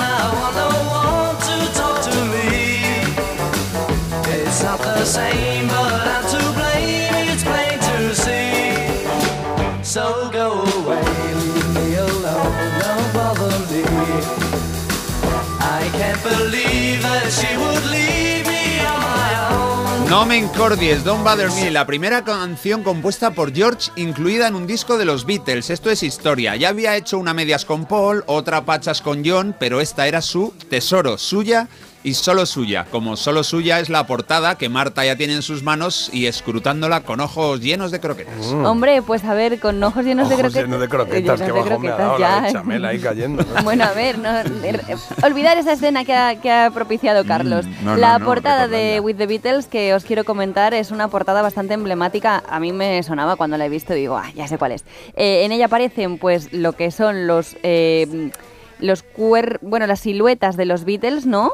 [20.11, 24.67] No me encordies, Don't Bother Me, la primera canción compuesta por George, incluida en un
[24.67, 25.69] disco de los Beatles.
[25.69, 26.57] Esto es historia.
[26.57, 30.53] Ya había hecho una medias con Paul, otra pachas con John, pero esta era su
[30.69, 31.69] tesoro, suya
[32.03, 32.85] y solo suya.
[32.89, 37.03] Como solo suya es la portada que Marta ya tiene en sus manos y escrutándola
[37.03, 38.47] con ojos llenos de croquetas.
[38.47, 40.63] Hombre, pues a ver, con ojos llenos de Ojos croquetas.
[40.63, 42.41] llenos de croquetas, llenos qué de bajón me ha croquetas, dado la ya.
[42.47, 43.43] bechamel ahí cayendo.
[43.43, 43.61] ¿no?
[43.63, 44.81] Bueno, a ver, no, er-
[45.23, 47.65] olvidar esa escena que ha, que ha propiciado Carlos.
[47.67, 50.91] Mm, no, no, la no, portada de With the Beatles que os quiero comentar es
[50.91, 52.43] una portada bastante emblemática.
[52.49, 54.83] A mí me sonaba cuando la he visto, digo, ah, ya sé cuál es.
[55.15, 58.31] Eh, en ella aparecen, pues, lo que son los, eh,
[58.79, 61.51] los cuer bueno, las siluetas de los Beatles, ¿no?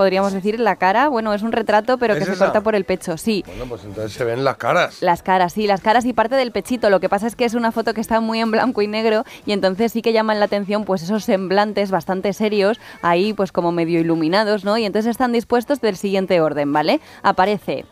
[0.00, 1.08] Podríamos decir la cara.
[1.10, 2.46] Bueno, es un retrato, pero ¿Es que se esa?
[2.46, 3.44] corta por el pecho, sí.
[3.46, 5.02] Bueno, pues entonces se ven las caras.
[5.02, 6.88] Las caras, sí, las caras y parte del pechito.
[6.88, 9.24] Lo que pasa es que es una foto que está muy en blanco y negro
[9.44, 13.72] y entonces sí que llaman la atención pues esos semblantes bastante serios, ahí pues como
[13.72, 14.78] medio iluminados, ¿no?
[14.78, 17.02] Y entonces están dispuestos del siguiente orden, ¿vale?
[17.22, 17.84] Aparece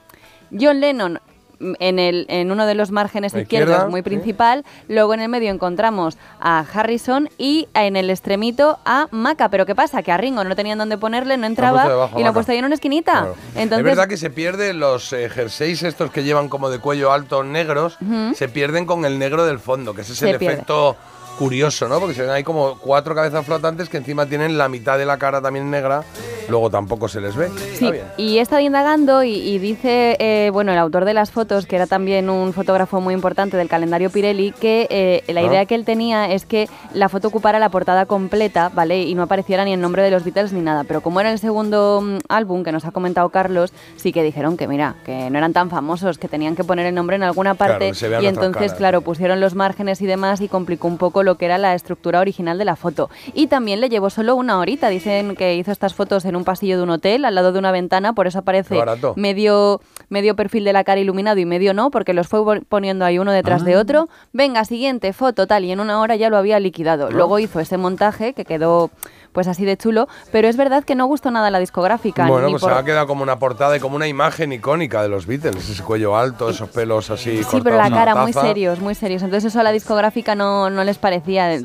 [0.59, 1.21] John Lennon
[1.61, 4.05] en, el, en uno de los márgenes izquierdos, izquierda, muy sí.
[4.05, 4.65] principal.
[4.89, 9.49] Luego en el medio encontramos a Harrison y en el extremito a Maca.
[9.49, 10.03] Pero ¿qué pasa?
[10.03, 12.59] Que a Ringo no tenían dónde ponerle, no entraba debajo y lo han puesto ahí
[12.59, 13.13] en una esquinita.
[13.13, 13.37] Claro.
[13.55, 17.13] Entonces, es verdad que se pierden los eh, jerseys estos que llevan como de cuello
[17.13, 17.99] alto negros,
[18.35, 20.55] se pierden con el negro del fondo, que ese es Se el pierde.
[20.55, 20.97] efecto
[21.39, 22.01] curioso, ¿no?
[22.01, 25.19] Porque se ven ahí como cuatro cabezas flotantes que encima tienen la mitad de la
[25.19, 26.03] cara también negra,
[26.49, 27.47] luego tampoco se les ve.
[27.47, 28.05] Está Sí, bien.
[28.17, 31.77] y he estado indagando y, y dice, eh, bueno, el autor de las fotos, que
[31.77, 35.45] era también un fotógrafo muy importante del calendario Pirelli, que eh, la Ah.
[35.45, 39.03] idea que él tenía es que la foto ocupara la portada completa, ¿vale?
[39.03, 40.85] Y no apareciera ni el nombre de los Beatles ni nada.
[40.85, 44.57] Pero como era el segundo mm, álbum que nos ha comentado Carlos, sí que dijeron
[44.57, 47.55] que, mira, que no eran tan famosos, que tenían que poner el nombre en alguna
[47.55, 48.09] Claro, parte.
[48.09, 51.45] vean y entonces, claro, pusieron los márgenes y demás y complicó un poco lo que
[51.45, 53.11] era la estructura original de la foto.
[53.35, 54.89] Y también le llevó solo una horita.
[54.89, 57.71] Dicen que hizo estas fotos en un pasillo de un hotel, al lado de una
[57.73, 58.75] ventana, por eso aparece
[59.17, 63.05] medio, medio perfil de la cara iluminado y medio no, porque los fue pon- poniendo
[63.05, 63.81] ahí uno detrás de Ah.
[63.81, 64.09] otro.
[64.33, 67.07] Venga, siguiente foto, tal, y en una hora ya lo había liquidado.
[67.09, 67.11] Ah.
[67.13, 68.91] Luego hizo ese montaje que quedó
[69.39, 72.27] pues así de chulo, pero es verdad que no gustó nada la discográfica.
[72.27, 75.01] Bueno, ni pues por- se ha quedado como una portada y como una imagen icónica
[75.01, 78.81] de los Beatles, ese cuello alto, esos pelos así Sí, pero la cara muy serios,
[78.81, 79.23] muy serios.
[79.23, 81.57] Entonces eso a la discográfica no, no les parecía,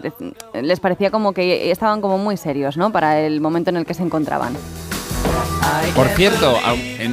[0.53, 2.91] les parecía como que estaban como muy serios, ¿no?
[2.91, 4.55] Para el momento en el que se encontraban.
[5.95, 6.55] Por cierto,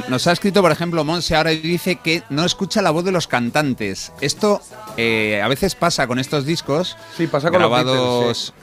[0.09, 3.11] nos ha escrito, por ejemplo, Monse ahora y dice que no escucha la voz de
[3.11, 4.11] los cantantes.
[4.21, 4.61] Esto
[4.95, 8.53] eh, a veces pasa con estos discos Sí, pasa con los grabados.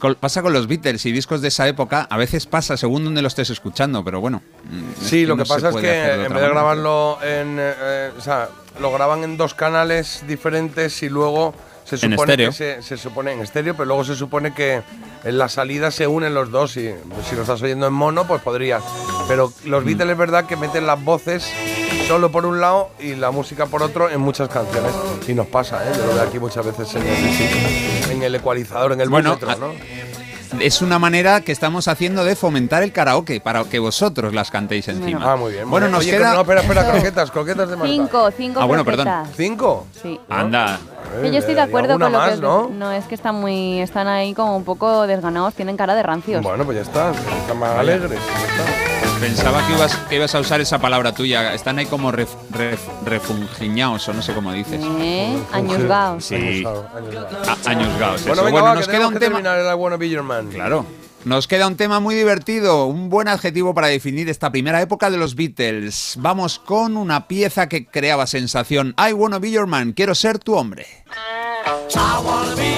[0.00, 2.08] Con- pasa con los Beatles y discos de esa época.
[2.10, 4.42] A veces pasa según donde lo estés escuchando, pero bueno.
[4.64, 7.58] mm, Sí, lo que pasa es que en vez de grabarlo en.
[7.60, 8.48] eh, eh, o sea,
[8.80, 11.54] lo graban en dos canales diferentes y luego
[11.96, 12.50] se En supone estéreo.
[12.50, 14.82] que se, se supone en estéreo, pero luego se supone que
[15.24, 18.26] en la salida se unen los dos y pues, si lo estás oyendo en mono,
[18.26, 18.82] pues podrías.
[19.28, 19.68] Pero Mm.
[19.68, 21.50] los Beatles es verdad que meten las voces
[22.08, 24.92] solo por un lado y la música por otro en muchas canciones.
[25.28, 25.92] Y nos pasa, ¿eh?
[25.96, 29.50] Yo lo veo aquí muchas veces en el, en el ecualizador, en el Bueno, búmetro,
[29.50, 29.72] a- ¿no?
[30.58, 34.88] Es una manera que estamos haciendo de fomentar el karaoke para que vosotros las cantéis
[34.88, 35.32] encima.
[35.32, 35.70] Ah, muy bien.
[35.70, 35.92] Bueno, bien.
[35.92, 36.34] nos Oye, queda.
[36.34, 37.92] No, espera, espera, croquetas, croquetas de Marta.
[37.92, 39.08] Cinco, cinco Ah, bueno, perdón.
[39.36, 39.86] ¿Cinco?
[40.02, 40.18] Sí.
[40.28, 40.78] Anda.
[41.22, 42.68] Yo estoy de y acuerdo con lo más, que ¿no?
[42.68, 46.42] no es que están muy están ahí como un poco desganados, tienen cara de rancios.
[46.42, 48.10] Bueno, pues ya está, están más alegres.
[48.18, 49.09] ya está.
[49.20, 51.52] Pensaba que ibas, que ibas a usar esa palabra tuya.
[51.54, 54.80] Están ahí como ref, ref- refungiñaos, o no sé cómo dices.
[54.82, 55.36] ¿Eh?
[55.52, 56.24] Añusgaos.
[56.24, 56.64] Sí.
[57.66, 58.24] Añusgaos.
[58.26, 59.36] Bueno, va, nos que queda un que tema.
[59.36, 60.48] terminar el I Wanna Be Your Man.
[60.48, 60.86] Claro.
[61.26, 65.18] Nos queda un tema muy divertido, un buen adjetivo para definir esta primera época de
[65.18, 66.14] los Beatles.
[66.18, 68.94] Vamos con una pieza que creaba sensación.
[68.98, 70.86] I wanna be your man, quiero ser tu hombre.
[71.66, 72.69] I wanna be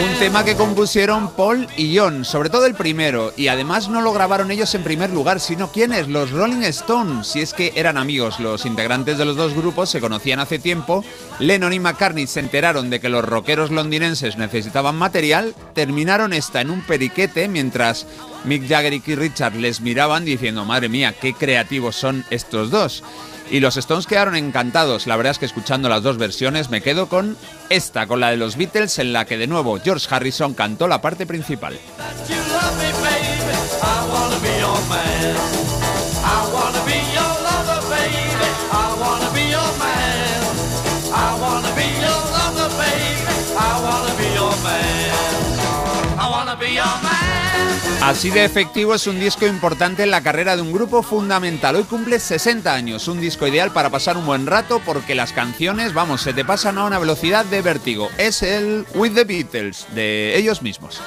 [0.00, 4.12] Un tema que compusieron Paul y John, sobre todo el primero, y además no lo
[4.12, 8.38] grabaron ellos en primer lugar, sino quienes, los Rolling Stones, si es que eran amigos,
[8.38, 11.04] los integrantes de los dos grupos se conocían hace tiempo,
[11.40, 16.70] Lennon y McCartney se enteraron de que los rockeros londinenses necesitaban material, terminaron esta en
[16.70, 18.06] un periquete mientras
[18.44, 23.02] Mick Jagger y Keith Richards les miraban diciendo, madre mía, qué creativos son estos dos.
[23.50, 25.06] Y los Stones quedaron encantados.
[25.06, 27.36] La verdad es que escuchando las dos versiones me quedo con
[27.70, 31.00] esta, con la de los Beatles, en la que de nuevo George Harrison cantó la
[31.00, 31.78] parte principal.
[46.20, 47.27] I wanna be your man.
[48.02, 51.76] Así de efectivo es un disco importante en la carrera de un grupo fundamental.
[51.76, 55.92] Hoy cumple 60 años, un disco ideal para pasar un buen rato porque las canciones,
[55.92, 58.10] vamos, se te pasan a una velocidad de vértigo.
[58.16, 61.00] Es el With the Beatles, de ellos mismos.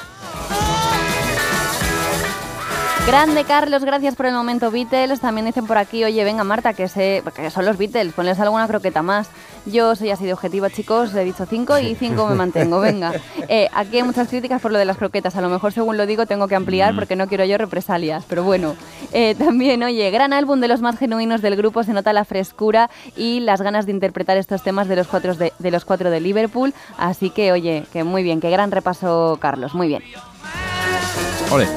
[3.08, 5.20] Grande Carlos, gracias por el momento Beatles.
[5.20, 8.68] También dicen por aquí, oye, venga Marta, que, sé, que son los Beatles, ponles alguna
[8.68, 9.28] croqueta más.
[9.66, 13.14] Yo soy así de objetiva, chicos, he dicho cinco y cinco me mantengo, venga.
[13.54, 16.06] Eh, aquí hay muchas críticas por lo de las croquetas, a lo mejor según lo
[16.06, 18.76] digo tengo que ampliar porque no quiero yo represalias, pero bueno.
[19.12, 22.90] Eh, también, oye, gran álbum de los más genuinos del grupo, se nota la frescura
[23.18, 26.22] y las ganas de interpretar estos temas de los cuatro de, de los cuatro de
[26.22, 30.04] Liverpool, así que, oye, que muy bien, que gran repaso Carlos, muy bien.
[31.52, 31.68] Ole.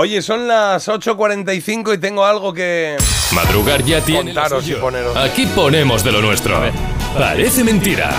[0.00, 2.96] Oye, son las 8.45 y tengo algo que
[3.34, 5.16] Madrugar ya tiene contaros y poneros.
[5.16, 6.60] Aquí ponemos de lo nuestro.
[7.18, 8.14] Parece mentira.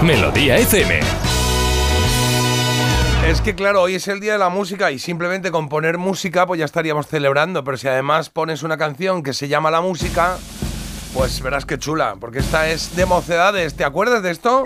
[0.00, 1.00] Melodía FM.
[3.26, 6.46] Es que claro, hoy es el día de la música y simplemente con poner música
[6.46, 10.38] pues ya estaríamos celebrando, pero si además pones una canción que se llama La Música,
[11.14, 14.62] pues verás qué chula, porque esta es de mocedades, ¿te acuerdas de esto?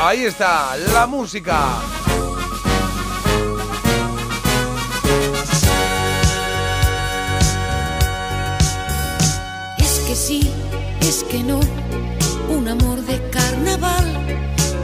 [0.00, 1.56] Ahí está, la música.
[10.16, 10.40] Sí,
[11.02, 11.60] es que no,
[12.48, 14.06] un amor de carnaval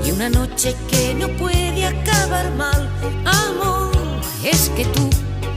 [0.04, 2.90] y una noche que no puede acabar mal.
[3.24, 3.92] Amor,
[4.44, 5.08] es que tú,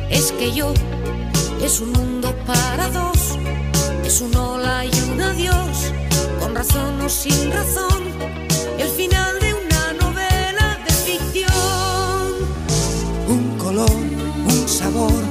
[0.09, 0.73] es que yo,
[1.61, 3.37] es un mundo para dos,
[4.05, 5.91] es un hola y un adiós,
[6.39, 8.01] con razón o sin razón,
[8.79, 12.27] el final de una novela de ficción.
[13.27, 15.21] Un color, un sabor,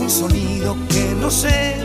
[0.00, 1.76] un sonido que no sé,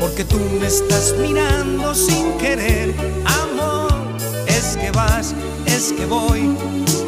[0.00, 2.94] porque tú me estás mirando sin querer.
[3.42, 3.92] Amor,
[4.46, 5.34] es que vas,
[5.66, 6.56] es que voy,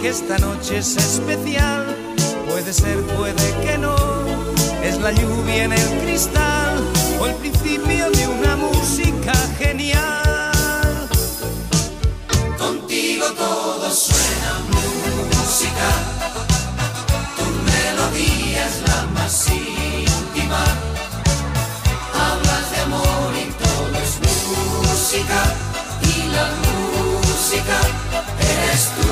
[0.03, 1.97] que esta noche es especial.
[2.49, 3.97] Puede ser, puede que no,
[4.85, 6.79] es la lluvia en el cristal
[7.19, 11.09] o el principio de una música genial.
[12.59, 15.89] Contigo todo suena música.
[17.37, 19.33] Tu melodía es la más
[25.13, 25.15] Y
[26.33, 27.79] la música
[28.41, 29.11] eres tú.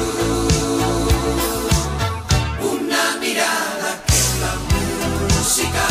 [2.67, 5.85] Una mirada que es la música.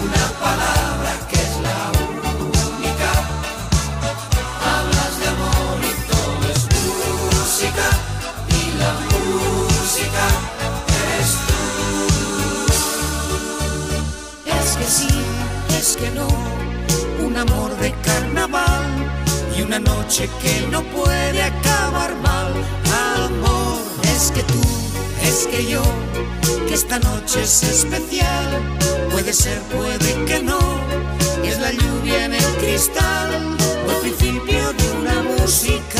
[0.00, 1.80] Una palabra que es la
[2.40, 3.10] única.
[4.64, 7.86] Hablas de amor y todo es música
[8.48, 10.24] y la música
[11.04, 11.60] eres tú.
[14.58, 15.12] Es que sí,
[15.78, 16.28] es que no,
[17.26, 18.27] un amor de y
[19.68, 22.52] una noche que no puede acabar mal.
[23.22, 23.78] Amor,
[24.14, 24.62] es que tú,
[25.22, 25.82] es que yo,
[26.66, 28.48] que esta noche es especial.
[29.10, 30.58] Puede ser, puede que no,
[31.44, 35.97] es la lluvia en el cristal o el principio de una música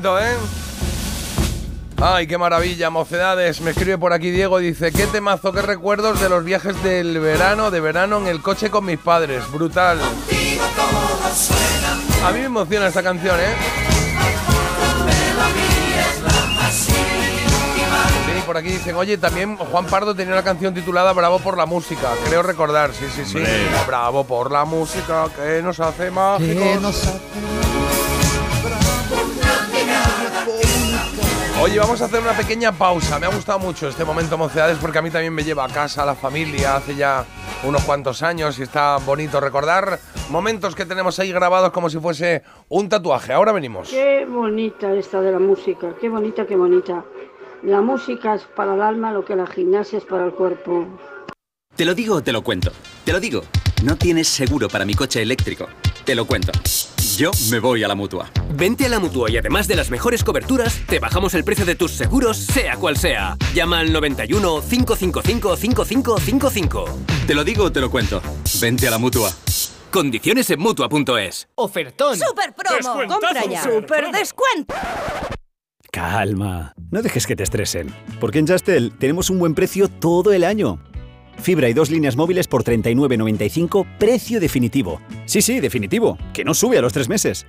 [0.00, 0.36] bonito, ¿eh?
[2.02, 3.60] Ay, qué maravilla, mocedades.
[3.60, 7.70] Me escribe por aquí Diego, dice, qué temazo, qué recuerdos de los viajes del verano,
[7.70, 9.42] de verano en el coche con mis padres.
[9.52, 9.98] Brutal.
[12.24, 13.54] A mí me emociona esta canción, ¿eh?
[18.24, 21.66] Sí, por aquí dicen, oye, también Juan Pardo tenía una canción titulada Bravo por la
[21.66, 22.12] música.
[22.24, 23.44] Creo recordar, sí, sí, sí.
[23.86, 27.20] Bravo por la música que nos hace mágicos.
[31.62, 33.18] Oye, vamos a hacer una pequeña pausa.
[33.18, 36.04] Me ha gustado mucho este momento, mocedades, porque a mí también me lleva a casa,
[36.04, 37.26] a la familia, hace ya
[37.64, 40.00] unos cuantos años y está bonito recordar
[40.30, 43.34] momentos que tenemos ahí grabados como si fuese un tatuaje.
[43.34, 43.90] Ahora venimos.
[43.90, 47.04] Qué bonita esta de la música, qué bonita, qué bonita.
[47.62, 50.86] La música es para el alma lo que la gimnasia es para el cuerpo.
[51.76, 52.72] Te lo digo o te lo cuento.
[53.04, 53.42] Te lo digo.
[53.84, 55.68] No tienes seguro para mi coche eléctrico.
[56.06, 56.52] Te lo cuento.
[57.20, 58.30] Yo me voy a la mutua.
[58.54, 61.74] Vente a la mutua y además de las mejores coberturas, te bajamos el precio de
[61.74, 63.36] tus seguros, sea cual sea.
[63.52, 66.84] Llama al 91 555 5555.
[67.26, 68.22] Te lo digo o te lo cuento.
[68.58, 69.30] Vente a la mutua.
[69.90, 71.46] Condiciones en mutua.es.
[71.56, 72.16] Ofertón.
[72.16, 73.06] ¡Super promo!
[73.06, 73.64] ¡Compra ya!
[73.64, 74.74] ¡Super descuento!
[75.92, 80.44] Calma, no dejes que te estresen, porque en Justel tenemos un buen precio todo el
[80.44, 80.80] año.
[81.40, 85.00] Fibra y dos líneas móviles por 39.95, precio definitivo.
[85.24, 87.46] Sí, sí, definitivo, que no sube a los tres meses.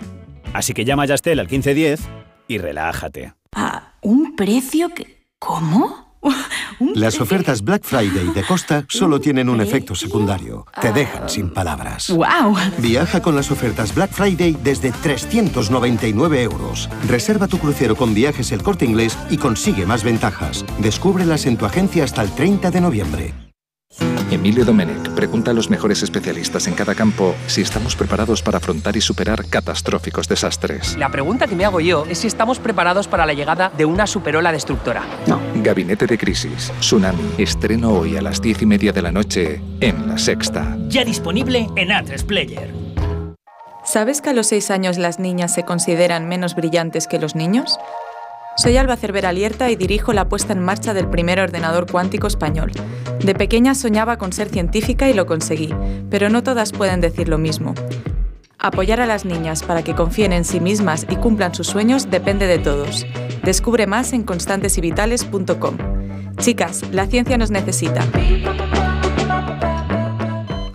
[0.53, 2.01] Así que llama a Justel al 1510
[2.47, 3.33] y relájate.
[3.53, 5.21] ¿A un precio que...
[5.39, 6.11] ¿Cómo?
[6.95, 10.65] Las ofertas Black Friday de Costa solo tienen un efecto secundario.
[10.79, 12.09] Te dejan sin palabras.
[12.09, 12.55] ¡Wow!
[12.77, 16.89] Viaja con las ofertas Black Friday desde 399 euros.
[17.07, 20.65] Reserva tu crucero con viajes el corte inglés y consigue más ventajas.
[20.79, 23.50] Descúbrelas en tu agencia hasta el 30 de noviembre.
[24.31, 28.95] Emilio Domenech pregunta a los mejores especialistas en cada campo si estamos preparados para afrontar
[28.95, 30.97] y superar catastróficos desastres.
[30.97, 34.07] La pregunta que me hago yo es si estamos preparados para la llegada de una
[34.07, 35.03] superola destructora.
[35.55, 40.07] Gabinete de Crisis, Tsunami, estreno hoy a las diez y media de la noche en
[40.07, 40.77] La Sexta.
[40.87, 42.73] Ya disponible en A3 Player.
[43.83, 47.77] ¿Sabes que a los 6 años las niñas se consideran menos brillantes que los niños?
[48.57, 52.71] Soy Alba Cervera Lierta y dirijo la puesta en marcha del primer ordenador cuántico español.
[53.23, 55.73] De pequeña soñaba con ser científica y lo conseguí,
[56.09, 57.73] pero no todas pueden decir lo mismo.
[58.59, 62.45] Apoyar a las niñas para que confíen en sí mismas y cumplan sus sueños depende
[62.45, 63.05] de todos.
[63.43, 65.77] Descubre más en constantesyvitales.com.
[66.37, 68.05] Chicas, la ciencia nos necesita.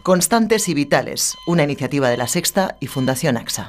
[0.03, 3.69] Constantes y Vitales, una iniciativa de La Sexta y Fundación AXA.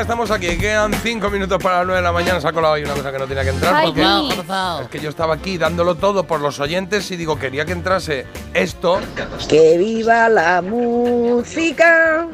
[0.00, 0.56] Ya estamos aquí.
[0.56, 2.40] Quedan cinco minutos para las 9 de la mañana.
[2.40, 3.74] Se ha colado ahí una cosa que no tenía que entrar.
[3.74, 4.02] Ay, porque
[4.44, 4.82] favor.
[4.82, 8.24] es que yo estaba aquí dándolo todo por los oyentes y digo, quería que entrase
[8.54, 8.98] esto.
[9.46, 12.26] Que viva la música,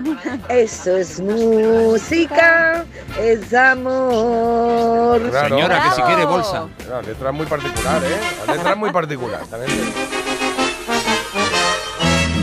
[0.49, 2.85] eso es música,
[3.21, 5.29] es amor.
[5.29, 5.57] Claro.
[5.57, 6.67] Señora, que si quiere bolsa.
[6.89, 8.17] La letra es muy particular, ¿eh?
[8.47, 9.41] La letra muy particular.
[9.47, 9.73] También.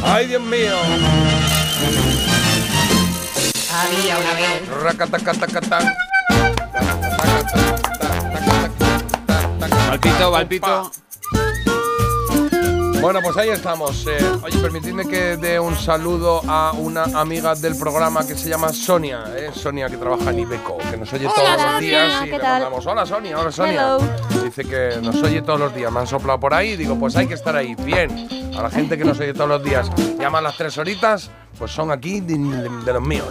[0.04, 0.74] ¡Ay, Dios mío!
[3.76, 4.68] Había una vez.
[4.84, 5.94] Racatacatacatán.
[9.90, 10.91] Valpito, Valpito.
[13.04, 14.08] Bueno, pues ahí estamos.
[14.08, 18.70] Eh, oye, permitidme que dé un saludo a una amiga del programa que se llama
[18.72, 22.22] Sonia, eh, Sonia que trabaja en Ibeco, que nos oye Hola, todos los Sonia, días
[22.22, 22.52] y ¿qué le tal?
[22.62, 23.74] mandamos, hola Sonia, hola Sonia.
[23.98, 24.00] Hello.
[24.46, 27.18] Dice que nos oye todos los días, me han soplado por ahí y digo, pues
[27.18, 28.30] hay que estar ahí, bien.
[28.58, 31.72] A la gente que nos oye todos los días, llama a las tres horitas, pues
[31.72, 33.28] son aquí de, de- de los míos.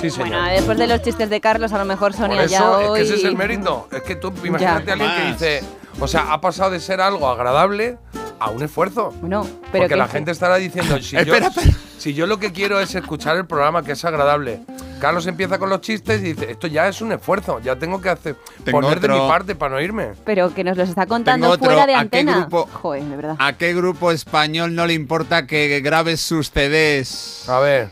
[0.00, 0.28] Sí, señor.
[0.30, 2.88] Bueno, después de los chistes de Carlos, a lo mejor Por Sonia eso, ya es
[2.88, 2.98] hoy...
[3.00, 3.86] que ese es el mérito.
[3.92, 5.64] Es que tú imagínate a alguien que dice,
[6.00, 7.98] o sea, ha pasado de ser algo agradable
[8.40, 9.14] a un esfuerzo.
[9.20, 11.50] Bueno, pero Porque que- la gente estará diciendo, si, yo, Espera,
[11.98, 14.60] si yo lo que quiero es escuchar el programa, que es agradable.
[15.00, 18.10] Carlos empieza con los chistes y dice, esto ya es un esfuerzo, ya tengo que
[18.10, 20.12] hacer Tengo poner de mi parte para no irme.
[20.26, 21.66] Pero que nos los está contando Tengo otro.
[21.70, 22.36] fuera de ¿A qué antena.
[22.40, 22.68] grupo?
[22.72, 23.36] Joder, de verdad.
[23.38, 27.48] ¿A qué grupo español no le importa que grabes sus CDs?
[27.48, 27.90] A ver.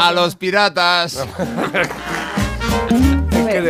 [0.00, 1.24] A los piratas.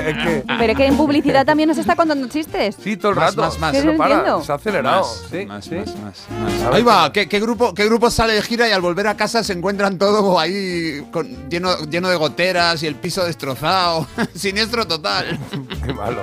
[0.03, 2.77] Pero, es que- pero que en publicidad también nos está contando chistes.
[2.83, 3.41] Sí, todo el Más, rato.
[3.43, 3.73] más, más.
[3.73, 5.01] Que no ¿Qué para, se ha acelerado.
[5.03, 5.75] Más, sí, más, sí.
[5.75, 9.17] más, Ahí va, ¿qué, qué grupo, ¿qué grupo sale de gira y al volver a
[9.17, 14.07] casa se encuentran todo ahí con- lleno, lleno de goteras y el piso destrozado?
[14.35, 15.39] Siniestro total.
[15.85, 16.23] Qué malo.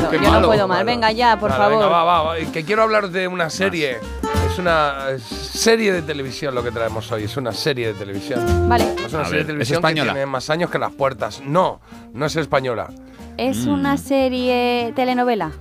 [0.00, 0.46] Yo no puedo, Qué yo no malo.
[0.48, 0.84] puedo más.
[0.84, 1.78] Venga ya, por Vale, favor.
[1.78, 3.98] venga, va, va, va, que quiero hablar de una serie.
[4.50, 7.24] Es una serie de televisión lo que traemos hoy.
[7.24, 8.68] Es una serie de televisión.
[8.68, 8.94] Vale.
[9.04, 10.12] Es una A serie ver, de ¿es televisión española?
[10.12, 11.40] que tiene más años que las puertas.
[11.44, 11.80] No,
[12.12, 12.88] no es española.
[13.36, 15.52] ¿Es una serie telenovela?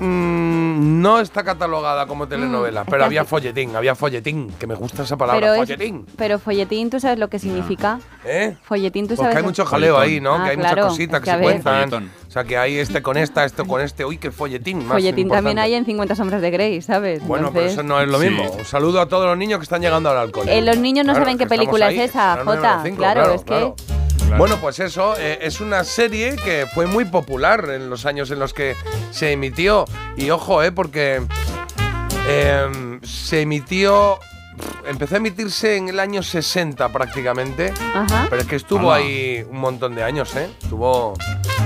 [0.00, 5.02] Mm, no está catalogada como telenovela, Mm, pero había folletín, había folletín, que me gusta
[5.02, 6.06] esa palabra, Pero, es- folletín.
[6.16, 8.00] pero folletín, ¿tú sabes lo que significa?
[8.24, 8.56] ¿Eh?
[8.62, 10.12] Folletín, ¿tú Porque sabes hay lo- mucho jaleo Folletón.
[10.14, 10.34] ahí, ¿no?
[10.34, 11.74] Ah, que hay claro, muchas cositas es que, se cuentan.
[11.90, 12.10] Folletón.
[12.28, 14.04] O sea, que hay este con esta, esto con este.
[14.04, 17.26] Uy, qué folletín más Folletín también hay en 50 sombras de Grey, ¿sabes?
[17.26, 18.28] Bueno, pero Entonces- eso no es lo Sí.
[18.30, 18.50] mismo.
[18.52, 20.56] Un saludo a todos los niños que están llegando al cole.
[20.56, 22.44] Eh, los niños no Claro, saben qué película ahí, es esa, Jota.
[22.44, 23.74] 995, Claro, es que-
[24.30, 24.38] claro.
[24.38, 28.38] Bueno, pues eso, eh, es una serie que fue muy popular en los años en
[28.38, 28.76] los que
[29.10, 29.84] se emitió.
[30.16, 31.22] Y ojo, eh, porque
[32.26, 34.18] eh, se emitió.
[34.86, 37.72] Empezó a emitirse en el año 60 prácticamente.
[37.94, 38.26] Ajá.
[38.28, 40.50] Pero es que estuvo ahí un montón de años, ¿eh?
[40.62, 41.14] Estuvo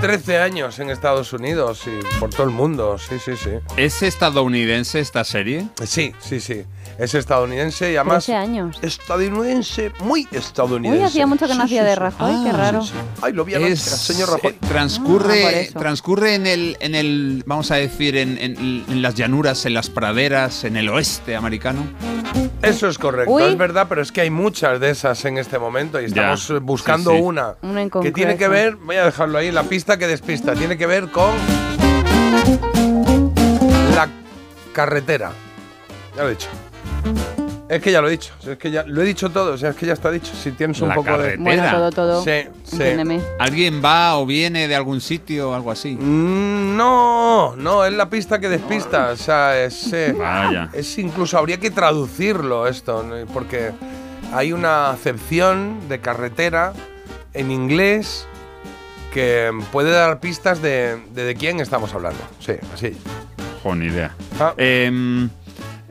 [0.01, 2.99] 13 años en Estados Unidos y por todo el mundo.
[2.99, 3.51] Sí, sí, sí.
[3.77, 5.67] ¿Es estadounidense esta serie?
[5.85, 6.65] Sí, sí, sí.
[6.99, 8.25] Es estadounidense y además.
[8.25, 8.79] 13 años.
[8.83, 11.01] Estadounidense, muy estadounidense.
[11.01, 11.99] Uy, hacía mucho que no Sí, sí, de sí.
[11.99, 12.81] Rajoy, qué raro.
[13.21, 14.51] Ay, lo vi anoche, Es, señor Rajoy.
[14.53, 15.79] eh, Ah, transcurre, eso.
[15.79, 19.91] transcurre en el, en el, vamos a decir, en, en- en las llanuras, en las
[19.91, 21.83] praderas, en el oeste americano.
[22.63, 23.43] Eso es correcto, Uy.
[23.43, 26.59] es verdad, pero es que hay muchas de esas en este momento y estamos eh,
[26.61, 27.23] buscando sí, sí.
[27.23, 30.55] una Una en que tiene que ver, voy a dejarlo ahí, la pista que despista,
[30.55, 31.33] tiene que ver con
[33.95, 34.09] la
[34.73, 35.33] carretera.
[36.17, 36.49] Ya lo he dicho.
[37.69, 39.71] Es que ya lo he dicho, es que ya lo he dicho todo, o sea,
[39.71, 40.33] es que ya está dicho.
[40.35, 41.43] Si tienes un La poco carretera.
[41.43, 42.23] Bueno, todo, todo.
[42.25, 42.43] de.
[42.45, 42.73] Sí, sí.
[42.77, 43.21] Entiéndeme.
[43.39, 45.97] ¿Alguien va o viene de algún sitio o algo así?
[45.99, 49.11] Mm, No, no, es la pista que despista.
[49.11, 50.69] O sea, es, eh, Vaya.
[50.75, 53.15] es incluso habría que traducirlo esto, ¿no?
[53.33, 53.73] porque
[54.33, 56.75] hay una acepción de carretera
[57.33, 58.27] en inglés
[59.13, 62.21] que puede dar pistas de, de, de quién estamos hablando.
[62.41, 62.97] Sí, así.
[63.63, 64.15] Jo, ni idea.
[64.39, 64.53] Ah.
[64.59, 65.31] Em,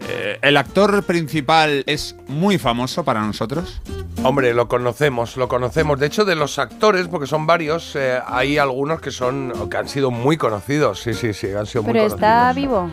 [0.09, 3.81] eh, ¿El actor principal es muy famoso para nosotros?
[4.23, 5.99] Hombre, lo conocemos, lo conocemos.
[5.99, 9.87] De hecho, de los actores, porque son varios, eh, hay algunos que son que han
[9.89, 11.01] sido muy conocidos.
[11.01, 12.13] Sí, sí, sí, han sido muy ¿Pero conocidos.
[12.31, 12.89] está vivo?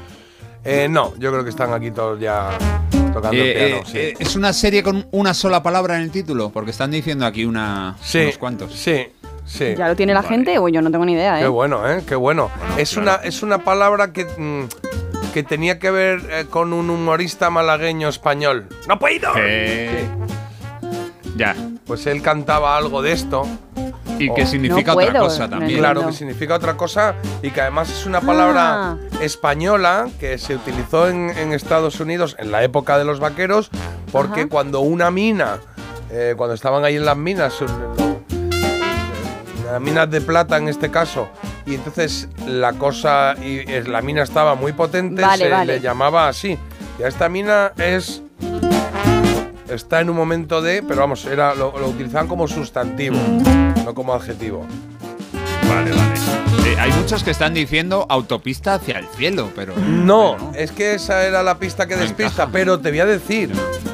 [0.64, 2.50] Eh, no, yo creo que están aquí todos ya
[3.12, 3.76] tocando Eh, el piano.
[3.76, 3.98] eh, sí.
[3.98, 6.50] eh, ¿Es una serie con una sola palabra en el título?
[6.50, 8.72] Porque están diciendo aquí una, Sí, unos cuantos.
[8.74, 9.06] Sí,
[9.46, 9.74] sí.
[9.76, 11.42] ¿Ya lo tiene la gente o yo no tengo ni idea, eh?
[11.42, 12.02] Qué bueno, ¿eh?
[12.06, 12.50] Qué bueno.
[12.76, 14.64] es, una, es una palabra que, mm,
[15.32, 18.68] que tenía que ver eh, con un humorista malagueño español.
[18.88, 19.32] ¡No puedo!
[19.36, 20.08] Eh,
[21.36, 21.54] Ya.
[21.86, 23.46] Pues él cantaba algo de esto.
[24.18, 24.34] Y Oh.
[24.34, 25.78] que significa No otra puedo, cosa no también.
[25.78, 28.96] Claro, que significa otra cosa y que además es una palabra Ah.
[29.22, 33.70] española que se utilizó en, en Estados Unidos en la época de los vaqueros
[34.12, 34.50] Porque Ajá.
[34.50, 35.58] cuando una mina,
[36.10, 37.54] eh, cuando estaban ahí en las minas,
[39.64, 41.28] las minas de plata en este caso,
[41.66, 45.74] y entonces la cosa, y eh, la mina estaba muy potente, Vale, se vale.
[45.74, 46.58] le llamaba así.
[46.98, 48.22] Y a esta mina es
[49.68, 53.16] está en un momento de, pero vamos, era lo, lo utilizaban como sustantivo,
[53.84, 54.66] no como adjetivo.
[55.68, 56.70] Vale, vale.
[56.70, 59.74] Eh, hay muchos que están diciendo autopista hacia el cielo, pero.
[59.76, 63.52] No, es que esa era la pista que despista, pero te voy a decir,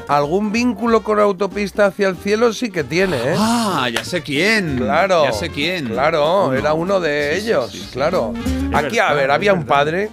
[0.09, 3.35] algún vínculo con autopista hacia el cielo sí que tiene, ¿eh?
[3.37, 4.77] Ah, ya sé quién.
[4.79, 5.25] Claro.
[5.25, 5.87] Ya sé quién.
[5.89, 6.55] Claro, Uno.
[6.55, 7.89] era uno de Sí, ellos, sí, sí.
[7.93, 8.33] claro.
[8.73, 10.11] Aquí, a ver, había un padre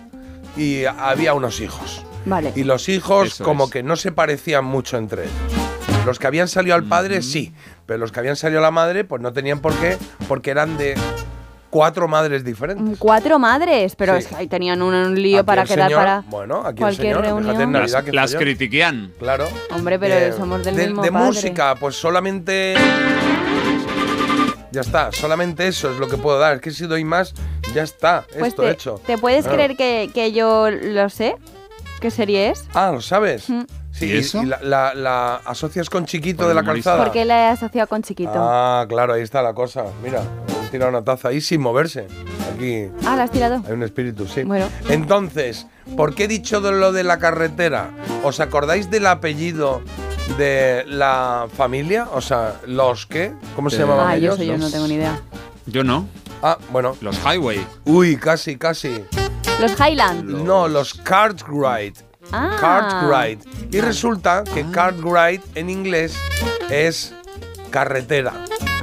[0.57, 2.03] y había unos hijos.
[2.26, 2.53] Vale.
[2.56, 3.72] Y los hijos Eso como es.
[3.72, 5.34] que no se parecían mucho entre ellos.
[6.06, 7.53] Los que habían salido al padre sí,
[7.86, 9.98] pero los que habían salido a la madre pues no tenían por qué,
[10.28, 10.95] porque eran de
[11.73, 12.85] cuatro madres diferentes.
[12.85, 14.19] Mm, Cuatro madres, pero Sí.
[14.19, 16.69] es que ahí tenían un, un lío Aquí para el quedar señor- para bueno, aquí
[16.69, 17.71] el cualquier señor, en reunión.
[17.71, 19.11] Navidad Las, que las critiquían.
[19.17, 19.47] Claro.
[19.71, 21.25] Hombre, pero Eh, somos del de, mismo de padre.
[21.25, 22.75] música, pues solamente.
[24.71, 26.55] Ya está, solamente eso es lo que puedo dar.
[26.55, 27.33] Es que si doy más,
[27.75, 29.01] ya está, Pues esto te, hecho.
[29.05, 31.35] ¿te puedes creer que, que yo lo sé?
[32.01, 32.65] ¿Qué serie es?
[32.73, 33.49] Ah, ¿lo sabes?
[33.49, 33.61] Mm.
[33.94, 34.44] Sí, ¿Y eso?
[34.44, 37.03] la, la- la asocias con Chiquito Con de la calzada.
[37.03, 38.32] Porque la he asociado con chiquito.
[38.36, 39.84] Ah, claro, ahí está la cosa.
[40.03, 40.22] Mira,
[40.65, 42.07] he tirado una taza ahí sin moverse.
[42.56, 43.61] Aquí Ah, la has tirado.
[43.65, 44.44] hay un espíritu, sí.
[44.44, 44.68] Bueno.
[44.90, 47.91] Entonces, ¿por qué he dicho de lo de la carretera?
[48.24, 49.82] ¿Os acordáis del apellido
[50.40, 52.07] de la familia?
[52.14, 53.32] O sea, ¿los qué?
[53.56, 54.38] ¿Cómo se Eh, llamaban Ah, yo ellos?
[54.38, 55.20] soy yo, no tengo ni idea.
[55.68, 56.07] Yo no.
[56.41, 56.98] Ah, bueno.
[57.02, 57.64] Los Highway.
[57.86, 59.03] Uy, casi, casi.
[59.61, 60.26] Los Highland.
[60.44, 61.95] No, los Cartwright.
[62.31, 62.57] Ah.
[62.59, 63.41] Cartwright.
[63.71, 66.15] Y resulta que Cartwright en inglés
[66.69, 67.13] es
[67.69, 68.33] carretera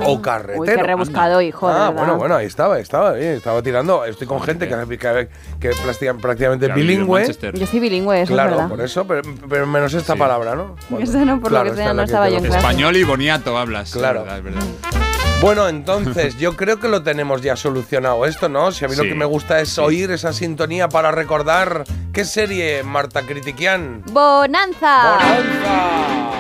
[0.05, 0.61] o carretero.
[0.63, 1.93] Uy, qué rebuscado, hijo, Ah, verdad.
[1.93, 4.05] bueno, bueno, ahí estaba, estaba, bien, estaba tirando.
[4.05, 5.29] Estoy con gente que, que,
[5.61, 7.27] que práctica- prácticamente bilingüe.
[7.55, 8.69] Yo soy bilingüe, eso Claro, es verdad.
[8.71, 10.19] por eso, pero, pero menos esta Sí.
[10.19, 10.77] palabra, ¿no?
[10.89, 12.59] Bueno, Eso no, por lo que sea, no estaba yo en clase.
[12.59, 13.93] Español y boniato hablas.
[13.93, 14.21] Claro.
[14.21, 15.10] Es verdad, es verdad.
[15.41, 18.73] Bueno, entonces, yo creo que lo tenemos ya solucionado esto, ¿no?
[18.73, 22.83] Si a mí lo que me gusta es oír esa sintonía para recordar qué serie,
[22.83, 24.03] Marta Critiquian.
[24.13, 25.19] ¡Bonanza!
[25.19, 26.31] ¡Bonanza!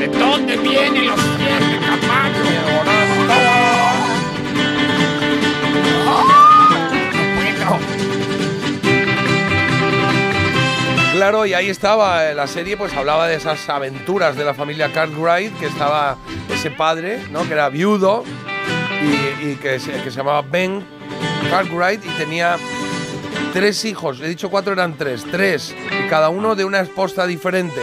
[0.00, 1.84] ¿De dónde vienen los pies de
[11.14, 15.56] Claro, y ahí estaba la serie, pues hablaba de esas aventuras de la familia Cartwright,
[15.60, 16.16] que estaba
[16.52, 17.46] ese padre, ¿no?
[17.46, 18.24] Que era viudo
[19.00, 20.84] y, y que, se, que se llamaba Ben
[21.50, 22.56] Cartwright y tenía
[23.52, 24.20] tres hijos.
[24.20, 25.24] He dicho cuatro, eran tres.
[25.30, 25.72] Tres.
[26.04, 27.80] Y cada uno de una esposa diferente.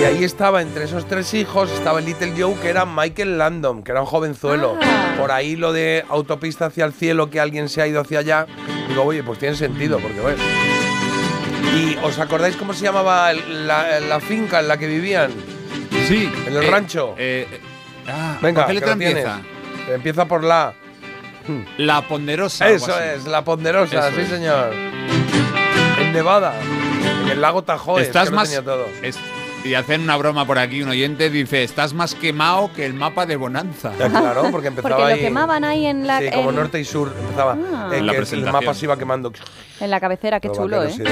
[0.00, 3.82] Y ahí estaba, entre esos tres hijos, estaba el Little Joe, que era Michael Landon,
[3.82, 4.78] que era un jovenzuelo.
[4.80, 5.16] Ah.
[5.18, 8.46] Por ahí lo de autopista hacia el cielo, que alguien se ha ido hacia allá.
[8.88, 10.42] Digo, oye, pues tiene sentido, porque bueno.
[11.74, 15.30] ¿Y os acordáis cómo se llamaba la, la finca en la que vivían?
[16.06, 16.30] Sí.
[16.46, 17.14] En el eh, rancho.
[17.18, 17.60] eh, eh,
[18.08, 19.24] ah, Venga, ¿por qué que letra lo tienes.
[19.24, 19.94] empieza?
[19.94, 20.72] Empieza por la.
[21.78, 22.68] La ponderosa.
[22.68, 24.28] Eso es, la ponderosa, Eso sí es.
[24.28, 24.72] señor.
[25.98, 26.54] En Nevada,
[27.24, 28.48] en el lago Tahoe, Estás que lo más.
[28.48, 28.86] tenía todo.
[29.02, 29.18] es-
[29.68, 33.26] y hacen una broma por aquí, un oyente dice, estás más quemado que el mapa
[33.26, 33.92] de Bonanza.
[33.98, 35.20] Ya, claro, porque empezaba Porque lo ahí.
[35.20, 37.56] quemaban ahí en la, Sí, como en, norte y sur empezaba.
[37.72, 37.90] Ah.
[37.92, 39.32] eh, La que el mapa se iba quemando.
[39.80, 40.90] en la cabecera, qué chulo, ¿eh?
[40.90, 41.02] sí.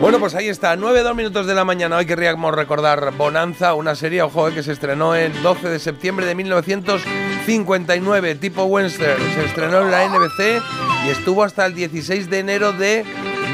[0.00, 1.96] Bueno, pues ahí está, 9, 2 minutos de la mañana.
[1.96, 6.24] Hoy querríamos recordar Bonanza, una serie, ojo, eh, que se estrenó el 12 de septiembre
[6.24, 9.20] de 1959, tipo Western.
[9.34, 10.62] Se estrenó en la NBC
[11.04, 13.04] y estuvo hasta el 16 de enero de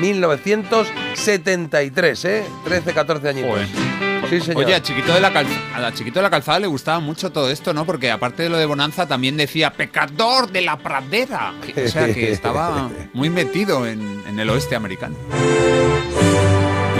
[0.05, 2.45] 1973, ¿eh?
[2.65, 3.51] 13, 14 añitos.
[3.51, 3.69] Joder.
[4.29, 4.65] Sí, señor.
[4.65, 7.85] Oye, a Chiquito, de la Chiquito de la Calzada le gustaba mucho todo esto, ¿no?
[7.85, 11.53] Porque aparte de lo de Bonanza también decía pecador de la pradera.
[11.63, 15.17] O sea, que estaba muy metido en, en el oeste americano.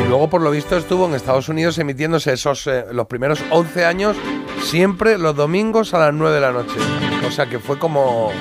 [0.03, 3.85] Y luego, por lo visto, estuvo en Estados Unidos emitiéndose esos eh, los primeros 11
[3.87, 4.17] años,
[4.63, 6.77] siempre los domingos a las 9 de la noche.
[7.27, 8.33] O sea que fue como.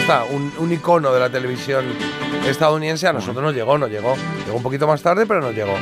[0.00, 1.84] Está, un, un icono de la televisión
[2.46, 3.06] estadounidense.
[3.06, 4.16] A nosotros nos llegó, nos llegó.
[4.44, 5.74] Llegó un poquito más tarde, pero nos llegó.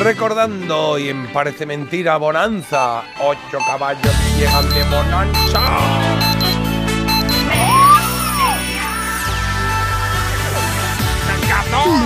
[0.00, 3.02] Recordando, y en Parece Mentira, Bonanza.
[3.20, 5.60] Ocho caballos llegan de Bonanza.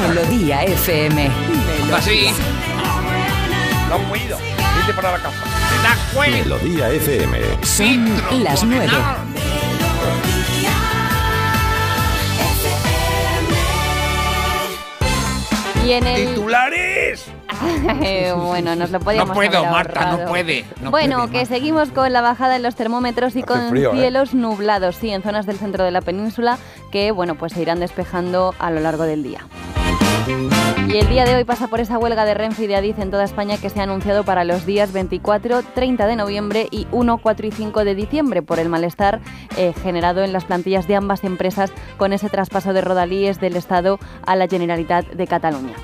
[0.09, 1.31] Melodía FM.
[1.94, 2.31] Así.
[3.89, 4.39] No puedo.
[4.77, 5.44] Vete para la casa.
[6.31, 7.39] Melodía FM.
[7.62, 8.93] Son las nueve.
[15.84, 16.28] Y en el...
[16.28, 17.26] ¡Titulares!
[18.36, 20.64] bueno, nos lo podíamos No puedo, haber Marta, no puede.
[20.80, 21.54] no bueno, puede, que Marta.
[21.54, 23.98] seguimos con la bajada en los termómetros y Hace con frío, ¿eh?
[23.98, 26.59] cielos nublados, sí, en zonas del centro de la península
[26.90, 29.40] que, bueno, pues se irán despejando a lo largo del día.
[30.89, 33.11] Y el día de hoy pasa por esa huelga de Renfe y de Adif en
[33.11, 37.19] toda España que se ha anunciado para los días 24, 30 de noviembre y 1,
[37.19, 39.20] 4 y 5 de diciembre por el malestar
[39.57, 43.99] eh, generado en las plantillas de ambas empresas con ese traspaso de rodalíes del Estado
[44.27, 45.74] a la Generalitat de Cataluña.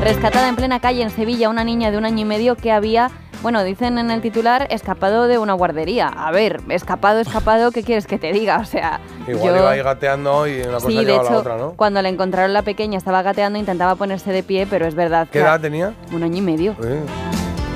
[0.00, 3.10] Rescatada en plena calle en Sevilla una niña de un año y medio que había,
[3.42, 6.08] bueno, dicen en el titular, escapado de una guardería.
[6.08, 8.58] A ver, escapado, escapado, ¿qué quieres que te diga?
[8.58, 11.32] O sea, Igual yo- iba ahí gateando y una cosa Sí, de lleva a hecho,
[11.32, 11.70] la otra, ¿no?
[11.72, 15.38] cuando la encontraron la pequeña estaba gateando, intentaba ponerse de pie, pero es verdad ¿Qué
[15.38, 15.92] que edad tenía?
[16.12, 16.72] un año y medio.
[16.82, 17.00] Eh,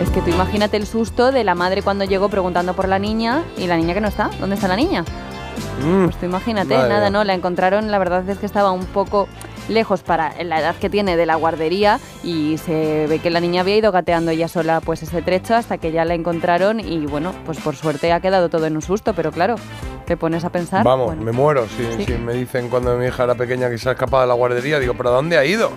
[0.00, 3.42] Es que tú imagínate el susto de la madre cuando llegó preguntando por la niña
[3.56, 4.30] y la niña que no está.
[4.40, 5.02] ¿Dónde está la niña?
[5.84, 7.18] mm, Pues tú imagínate, Madre nada, mía.
[7.18, 9.26] no, la encontraron, la verdad es que estaba un poco
[9.68, 13.60] lejos para la edad que tiene de la guardería y se ve que la niña
[13.60, 17.32] había ido gateando ella sola pues ese trecho hasta que ya la encontraron y bueno,
[17.46, 19.56] pues por suerte ha quedado todo en un susto, pero claro,
[20.06, 20.84] te pones a pensar.
[20.84, 21.66] Vamos, bueno, me muero.
[21.68, 22.04] Si, Sí.
[22.06, 24.78] si me dicen cuando mi hija era pequeña que se ha escapado de la guardería,
[24.78, 25.70] digo, ¿pero dónde ha ido?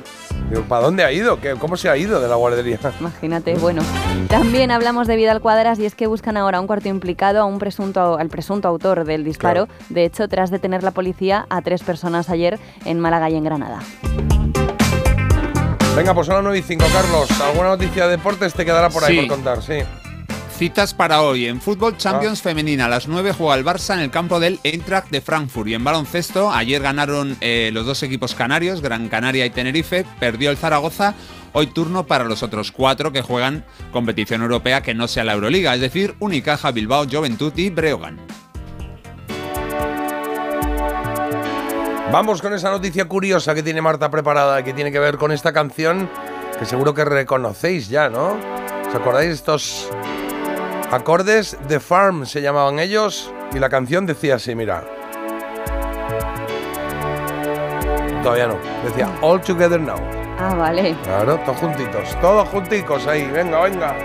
[0.49, 1.39] Digo, ¿para dónde ha ido?
[1.39, 2.80] ¿Qué- ¿Cómo se ha ido de la guardería?
[2.99, 3.81] Imagínate, bueno.
[4.30, 7.59] También hablamos de Vidal Cuadras y es que buscan ahora un cuarto implicado a un
[7.59, 9.68] presunto, al presunto autor del disparo.
[9.89, 13.80] De hecho, tras detener la policía a tres personas ayer en Málaga y en Granada.
[15.95, 17.29] Venga, pues son las 9 y 5, Carlos.
[17.41, 19.19] ¿Alguna noticia de deportes te quedará por ahí Sí.
[19.27, 19.61] por contar?
[19.61, 19.79] Sí.
[20.57, 21.47] Citas para hoy.
[21.47, 22.43] En Fútbol Champions Ah.
[22.43, 25.67] Femenina, a las 9 juega el Barça en el campo del Eintracht de Frankfurt.
[25.67, 30.05] Y en baloncesto, ayer ganaron eh, los dos equipos canarios, Gran Canaria y Tenerife.
[30.19, 31.13] Perdió el Zaragoza.
[31.53, 35.75] Hoy turno para los otros cuatro que juegan competición europea que no sea la Euroliga,
[35.75, 38.19] es decir, Unicaja, Bilbao, Juventud y Breogán.
[42.11, 45.53] Vamos con esa noticia curiosa que tiene Marta preparada, que tiene que ver con esta
[45.53, 46.09] canción
[46.59, 48.38] que seguro que reconocéis ya, ¿no?
[48.89, 49.89] ¿Os acordáis estos
[50.91, 51.57] acordes?
[51.69, 54.83] The Farm se llamaban ellos y la canción decía así, mira.
[58.21, 59.97] Todavía no, decía All Together Now.
[60.38, 60.93] Ah, vale.
[61.03, 63.95] Claro, todos juntitos, todos junticos ahí, venga, venga.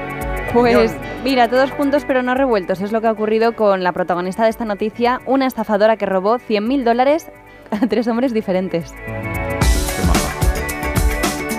[0.52, 2.80] Pues mira, todos juntos pero no revueltos.
[2.80, 6.38] Es lo que ha ocurrido con la protagonista de esta noticia, una estafadora que robó
[6.38, 7.32] 100.000 dólares
[7.82, 8.92] a tres hombres diferentes.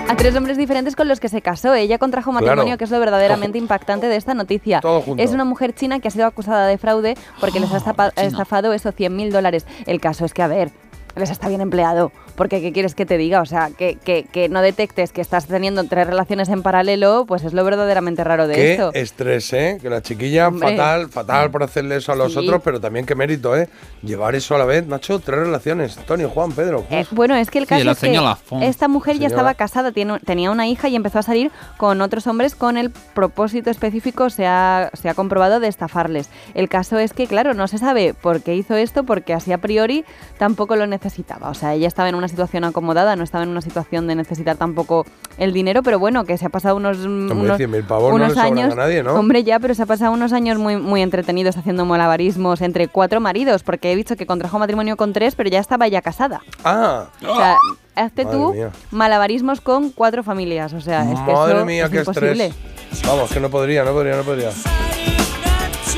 [0.08, 1.74] A tres hombres diferentes con los que se casó.
[1.74, 2.78] Ella contrajo matrimonio, Claro.
[2.78, 4.80] que es lo verdaderamente impactante de esta noticia.
[4.80, 5.22] Todo junto.
[5.22, 8.72] Es una mujer china que ha sido acusada de fraude porque les ha estapa- estafado
[8.72, 9.66] esos 100.000 dólares.
[9.86, 10.70] El caso es que, a ver,
[11.14, 12.10] les está bien empleado.
[12.38, 13.42] Porque, ¿qué quieres que te diga?
[13.42, 17.44] O sea, que, que, que no detectes que estás teniendo tres relaciones en paralelo, pues
[17.44, 18.90] es lo verdaderamente raro de Qué esto.
[18.94, 19.78] estrés, ¿eh?
[19.82, 20.70] Que la chiquilla, Hombre.
[20.70, 22.38] fatal, fatal por hacerle eso a los Sí.
[22.38, 23.68] otros, pero también qué mérito, ¿eh?
[24.02, 25.98] Llevar eso a la vez, macho, tres relaciones.
[25.98, 26.84] Antonio, Juan, Pedro.
[26.90, 29.90] Eh, bueno, es que el Sí, caso la es que esta mujer ya estaba casada,
[29.90, 34.30] tiene- tenía una hija y empezó a salir con otros hombres con el propósito específico,
[34.30, 36.30] se ha, se ha comprobado, de estafarles.
[36.54, 39.58] El caso es que, claro, no se sabe por qué hizo esto, porque así a
[39.58, 40.04] priori
[40.38, 41.48] tampoco lo necesitaba.
[41.50, 44.56] O sea, ella estaba en una situación acomodada, no estaba en una situación de necesitar
[44.56, 45.06] tampoco
[45.38, 48.34] el dinero, pero bueno, que se ha pasado unos, unos, 100.000 pavos no unos le
[48.34, 48.72] sobran años.
[48.72, 49.14] a nadie, ¿no?
[49.14, 53.20] Hombre, ya, pero se ha pasado unos años muy, muy entretenidos haciendo malabarismos entre cuatro
[53.20, 56.40] maridos, porque he dicho que contrajo matrimonio con tres, pero ya estaba ya casada.
[56.64, 57.56] Ah, O sea,
[57.94, 58.70] hazte Madre tú mía.
[58.90, 60.72] malabarismos con cuatro familias.
[60.72, 62.46] O sea, es que Madre eso mía, es qué imposible.
[62.46, 63.02] estrés.
[63.06, 64.50] Vamos, que no podría, no podría, no podría.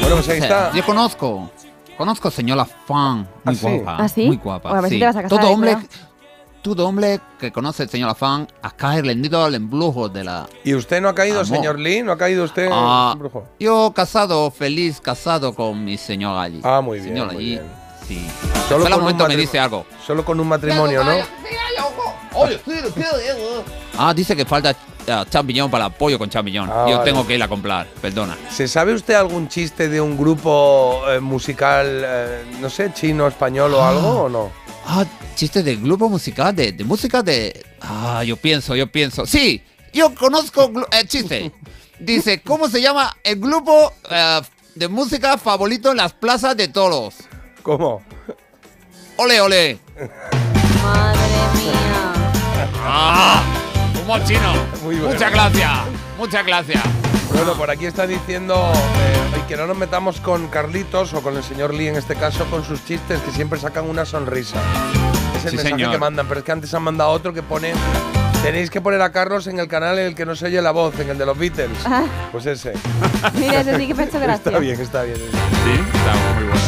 [0.01, 0.73] Bueno, pues ahí está.
[0.73, 1.51] Yo conozco,
[1.99, 3.67] conozco señora Fan, muy ¿Ah, sí?
[3.79, 4.27] guapa, ¿Ah, sí?
[4.27, 4.71] muy guapa.
[4.71, 5.01] A ver si sí.
[5.01, 5.77] te vas a casar, todo hombre.
[6.63, 10.47] Todo hombre que conoce al señor Fan ha caído al embrujo de la.
[10.65, 11.47] ¿Y usted no ha caído, Amor.
[11.57, 12.03] señor Lee?
[12.03, 13.45] ¿No ha caído usted, Ah, brujo?
[13.59, 16.61] yo casado, feliz, casado con mi señora allí.
[16.63, 17.73] Ah, muy bien, Señora muy allí, bien.
[18.07, 18.27] sí.
[18.69, 19.87] Solo con momento me dice algo.
[20.07, 21.13] Solo con un matrimonio, ¿no?
[23.99, 26.71] Ah, dice que falta eh, champiñón para pollo con champiñón.
[26.73, 27.11] Ah, yo vale.
[27.11, 28.37] tengo que ir a comprar, perdona.
[28.51, 33.75] ¿Se sabe usted algún chiste de un grupo eh, musical, eh, no sé, chino, español
[33.75, 34.51] o algo o no?
[34.93, 35.05] Ah,
[35.37, 37.65] chiste de grupo musical, de, de música de...
[37.81, 39.25] Ah, yo pienso, yo pienso.
[39.25, 39.63] Sí,
[39.93, 41.53] yo conozco glu- eh, chiste.
[42.01, 44.41] Dice, ¿cómo se llama el grupo eh,
[44.75, 47.15] de música favorito en las plazas de toros?
[47.63, 48.03] ¿Cómo?
[49.17, 49.79] Ole, ole.
[50.83, 51.21] Madre
[51.55, 52.33] mía.
[52.83, 53.43] Ah,
[54.03, 54.53] humor chino.
[54.83, 55.13] Muy bueno.
[55.15, 55.71] Muchas gracias,
[56.21, 56.83] muchas gracias.
[57.33, 61.43] Bueno, por aquí está diciendo eh, que no nos metamos con Carlitos o con el
[61.43, 64.59] señor Lee en este caso con sus chistes que siempre sacan una sonrisa.
[65.37, 65.93] Es el Sí, mensaje señor.
[65.93, 67.73] que mandan, pero es que antes han mandado otro que pone
[68.43, 70.71] tenéis que poner a Carlos en el canal en el que no se oye la
[70.71, 71.79] voz, en el de los Beatles.
[71.85, 72.05] Ah.
[72.33, 72.73] Pues ese.
[73.35, 74.51] Mira, ese sí que me ha hecho gracia.
[74.51, 75.17] Está bien, está bien.
[75.19, 76.61] Sí, está muy bueno.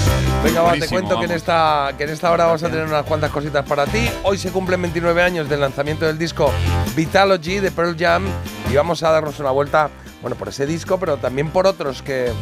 [0.45, 3.05] Venga, va, te cuento que en, esta, que en esta hora vamos a tener unas
[3.05, 4.11] cuantas cositas para ti.
[4.25, 6.51] Hoy se cumplen 29 años del lanzamiento del disco
[6.97, 8.27] Vitalogy de Pearl Jam
[8.71, 9.89] y vamos a darnos una vuelta,
[10.21, 12.33] bueno, por ese disco, pero también por otros que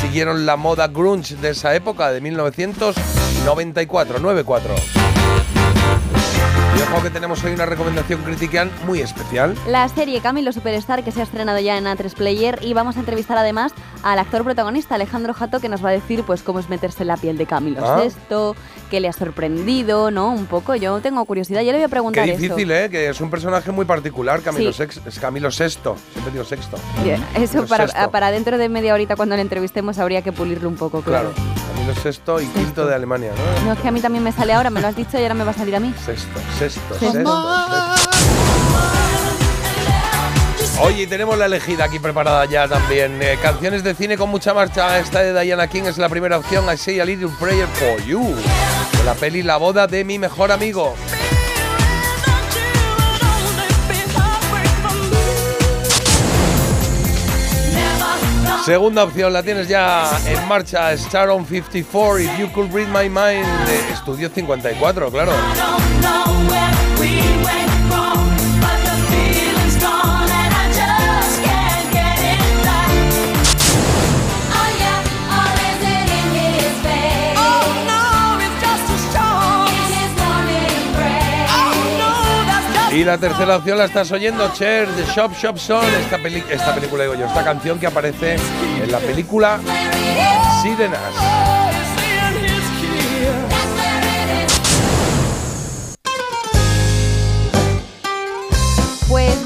[0.00, 4.74] siguieron la moda grunge de esa época, de 1994, 94.
[6.76, 9.54] Y ojo que tenemos hoy una recomendación critican muy especial.
[9.68, 13.00] La serie Camilo Superstar que se ha estrenado ya en A3 Player y vamos a
[13.00, 13.72] entrevistar además
[14.02, 17.08] al actor protagonista Alejandro Jato que nos va a decir pues cómo es meterse en
[17.08, 18.00] la piel de Camilo Ah.
[18.02, 18.56] Sesto,
[18.90, 20.30] qué le ha sorprendido, ¿no?
[20.32, 22.84] Un poco, yo tengo curiosidad, yo le voy a Qué preguntar difícil, eso.
[22.84, 22.90] ¿eh?
[22.90, 24.78] Que es un personaje muy particular, Camilo, Sí.
[24.78, 25.96] Sex- es Camilo Sexto.
[26.12, 26.78] Siempre digo sexto.
[27.04, 30.76] Bien, Eso Camilo para, dentro de media horita cuando le entrevistemos habría que pulirlo un
[30.76, 31.32] poco, claro.
[31.34, 31.52] Claro.
[31.74, 33.30] Camilo Sexto y quinto de Alemania,
[33.60, 33.66] ¿no?
[33.66, 35.34] No, es que a mí también me sale ahora, me lo has dicho y ahora
[35.34, 35.92] me va a salir a mí.
[36.04, 36.94] Sexto, sexto, Sexto.
[36.94, 38.02] sexto, sexto.
[40.80, 43.20] Oye, tenemos la elegida aquí preparada ya también.
[43.20, 44.98] Eh, canciones de cine con mucha marcha.
[45.00, 46.64] Esta de Diana King es la primera opción.
[46.72, 48.36] I say a little prayer for you.
[48.96, 50.94] De la peli La boda de mi mejor amigo.
[58.64, 63.08] Segunda opción la tienes ya en marcha, Star on 54, If You Could Read My
[63.08, 65.32] Mind, de Estudio 54, claro.
[82.92, 86.16] Y la tercera opción la estás oyendo, Cher, de Shop Shop Son, esta,
[86.52, 88.36] esta película, digo yo, esta canción que aparece
[88.82, 89.58] en la película
[90.62, 91.61] Sirenas.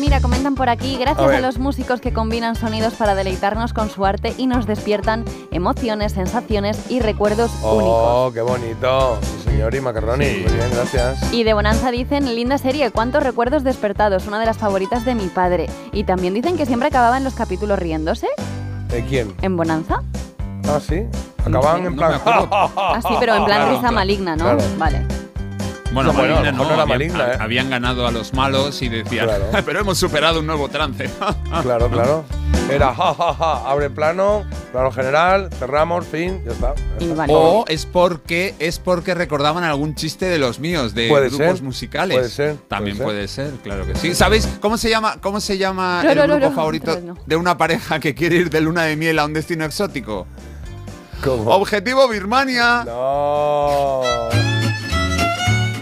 [0.07, 4.05] Mira, comentan por aquí, gracias A los músicos que combinan sonidos para deleitarnos con su
[4.07, 7.89] arte y nos despiertan emociones, sensaciones y recuerdos únicos.
[7.89, 9.19] Oh, qué bonito.
[9.21, 10.27] Sí, señor, y macaroni.
[10.27, 11.33] Muy bien, gracias.
[11.33, 15.27] Y de Bonanza dicen, linda serie, cuántos recuerdos despertados, una de las favoritas de mi
[15.27, 15.67] padre.
[15.93, 18.29] Y también dicen que siempre acababan los capítulos riéndose
[18.89, 19.35] ¿De quién?
[19.43, 20.03] en Bonanza.
[20.69, 21.03] Ah, sí.
[21.45, 22.21] Acababan en plan.
[22.25, 23.95] Así, pero en plan Claro, risa claro.
[23.95, 24.45] maligna, ¿no?
[24.45, 24.59] Claro.
[24.79, 25.26] Vale.
[25.97, 27.37] Bueno, No, bueno, a lo maligna mejor no, no era habían, maligna, ¿eh?
[27.41, 29.31] habían ganado a los malos y decían,
[29.65, 31.09] pero hemos superado un nuevo trance.
[31.63, 32.25] Claro, claro.
[32.71, 36.75] Era ja, ja, ja, abre plano, plano general, cerramos, fin, ya está.
[36.99, 37.25] ya está.
[37.29, 41.63] O es porque es porque recordaban algún chiste de los míos, de Puede grupos ser,
[41.63, 42.17] musicales.
[42.19, 43.53] puede ser, También puede puede ser.
[43.63, 44.15] claro que sí.
[44.15, 47.57] ¿Sabéis cómo se llama, cómo se llama No, el no, grupo no, favorito de una
[47.57, 50.27] pareja que quiere ir de luna de miel a un destino exótico?
[51.25, 51.51] ¿Cómo?
[51.53, 52.83] Objetivo Birmania.
[52.85, 54.03] No.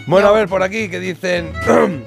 [0.06, 1.52] Bueno, a ver, por aquí que dicen.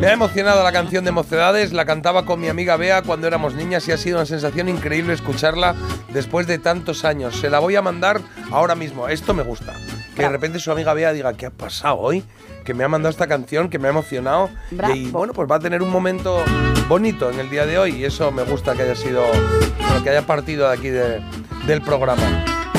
[0.00, 3.54] Me ha emocionado la canción de Mocedades, la cantaba con mi amiga Bea cuando éramos
[3.54, 5.76] niñas y ha sido una sensación increíble escucharla
[6.12, 7.36] después de tantos años.
[7.36, 9.06] Se la voy a mandar ahora mismo.
[9.08, 9.72] Esto me gusta.
[10.16, 12.24] Que de repente su amiga Bea diga, ¿qué ha pasado hoy?
[12.64, 14.50] Que me ha mandado esta canción, que me ha emocionado.
[14.72, 14.94] Bravo.
[14.94, 16.42] Y bueno, pues va a tener un momento
[16.88, 20.10] bonito en el día de hoy y eso me gusta que haya sido, bueno, que
[20.10, 21.20] haya partido de aquí de-
[21.66, 22.22] del programa.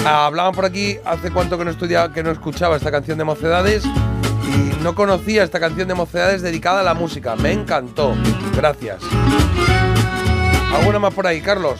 [0.05, 3.23] Ah, Hablaban por aquí hace cuánto que no estudiaba, que no escuchaba esta canción de
[3.23, 3.83] Mocedades
[4.47, 7.35] y no conocía esta canción de Mocedades dedicada a la música.
[7.35, 8.13] Me encantó.
[8.55, 9.01] Gracias.
[10.73, 11.79] ¿Alguna más por ahí, Carlos?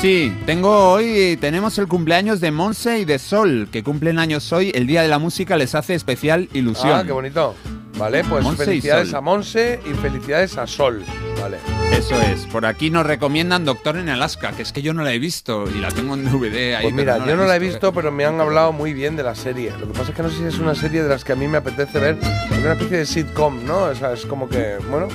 [0.00, 4.70] Sí, tengo hoy, tenemos el cumpleaños de Monse y de Sol, que cumplen años hoy.
[4.74, 6.92] El Día de la Música les hace especial ilusión.
[6.92, 7.54] Ah, qué bonito.
[7.96, 11.04] Vale, pues Monse felicidades a Monse y felicidades a Sol.
[11.40, 11.58] Vale.
[11.92, 12.46] Eso es.
[12.46, 15.64] Por aquí nos recomiendan Doctor en Alaska, que es que yo no la he visto
[15.70, 16.82] y la tengo en DVD ahí.
[16.82, 19.34] Pues mira, yo no la he visto, pero me han hablado muy bien de la
[19.36, 19.70] serie.
[19.78, 21.36] Lo que pasa es que no sé si es una serie de las que a
[21.36, 22.18] mí me apetece ver.
[22.50, 23.84] Es una especie de sitcom, ¿no?
[23.84, 25.06] O sea, es como que, bueno,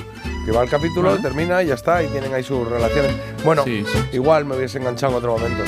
[0.46, 3.12] que va el capítulo, termina y ya está, y tienen ahí sus relaciones.
[3.44, 3.98] Bueno, Sí, sí.
[4.12, 5.62] igual me hubiese enganchado en otro momento.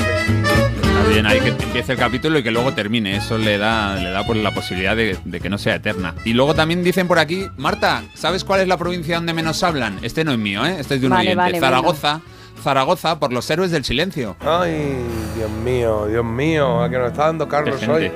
[1.09, 3.17] Bien, hay que empiece el capítulo y que luego termine.
[3.17, 6.15] Eso le da, le da por la posibilidad de, de que no sea eterna.
[6.25, 9.99] Y luego también dicen por aquí, Marta, ¿sabes cuál es la provincia donde menos hablan?
[10.03, 10.77] Este no es mío, ¿eh?
[10.79, 11.37] Este es de un Vale, oyente.
[11.37, 12.21] vale, Zaragoza.
[12.63, 14.37] Zaragoza por los héroes del silencio.
[14.41, 14.95] Ay,
[15.37, 18.11] Dios mío, Dios mío, a que nos está dando Carlos hoy.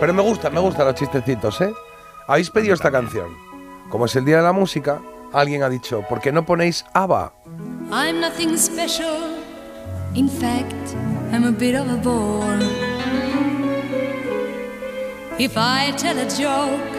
[0.00, 1.72] Pero me gusta, me gustan los chistecitos, ¿eh?
[2.26, 3.26] Habéis pedido esta canción.
[3.90, 5.00] Como es el día de la música,
[5.32, 7.34] alguien ha dicho, ¿por qué no ponéis ABBA?
[7.90, 9.36] I'm nothing special.
[10.14, 10.72] In fact,
[11.34, 12.58] I'm a bit of a bore.
[15.38, 16.92] If I tell a joke,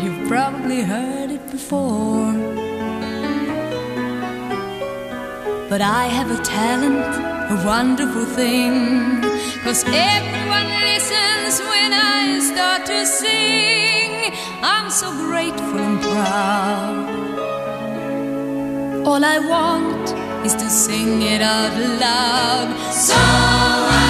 [0.00, 2.32] you've probably heard it before.
[5.68, 7.04] But I have a talent,
[7.50, 9.20] a wonderful thing.
[9.64, 14.32] Cause everyone listens when I start to sing.
[14.62, 17.08] I'm so grateful and proud.
[19.04, 22.68] All I want is to sing it out loud.
[22.92, 24.03] So I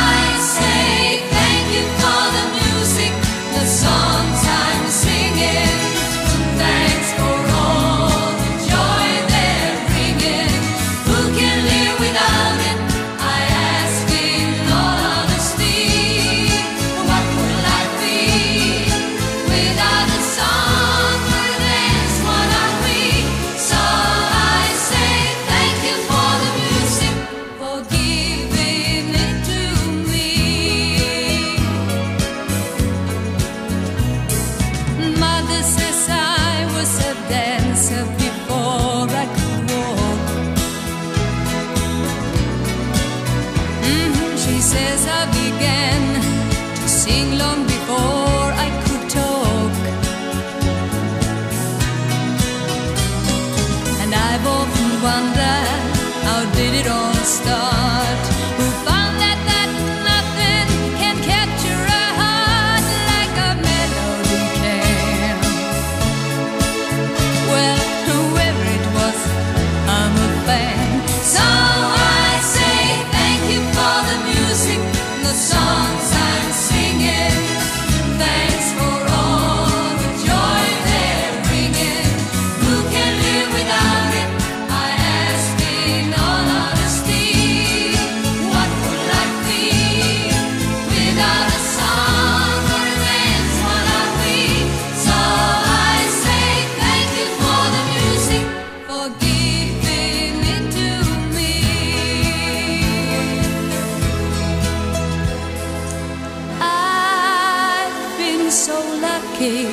[109.45, 109.67] lucky.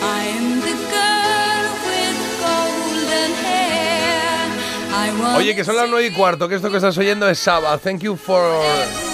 [0.00, 4.48] I am the girl with golden hair.
[4.92, 7.38] I want Oye, que son las 9 y cuarto, que esto que estás oyendo es
[7.38, 7.76] Saba.
[7.78, 8.42] Thank you for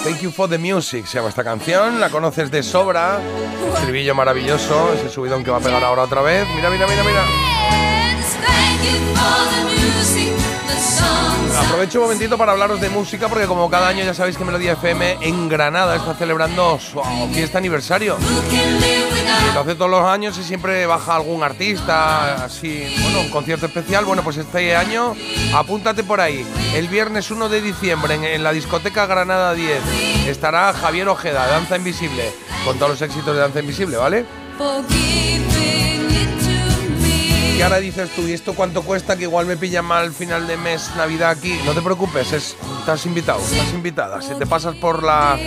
[0.03, 1.05] Thank you for the music.
[1.05, 3.19] Se llama esta canción, la conoces de sobra.
[3.73, 6.47] Estribillo maravilloso, ese subidón que va a pegar ahora otra vez.
[6.55, 7.25] Mira, mira, mira, mira.
[11.57, 14.73] Aprovecho un momentito para hablaros de música porque como cada año ya sabéis que Melodía
[14.73, 17.01] FM en Granada está celebrando su
[17.33, 18.17] fiesta aniversario.
[18.51, 23.67] Y lo hace todos los años y siempre baja algún artista, así, bueno, un concierto
[23.67, 24.05] especial.
[24.05, 25.15] Bueno, pues este año
[25.53, 26.45] apúntate por ahí.
[26.73, 32.33] El viernes 1 de diciembre en la discoteca Granada 10 estará Javier Ojeda, Danza Invisible,
[32.65, 34.25] con todos los éxitos de Danza Invisible, ¿vale?
[37.57, 39.15] Y ahora dices tú, ¿y esto cuánto cuesta?
[39.15, 41.57] Que igual me pilla mal final de mes, Navidad aquí.
[41.65, 44.21] No te preocupes, es, estás invitado, estás invitada.
[44.21, 45.39] Si te pasas por la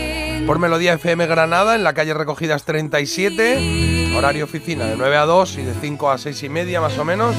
[0.47, 5.59] por Melodía FM Granada, en la calle Recogidas 37, horario oficina de 9 a 2
[5.59, 7.35] y de 5 a 6 y media más o menos,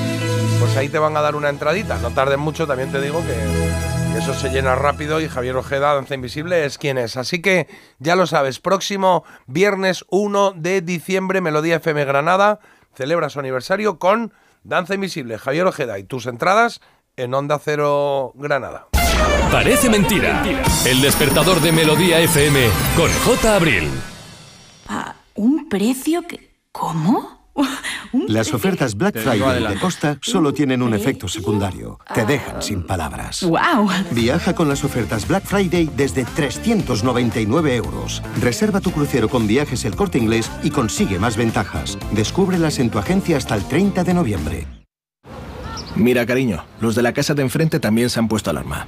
[0.60, 1.98] pues ahí te van a dar una entradita.
[1.98, 5.96] No tardes mucho, también te digo que, que eso se llena rápido y Javier Ojeda,
[5.96, 7.18] Danza Invisible, es quien es.
[7.18, 7.68] Así que
[7.98, 12.60] ya lo sabes, próximo viernes 1 de diciembre, Melodía FM Granada
[12.94, 14.34] celebra su aniversario con
[14.70, 16.80] Danza Invisible, Javier Ojeda y tus entradas
[17.18, 18.88] en Onda Cero Granada.
[19.52, 20.44] Parece mentira.
[20.86, 23.56] El despertador de Melodía FM con J.
[23.56, 23.90] Abril.
[24.88, 26.52] ¿A un precio que...
[26.72, 27.39] ¿Cómo?
[28.28, 32.00] Las ofertas Black Friday de Costa solo tienen un efecto secundario.
[32.14, 33.44] Te dejan sin palabras.
[33.44, 33.90] ¡Wow!
[34.12, 38.24] Viaja con las ofertas Black Friday desde 399 euros.
[38.42, 41.98] Reserva tu crucero con viajes el corte inglés y consigue más ventajas.
[42.12, 44.68] Descúbrelas en tu agencia hasta el 30 de noviembre.
[45.96, 48.88] Mira, cariño, los de la casa de enfrente también se han puesto alarma.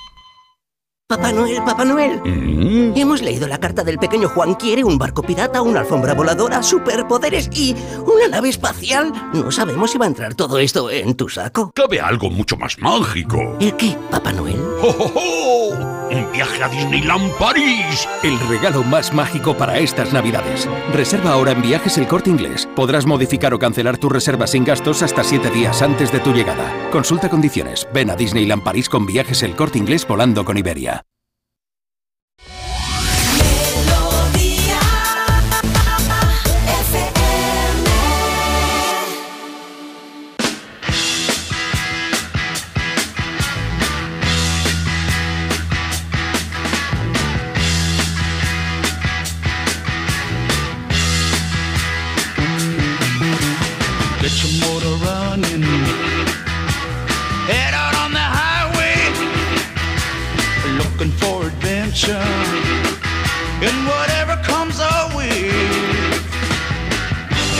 [1.11, 2.21] Papá Noel, Papá Noel.
[2.95, 4.55] Hemos leído la carta del pequeño Juan.
[4.55, 7.75] Quiere un barco pirata, una alfombra voladora, superpoderes y
[8.05, 9.11] una nave espacial.
[9.33, 11.73] No sabemos si va a entrar todo esto en tu saco.
[11.75, 13.57] Cabe algo mucho más mágico.
[13.59, 14.55] ¿El qué, Papá Noel?
[14.81, 16.07] ¡Oh, oh, oh!
[16.11, 18.07] ¡Un viaje a Disneyland París!
[18.23, 20.69] El regalo más mágico para estas navidades.
[20.93, 22.69] Reserva ahora en Viajes El Corte Inglés.
[22.73, 26.71] Podrás modificar o cancelar tu reserva sin gastos hasta 7 días antes de tu llegada.
[26.89, 27.85] Consulta condiciones.
[27.93, 31.00] Ven a Disneyland París con Viajes El Corte Inglés volando con Iberia.
[55.31, 55.63] Motor running.
[57.47, 58.97] Head out on the highway.
[60.77, 62.27] Looking for adventure.
[63.67, 65.51] And whatever comes our way.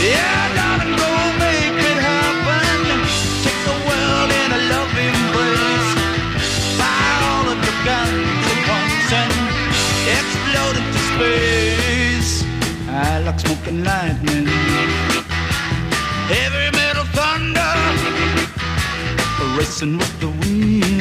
[0.02, 2.78] Yeah, darling, go make it happen.
[3.44, 5.90] Take the world in a loving embrace.
[6.78, 9.32] Fire all of your guns at once and
[10.18, 12.32] explode into space.
[12.88, 14.41] I like smoking lightning.
[19.56, 20.91] Racing with the wind,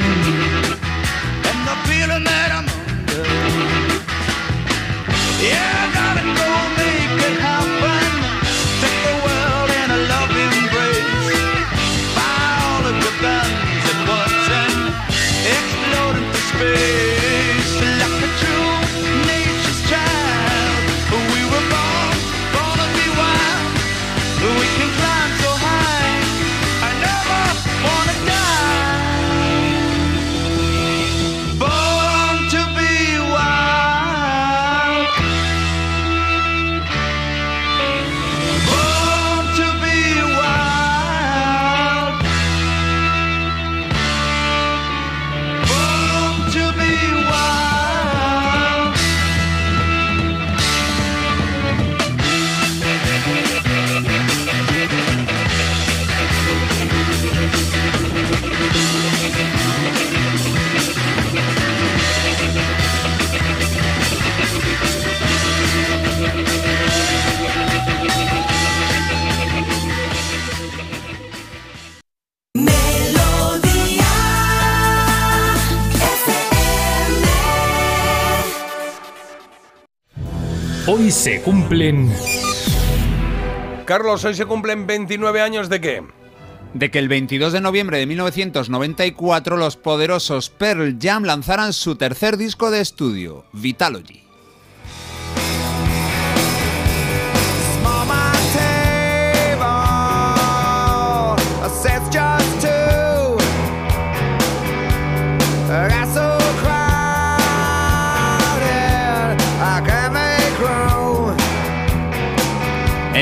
[80.93, 82.11] Hoy se cumplen...
[83.85, 86.03] Carlos, hoy se cumplen 29 años de qué?
[86.73, 92.35] de que el 22 de noviembre de 1994 los poderosos Pearl Jam lanzaran su tercer
[92.35, 94.30] disco de estudio, Vitalogy.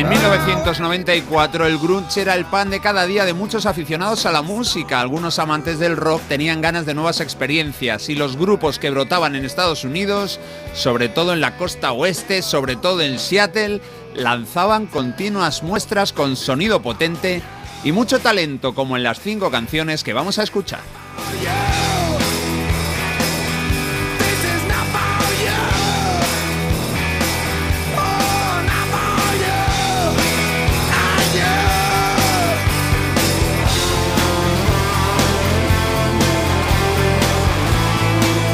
[0.09, 4.41] En 1994 el grunge era el pan de cada día de muchos aficionados a la
[4.41, 5.01] música.
[5.01, 9.45] Algunos amantes del rock tenían ganas de nuevas experiencias y los grupos que brotaban en
[9.45, 10.39] Estados Unidos,
[10.73, 13.81] sobre todo en la costa oeste, sobre todo en Seattle,
[14.15, 17.43] lanzaban continuas muestras con sonido potente
[17.83, 20.81] y mucho talento como en las cinco canciones que vamos a escuchar.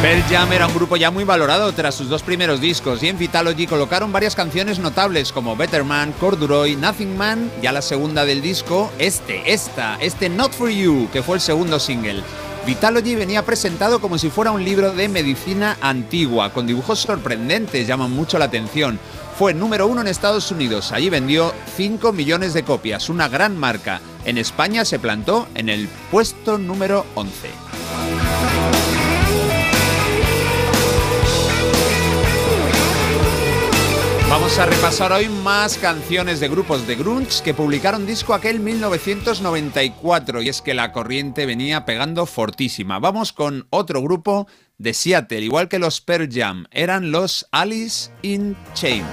[0.05, 3.17] Pearl Jam era un grupo ya muy valorado tras sus dos primeros discos y en
[3.17, 8.23] Vitalogy colocaron varias canciones notables como Better Man, Corduroy, Nothing Man y a la segunda
[8.23, 12.21] del disco, este, esta, este Not For You, que fue el segundo single.
[12.67, 18.11] Vitalogy venía presentado como si fuera un libro de medicina antigua, con dibujos sorprendentes, llaman
[18.11, 18.99] mucho la atención.
[19.39, 24.01] Fue número uno en Estados Unidos, allí vendió 5 millones de copias, una gran marca.
[24.23, 28.84] En España se plantó en el puesto número 11.
[34.45, 40.43] Vamos a repasar hoy más canciones de grupos de grunge que publicaron disco aquel 1994
[40.43, 42.99] y es que la corriente venía pegando fortísima.
[42.99, 44.45] Vamos con otro grupo
[44.77, 49.07] de Seattle, igual que los Pearl Jam, eran los Alice in Chains.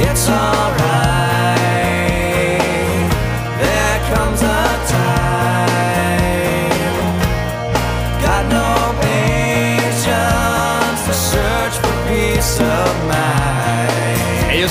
[0.00, 1.12] It's alright.
[1.12, 1.21] There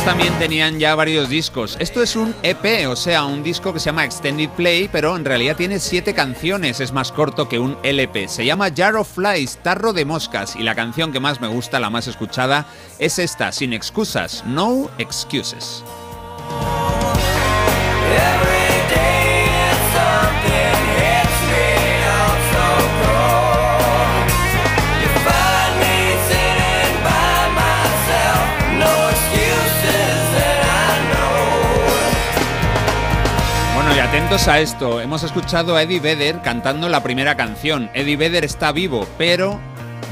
[0.06, 1.78] También tenían ya varios discos.
[1.80, 5.24] Esto es un EP, o sea, un disco que se llama Extended Play, pero en
[5.24, 8.28] realidad tiene siete canciones, es más corto que un LP.
[8.28, 11.80] Se llama Jar of Flies, Tarro de Moscas, y la canción que más me gusta,
[11.80, 12.66] la más escuchada,
[12.98, 15.84] es esta, Sin Excusas, No Excuses.
[34.32, 37.90] Atentos a esto, hemos escuchado a Eddie Vedder cantando la primera canción.
[37.94, 39.60] Eddie Vedder está vivo, pero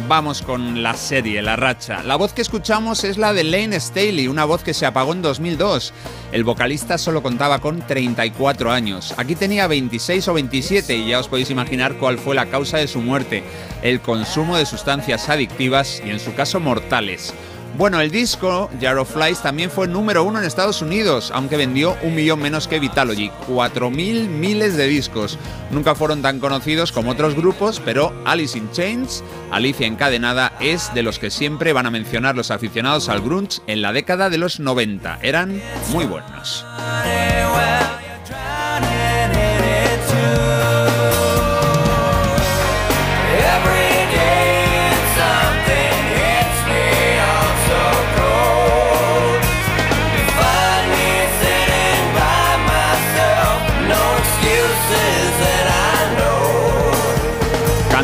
[0.10, 2.04] vamos con la serie, la racha.
[2.04, 5.22] La voz que escuchamos es la de Lane Staley, una voz que se apagó en
[5.22, 5.94] 2002.
[6.34, 9.14] El vocalista solo contaba con 34 años.
[9.16, 12.90] Aquí tenía 26 o 27 y ya os podéis imaginar cuál fue la causa de
[12.90, 13.42] su muerte.
[13.84, 17.34] El consumo de sustancias adictivas y en su caso mortales.
[17.78, 21.96] Bueno, el disco Jar of Flies también fue número uno en Estados Unidos, aunque vendió
[22.02, 25.38] un millón menos que Vitalogy, 4.000 miles de discos.
[25.72, 31.04] Nunca fueron tan conocidos como otros grupos, pero Alice in Chains, Alicia Encadenada, es de
[31.04, 34.60] los que siempre van a mencionar los aficionados al grunge en la década de los
[34.60, 35.20] 90.
[35.22, 36.66] Eran muy buenos.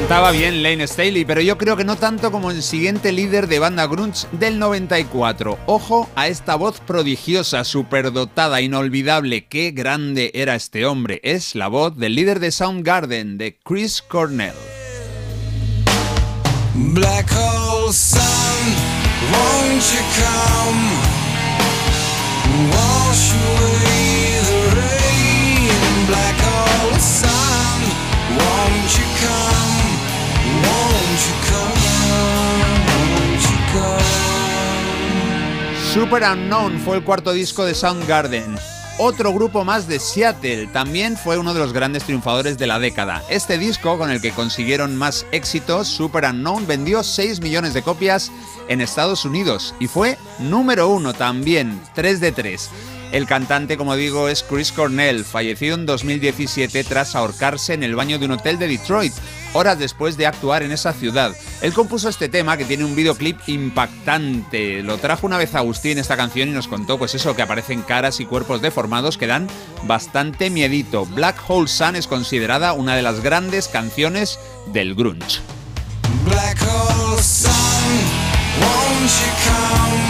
[0.06, 3.58] Cantaba bien Lane Staley, pero yo creo que no tanto como el siguiente líder de
[3.58, 5.58] banda grunge del 94.
[5.66, 9.48] Ojo a esta voz prodigiosa, superdotada, inolvidable.
[9.48, 11.22] Qué grande era este hombre.
[11.24, 14.54] Es la voz del líder de Soundgarden, de Chris Cornell.
[16.76, 18.22] Black hole sun,
[19.32, 20.84] won't you come?
[22.70, 26.06] Wash away the rain.
[26.06, 27.82] Black hole sun,
[28.38, 29.75] won't you come?
[35.96, 38.58] Super Unknown fue el cuarto disco de Soundgarden.
[38.98, 43.24] Otro grupo más de Seattle también fue uno de los grandes triunfadores de la década.
[43.30, 48.30] Este disco, con el que consiguieron más éxitos, Super Unknown, vendió 6 millones de copias
[48.68, 52.70] en Estados Unidos y fue número uno también, 3 de 3.
[53.16, 58.20] El cantante, como digo, es Chris Cornell, fallecido en 2017 tras ahorcarse en el baño
[58.20, 59.14] de un hotel de Detroit,
[59.54, 61.34] horas después de actuar en esa ciudad.
[61.62, 64.84] Él compuso este tema que tiene un videoclip impactante.
[64.84, 67.84] Lo trajo una vez Agustín en esta canción y nos contó pues eso, que aparecen
[67.84, 69.48] caras y cuerpos deformados que dan
[69.84, 71.06] bastante miedito.
[71.06, 74.38] Black Hole Sun es considerada una de las grandes canciones
[74.74, 75.40] del grunge.
[76.26, 77.54] Black hole sun,
[78.60, 80.05] won't you come?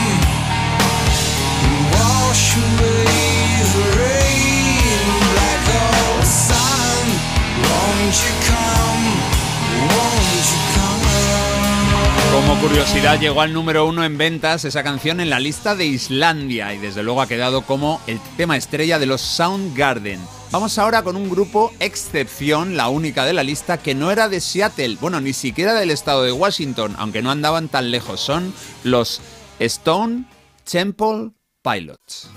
[12.32, 16.74] Como curiosidad, llegó al número uno en ventas esa canción en la lista de Islandia
[16.74, 20.20] y desde luego ha quedado como el tema estrella de los Soundgarden.
[20.52, 24.42] Vamos ahora con un grupo excepción, la única de la lista, que no era de
[24.42, 28.20] Seattle, bueno, ni siquiera del estado de Washington, aunque no andaban tan lejos.
[28.20, 29.22] Son los
[29.60, 30.26] Stone
[30.70, 31.32] Temple
[31.66, 32.30] Pilots.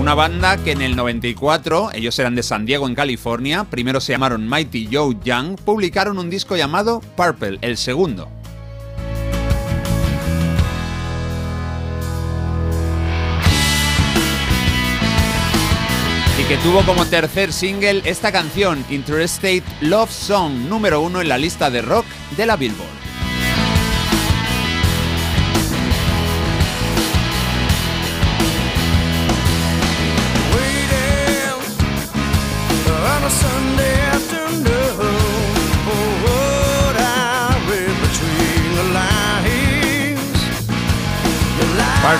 [0.00, 4.12] Una banda que en el 94, ellos eran de San Diego en California, primero se
[4.12, 8.28] llamaron Mighty Joe Young, publicaron un disco llamado Purple, el segundo.
[16.38, 21.36] y que tuvo como tercer single esta canción, Interstate Love Song, número uno en la
[21.36, 22.06] lista de rock
[22.38, 22.99] de la Billboard.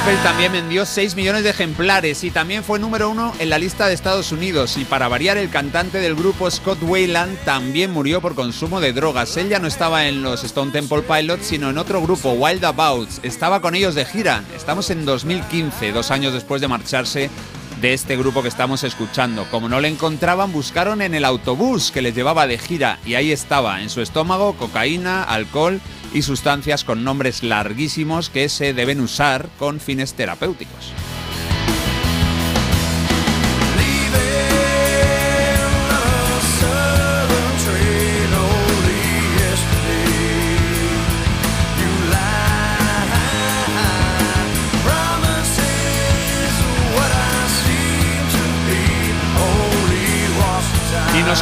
[0.01, 3.87] Purple también vendió 6 millones de ejemplares y también fue número uno en la lista
[3.87, 4.77] de Estados Unidos.
[4.79, 9.37] Y para variar, el cantante del grupo Scott Wayland también murió por consumo de drogas.
[9.37, 13.21] Él ya no estaba en los Stone Temple Pilots, sino en otro grupo, Wild Abouts.
[13.25, 14.43] Estaba con ellos de gira.
[14.57, 17.31] Estamos en 2015, dos años después de marcharse
[17.83, 19.45] de este grupo que estamos escuchando.
[19.51, 23.33] Como no le encontraban, buscaron en el autobús que les llevaba de gira y ahí
[23.33, 25.81] estaba, en su estómago, cocaína, alcohol
[26.13, 30.93] y sustancias con nombres larguísimos que se deben usar con fines terapéuticos.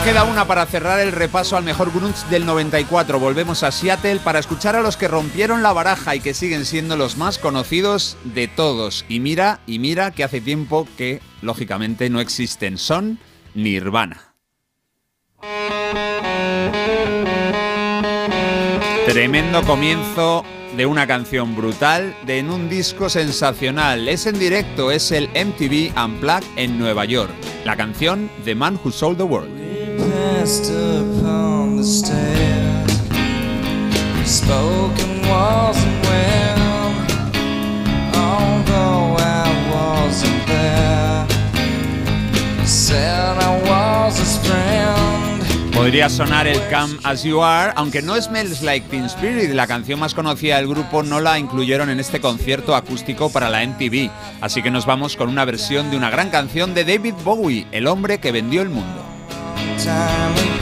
[0.09, 3.21] Queda una para cerrar el repaso al mejor grunge del 94.
[3.21, 6.97] Volvemos a Seattle para escuchar a los que rompieron la baraja y que siguen siendo
[6.97, 9.05] los más conocidos de todos.
[9.11, 12.79] Y mira, y mira que hace tiempo que, lógicamente, no existen.
[12.79, 13.19] Son
[13.53, 14.33] Nirvana.
[19.05, 20.43] Tremendo comienzo
[20.75, 24.09] de una canción brutal, de en un disco sensacional.
[24.09, 27.33] Es en directo, es el MTV Unplugged en Nueva York.
[27.67, 29.78] La canción The Man Who Sold the World.
[29.99, 32.93] Passed upon the stairs.
[34.25, 36.59] Spoken wasn't well,
[38.15, 38.49] I.
[42.65, 45.43] Said I was his friend.
[45.75, 49.99] Podría sonar el Come As You Are, aunque no Smells Like Teen Spirit, la canción
[49.99, 54.11] más conocida del grupo, no la incluyeron en este concierto acústico para la MTV.
[54.43, 57.87] Así que nos vamos con una versión de una gran canción de David Bowie, El
[57.87, 59.18] hombre que vendió el mundo.
[59.79, 60.58] Time we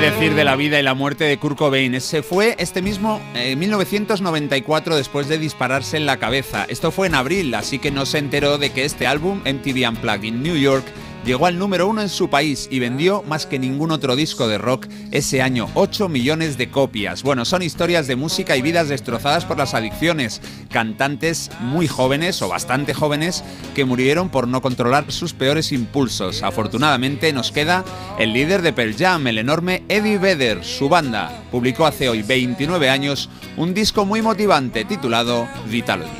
[0.00, 2.00] decir de la vida y la muerte de Kurt Cobain?
[2.00, 6.64] Se fue este mismo eh, 1994 después de dispararse en la cabeza.
[6.68, 10.24] Esto fue en abril, así que no se enteró de que este álbum, MTV Unplugged
[10.24, 10.86] in New York,
[11.24, 14.58] llegó al número uno en su país y vendió más que ningún otro disco de
[14.58, 17.22] rock ese año, 8 millones de copias.
[17.22, 20.40] Bueno, son historias de música y vidas destrozadas por las adicciones.
[20.70, 26.42] Cantantes muy jóvenes o bastante jóvenes que murieron por no controlar sus peores impulsos.
[26.42, 27.84] Afortunadamente nos queda
[28.18, 30.64] el líder de Pearl Jam, el enorme Eddie Vedder.
[30.64, 36.10] Su banda publicó hace hoy 29 años un disco muy motivante titulado Vitality.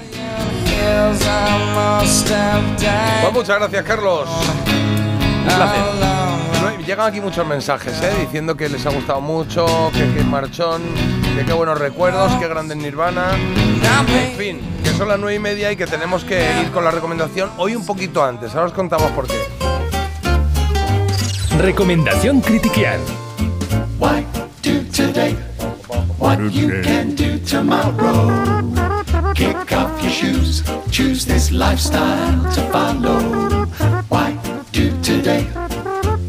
[3.32, 4.28] Muchas gracias, Carlos.
[5.50, 5.80] Un placer.
[6.00, 8.10] No, Llegan aquí muchos mensajes, ¿eh?
[8.20, 10.82] diciendo que les ha gustado mucho, que qué marchón,
[11.36, 13.32] que qué buenos recuerdos, qué grande Nirvana.
[13.34, 16.90] En fin, que son las nueve y media y que tenemos que ir con la
[16.90, 18.54] recomendación hoy un poquito antes.
[18.54, 19.36] Ahora os contamos por qué.
[21.58, 22.98] Recomendación Critiquial.
[24.00, 24.24] Why
[24.62, 25.36] do today
[26.18, 28.30] what you can do tomorrow?
[29.34, 33.59] Kick off your shoes, choose this lifestyle to follow.
[35.02, 35.46] Today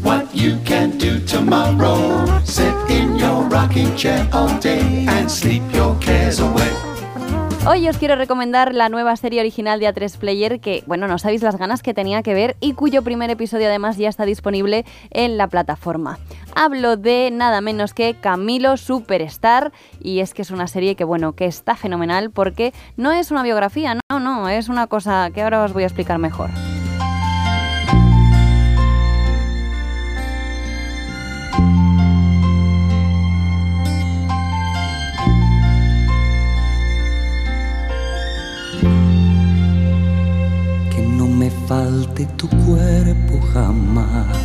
[0.02, 2.26] what you can do tomorrow?
[2.44, 6.70] Sit in your rocking chair all day and sleep your cares away.
[7.64, 11.42] Hoy os quiero recomendar la nueva serie original de A3 Player que, bueno, no sabéis
[11.42, 15.38] las ganas que tenía que ver y cuyo primer episodio además ya está disponible en
[15.38, 16.18] la plataforma.
[16.54, 21.32] Hablo de nada menos que Camilo Superstar y es que es una serie que, bueno,
[21.32, 25.64] que está fenomenal porque no es una biografía, no, no, es una cosa que ahora
[25.64, 26.50] os voy a explicar mejor.
[41.72, 44.41] Falte tu cuerpo jamás.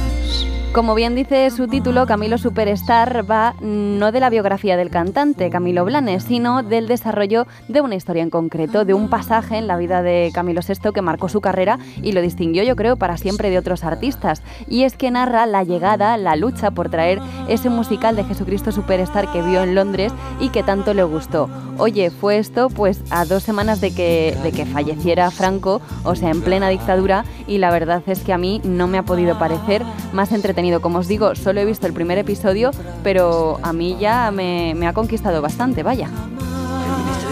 [0.77, 5.83] Como bien dice su título, Camilo Superstar va no de la biografía del cantante Camilo
[5.83, 10.03] Blanes, sino del desarrollo de una historia en concreto, de un pasaje en la vida
[10.03, 13.57] de Camilo VI que marcó su carrera y lo distinguió, yo creo, para siempre de
[13.57, 14.43] otros artistas.
[14.69, 19.31] Y es que narra la llegada, la lucha por traer ese musical de Jesucristo Superstar
[19.31, 21.49] que vio en Londres y que tanto le gustó.
[21.79, 26.29] Oye, fue esto pues a dos semanas de que, de que falleciera Franco, o sea,
[26.29, 29.83] en plena dictadura, y la verdad es que a mí no me ha podido parecer
[30.13, 30.66] más entretenido.
[30.81, 32.71] Como os digo, solo he visto el primer episodio,
[33.03, 36.09] pero a mí ya me, me ha conquistado bastante, vaya.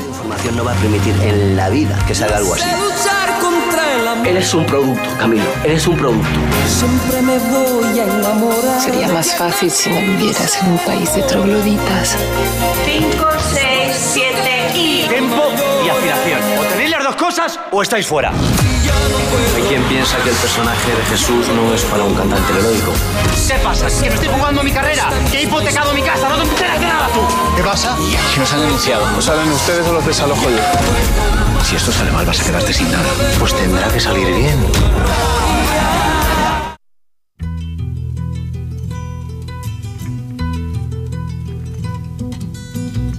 [0.08, 2.64] información no va a permitir en la vida que salga algo así.
[2.64, 4.28] el.
[4.28, 5.44] Eres un producto, Camilo.
[5.64, 6.40] Eres un producto.
[6.68, 8.82] Siempre me voy a enamorar.
[8.82, 12.18] Sería más fácil si no vivieras en un país de trogloditas.
[12.86, 14.36] 5, 6, 7
[14.76, 15.08] y...
[15.08, 15.65] Tiempo
[17.36, 18.32] cosas o estáis fuera.
[19.56, 22.94] Hay quien piensa que el personaje de Jesús no es para un cantante heroico.
[23.48, 23.88] ¿Qué pasa?
[23.88, 25.10] ¿Que me estoy jugando mi carrera?
[25.30, 26.30] ¿Que he hipotecado mi casa?
[26.30, 27.20] ¡No te enteras de nada tú!
[27.58, 27.98] ¿Qué pasa?
[28.34, 29.12] Que nos han denunciado.
[29.12, 31.66] ¿No salen ustedes o los desalojo yo?
[31.66, 33.10] Si esto sale mal vas a quedarte sin nada.
[33.38, 34.66] Pues tendrá que salir bien.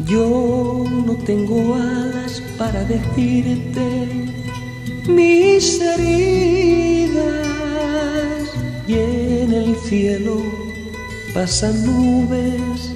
[0.07, 2.26] Yo no tengo alas
[2.59, 4.09] para decirte
[5.09, 7.25] mis heridas
[8.89, 10.43] y en el cielo
[11.35, 12.93] pasan nubes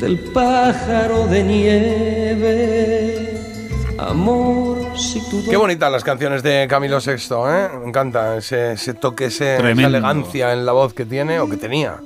[0.00, 3.32] del pájaro de nieve.
[3.98, 7.12] Amor, si tú Qué bonitas las canciones de Camilo VI,
[7.48, 7.68] ¿eh?
[7.80, 11.56] Me encanta ese, ese toque, ese- esa elegancia en la voz que tiene o que
[11.56, 11.96] tenía.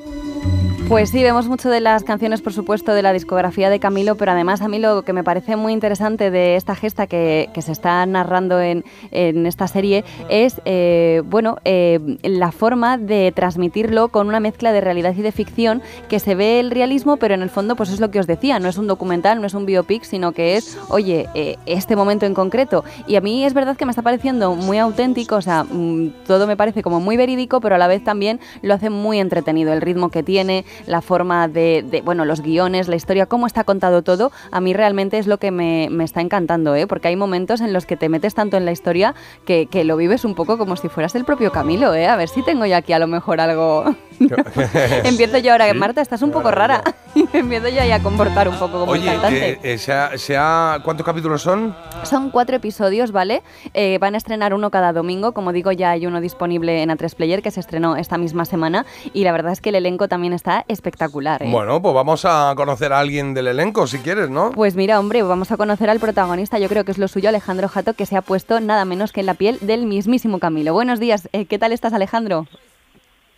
[0.90, 4.32] Pues sí, vemos mucho de las canciones, por supuesto, de la discografía de Camilo, pero
[4.32, 8.04] además a mí lo que me parece muy interesante de esta gesta que, se está
[8.06, 14.40] narrando en, en esta serie es, eh, bueno, eh, la forma de transmitirlo con una
[14.40, 17.76] mezcla de realidad y de ficción, que se ve el realismo, pero en el fondo,
[17.76, 20.32] pues es lo que os decía, no es un documental, no es un biopic, sino
[20.32, 22.82] que es, oye, eh, este momento en concreto.
[23.06, 26.48] Y a mí es verdad que me está pareciendo muy auténtico, o sea, mm, todo
[26.48, 29.82] me parece como muy verídico, pero a la vez también lo hace muy entretenido, el
[29.82, 34.33] ritmo que tiene, la forma de, bueno, los guiones, la historia, cómo está contado todo,
[34.50, 36.86] a mí realmente es lo que me, me está encantando, ¿eh?
[36.86, 39.97] porque hay momentos en los que te metes tanto en la historia que, que lo
[39.97, 42.07] vives un poco como si fueras el propio Camilo, ¿eh?
[42.07, 43.94] A ver si tengo yo aquí a lo mejor algo...
[45.05, 46.82] Empiezo yo ahora, Marta, estás un poco rara.
[47.32, 49.58] Empiezo yo ahí a comportar un poco como Oye, cantante.
[49.62, 51.74] eh, eh, ¿cuántos capítulos son?
[52.05, 53.42] Son cuatro episodios, ¿vale?
[53.74, 55.32] Eh, van a estrenar uno cada domingo.
[55.32, 58.84] Como digo, ya hay uno disponible en A3 Player que se estrenó esta misma semana.
[59.12, 61.42] Y la verdad es que el elenco también está espectacular.
[61.42, 61.50] ¿eh?
[61.50, 64.50] Bueno, pues vamos a conocer a alguien del elenco, si quieres, ¿no?
[64.52, 67.68] Pues mira, hombre, vamos a conocer al protagonista, yo creo que es lo suyo, Alejandro
[67.68, 70.73] Jato, que se ha puesto nada menos que en la piel del mismísimo Camilo.
[70.73, 72.47] Buenos días, ¿qué tal estás, Alejandro?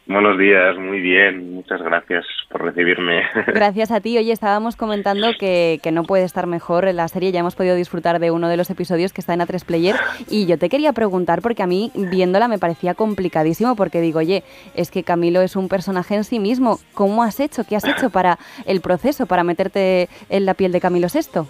[0.06, 3.22] Buenos días, muy bien, muchas gracias por recibirme.
[3.46, 4.18] Gracias a ti.
[4.18, 7.30] Oye, estábamos comentando que, que no puede estar mejor en la serie.
[7.30, 9.94] Ya hemos podido disfrutar de uno de los episodios que está en A3 Player.
[10.28, 14.42] Y yo te quería preguntar, porque a mí viéndola me parecía complicadísimo, porque digo, oye,
[14.74, 16.80] es que Camilo es un personaje en sí mismo.
[16.94, 17.62] ¿Cómo has hecho?
[17.64, 21.42] ¿Qué has hecho para el proceso, para meterte en la piel de Camilo VI?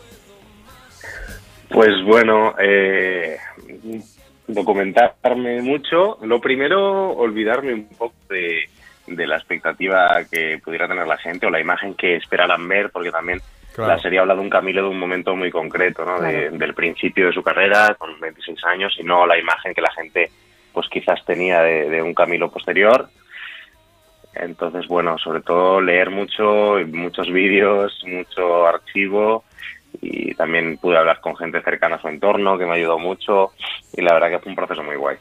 [1.70, 3.38] Pues bueno, eh,
[4.54, 6.18] documentarme mucho.
[6.22, 8.68] Lo primero, olvidarme un poco de,
[9.06, 13.10] de la expectativa que pudiera tener la gente o la imagen que esperaran ver, porque
[13.10, 13.40] también
[13.74, 13.92] Claro.
[13.94, 16.20] la serie habla de un Camilo de un momento muy concreto, ¿no?
[16.20, 19.90] De- del principio de su carrera, con 26 años, y no la imagen que la
[19.92, 20.30] gente
[20.74, 23.08] pues quizás tenía de, de un Camilo posterior.
[24.34, 29.44] Entonces, bueno, sobre todo leer mucho, muchos vídeos, mucho archivo
[30.02, 33.52] y también pude hablar con gente cercana a su entorno que me ayudó mucho
[33.94, 35.16] y la verdad que fue un proceso muy guay.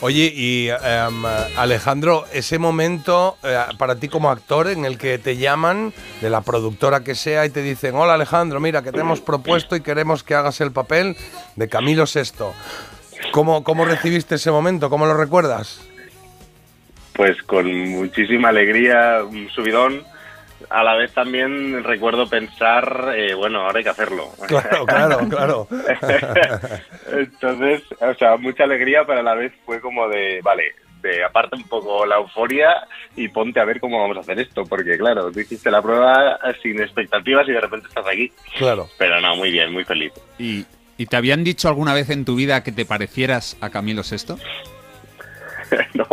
[0.00, 1.24] Oye, y em,
[1.56, 6.40] Alejandro, ese momento eh, para ti como actor en el que te llaman de la
[6.40, 10.24] productora que sea y te dicen, hola Alejandro, mira que te hemos propuesto y queremos
[10.24, 11.16] que hagas el papel
[11.54, 12.44] de Camilo VI.
[13.30, 14.90] ¿Cómo, cómo recibiste ese momento?
[14.90, 15.80] ¿Cómo lo recuerdas?
[17.14, 20.02] Pues con muchísima alegría, un subidón.
[20.70, 24.30] A la vez también recuerdo pensar, eh, bueno, ahora hay que hacerlo.
[24.46, 25.68] Claro, claro, claro.
[27.12, 31.56] Entonces, o sea, mucha alegría, pero a la vez fue como de, vale, de aparte
[31.56, 32.86] un poco la euforia
[33.16, 36.38] y ponte a ver cómo vamos a hacer esto, porque claro, tú hiciste la prueba
[36.62, 38.32] sin expectativas y de repente estás aquí.
[38.56, 38.88] Claro.
[38.98, 40.12] Pero no, muy bien, muy feliz.
[40.38, 40.64] ¿Y,
[40.96, 44.34] y te habían dicho alguna vez en tu vida que te parecieras a Camilo VI?
[45.94, 46.06] no.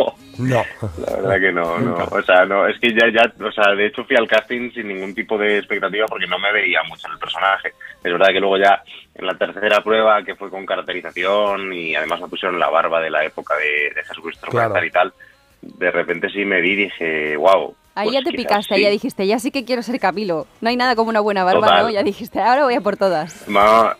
[0.48, 0.64] No.
[1.06, 1.94] La verdad que no, no.
[2.10, 4.88] O sea, no, es que ya, ya, o sea, de hecho fui al casting sin
[4.88, 7.68] ningún tipo de expectativa porque no me veía mucho en el personaje.
[8.02, 8.82] Es verdad que luego ya
[9.14, 13.10] en la tercera prueba, que fue con caracterización y además me pusieron la barba de
[13.10, 14.84] la época de, de Jesucristo Claro.
[14.84, 15.12] y tal,
[15.60, 17.74] de repente sí me vi y dije, wow.
[17.94, 18.84] Ahí ya te picaste, ahí sí.
[18.84, 20.46] ya dijiste, ya sí que quiero ser Camilo.
[20.62, 21.84] No hay nada como una buena barba, Total.
[21.84, 21.90] ¿no?
[21.90, 23.46] Ya dijiste, ahora voy a por todas.
[23.48, 23.92] No,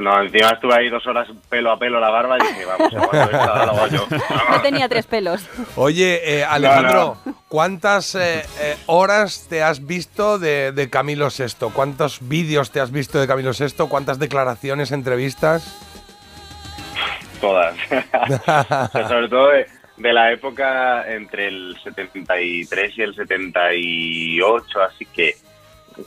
[0.00, 3.02] no, encima estuve ahí dos horas pelo a pelo la barba y dije, vamos, lo
[3.02, 4.06] hago yo.
[4.50, 5.48] No tenía tres pelos.
[5.76, 7.16] Oye, eh, Alejandro,
[7.48, 11.70] ¿cuántas eh, eh, horas te has visto de, de Camilo VI?
[11.72, 13.86] ¿Cuántos vídeos te has visto de Camilo VI?
[13.88, 15.76] ¿Cuántas declaraciones, entrevistas?
[17.40, 17.76] Todas.
[19.08, 19.66] Sobre todo de,
[19.96, 25.34] de la época entre el 73 y el 78, así que,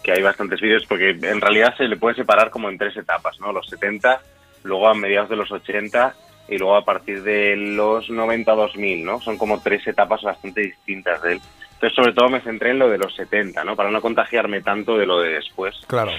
[0.04, 3.40] que hay bastantes vídeos, porque en realidad se le puede separar como en tres etapas,
[3.40, 3.52] ¿no?
[3.52, 4.22] Los 70,
[4.64, 6.16] luego a mediados de los 80
[6.48, 9.22] y luego a partir de los 90-2000, ¿no?
[9.22, 11.42] Son como tres etapas bastante distintas de él.
[11.74, 13.76] Entonces, sobre todo me centré en lo de los 70, ¿no?
[13.76, 15.76] Para no contagiarme tanto de lo de después.
[15.88, 16.12] Claro.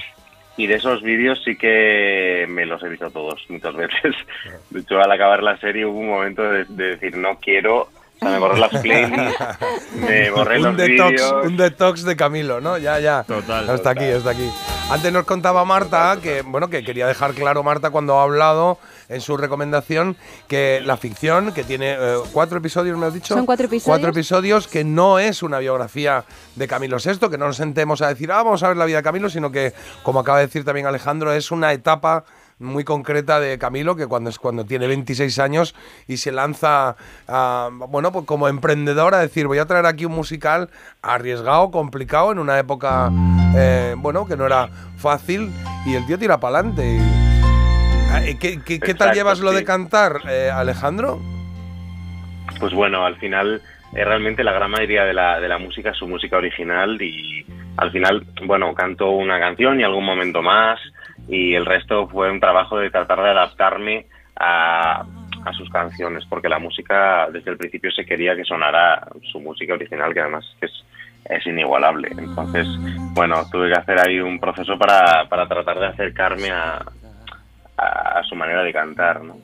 [0.57, 4.15] Y de esos vídeos sí que me los he visto todos muchas veces.
[4.71, 7.89] De hecho, al acabar la serie hubo un momento de, de decir, no quiero,
[8.21, 9.39] o sea, me borré las playlists,
[9.95, 12.77] me borré un los detox, un detox de Camilo, ¿no?
[12.79, 13.23] Ya, ya.
[13.25, 13.99] Total, Hasta total.
[13.99, 14.51] aquí, hasta aquí.
[14.91, 19.21] Antes nos contaba Marta que, bueno, que quería dejar claro Marta cuando ha hablado en
[19.21, 20.17] su recomendación
[20.49, 23.35] que la ficción, que tiene eh, cuatro episodios, me has dicho.
[23.35, 23.85] Son cuatro episodios.
[23.85, 26.25] Cuatro episodios, que no es una biografía
[26.57, 28.99] de Camilo VI, que no nos sentemos a decir, ah, vamos a ver la vida
[28.99, 32.25] de Camilo, sino que, como acaba de decir también Alejandro, es una etapa
[32.61, 35.75] muy concreta de Camilo, que cuando es cuando tiene 26 años
[36.07, 36.95] y se lanza
[37.27, 40.69] a, bueno, pues como emprendedor a decir, voy a traer aquí un musical
[41.03, 43.11] arriesgado, complicado, en una época,
[43.57, 45.51] eh, bueno, que no era fácil,
[45.87, 47.01] y el tío tira para adelante.
[48.39, 51.19] ¿Qué, qué- qué tal llevas lo de cantar, eh, Alejandro?
[52.59, 53.63] Pues bueno, al final
[53.95, 57.45] eh, realmente la gran mayoría de la, de la música es su música original y
[57.77, 60.79] al final, bueno, canto una canción y algún momento más
[61.31, 65.05] y el resto fue un trabajo de tratar de adaptarme a,
[65.45, 69.75] a sus canciones porque la música desde el principio se quería que sonara su música
[69.75, 70.85] original que además es,
[71.25, 72.09] es inigualable.
[72.17, 72.67] Entonces,
[73.15, 76.83] bueno, tuve que hacer ahí un proceso para, para tratar de acercarme a,
[77.77, 79.37] a, su manera de cantar, ¿no?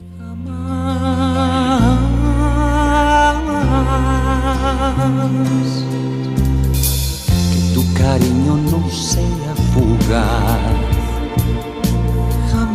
[7.51, 10.96] Que tu cariño no sea fugaz.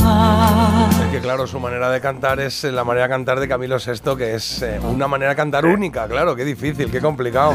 [0.03, 3.77] Es que claro, su manera de cantar es eh, la manera de cantar de Camilo
[3.79, 7.53] VI, que es eh, una manera de cantar única, claro, qué difícil, qué complicado.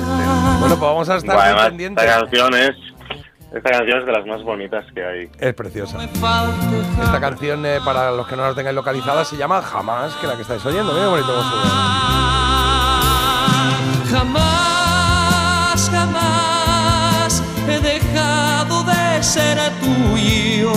[0.60, 2.04] Bueno, pues vamos a estar Bueno, además, pendientes.
[2.06, 2.70] esta canción es
[3.54, 5.30] esta canción es de las más bonitas que hay.
[5.40, 5.98] Es preciosa.
[6.04, 10.36] Esta canción, eh, para los que no la tengáis localizada, se llama Jamás, que la
[10.36, 10.92] que estáis oyendo.
[10.94, 11.50] Mira qué bonito cómo.
[14.12, 14.67] Jamás,
[18.68, 20.74] dejado de ser tuyo.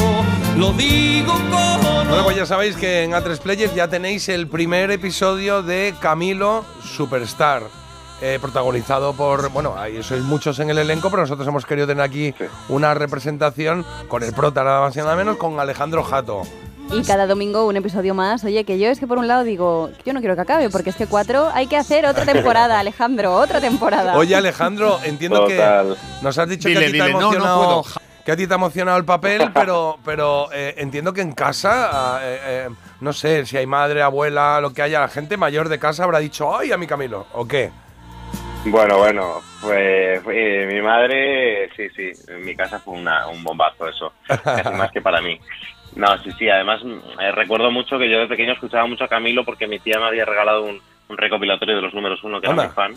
[0.56, 4.90] Lo digo con Bueno, pues ya sabéis que en A3 Players ya tenéis el primer
[4.90, 7.62] episodio de Camilo Superstar.
[8.22, 12.04] eh, protagonizado por, bueno, ahí sois muchos en el elenco, pero nosotros hemos querido tener
[12.04, 12.34] aquí
[12.68, 16.42] una representación con el prota nada más y nada menos, con Alejandro Jato.
[16.92, 18.42] Y cada domingo un episodio más.
[18.44, 20.90] Oye, que yo es que por un lado digo, yo no quiero que acabe, porque
[20.90, 24.16] es que cuatro hay que hacer otra temporada, Alejandro, otra temporada.
[24.16, 25.94] Oye Alejandro, entiendo Total.
[25.94, 28.00] que nos has dicho Dile, que a ti te ha dile, no, no emocionado, puedo.
[28.24, 31.90] que a ti te ha emocionado el papel, pero, pero eh, entiendo que en casa,
[31.92, 32.68] ah, eh, eh,
[33.00, 36.18] no sé, si hay madre, abuela, lo que haya, la gente mayor de casa habrá
[36.18, 37.70] dicho, ay, a mi Camilo, ¿o qué?
[38.64, 43.86] Bueno, bueno, pues eh, mi madre, sí, sí, en mi casa fue una- un bombazo
[43.88, 44.12] eso,
[44.44, 45.40] casi más que para mí.
[45.96, 49.08] No, sí, sí, además mm, eh, recuerdo mucho que yo de pequeño escuchaba mucho a
[49.08, 52.46] Camilo porque mi tía me había regalado un, un recopilatorio de los números uno, que
[52.46, 52.94] era muy fan.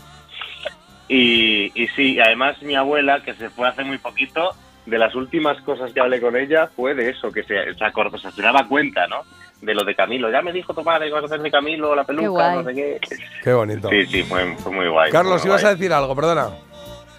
[1.08, 4.52] Y, y sí, además mi abuela, que se fue hace muy poquito,
[4.86, 8.16] de las últimas cosas que hablé con ella fue de eso, que se, se acordó,
[8.18, 9.22] o sea, se daba cuenta, ¿no?
[9.62, 10.30] De lo de Camilo.
[10.30, 12.58] Ya me dijo tu padre que vas a hacer de Camilo, la peluca, guay.
[12.58, 13.00] no sé qué.
[13.44, 13.90] Qué bonito.
[13.90, 15.12] Sí, sí, fue, fue muy guay.
[15.12, 15.72] Carlos, muy ibas guay.
[15.72, 16.50] a decir algo, perdona.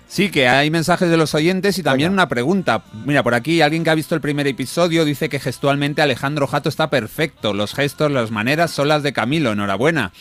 [0.07, 2.85] Sí, que hay mensajes de los oyentes y también una pregunta.
[3.05, 6.69] Mira, por aquí alguien que ha visto el primer episodio dice que gestualmente Alejandro Jato
[6.69, 7.53] está perfecto.
[7.53, 9.53] Los gestos, las maneras son las de Camilo.
[9.53, 10.13] Enhorabuena.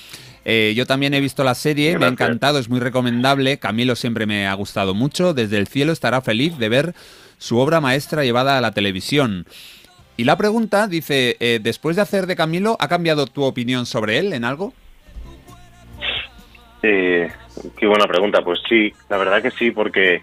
[0.45, 3.59] Eh, yo también he visto la serie, me ha encantado, es muy recomendable.
[3.59, 5.33] Camilo siempre me ha gustado mucho.
[5.33, 6.95] Desde el cielo estará feliz de ver
[7.37, 9.45] su obra maestra llevada a la televisión.
[10.15, 14.19] Y la pregunta dice, eh, después de hacer de Camilo, ¿ha cambiado tu opinión sobre
[14.19, 14.73] él en algo?
[16.83, 17.29] Eh,
[17.77, 18.41] qué buena pregunta.
[18.41, 20.21] Pues sí, la verdad que sí, porque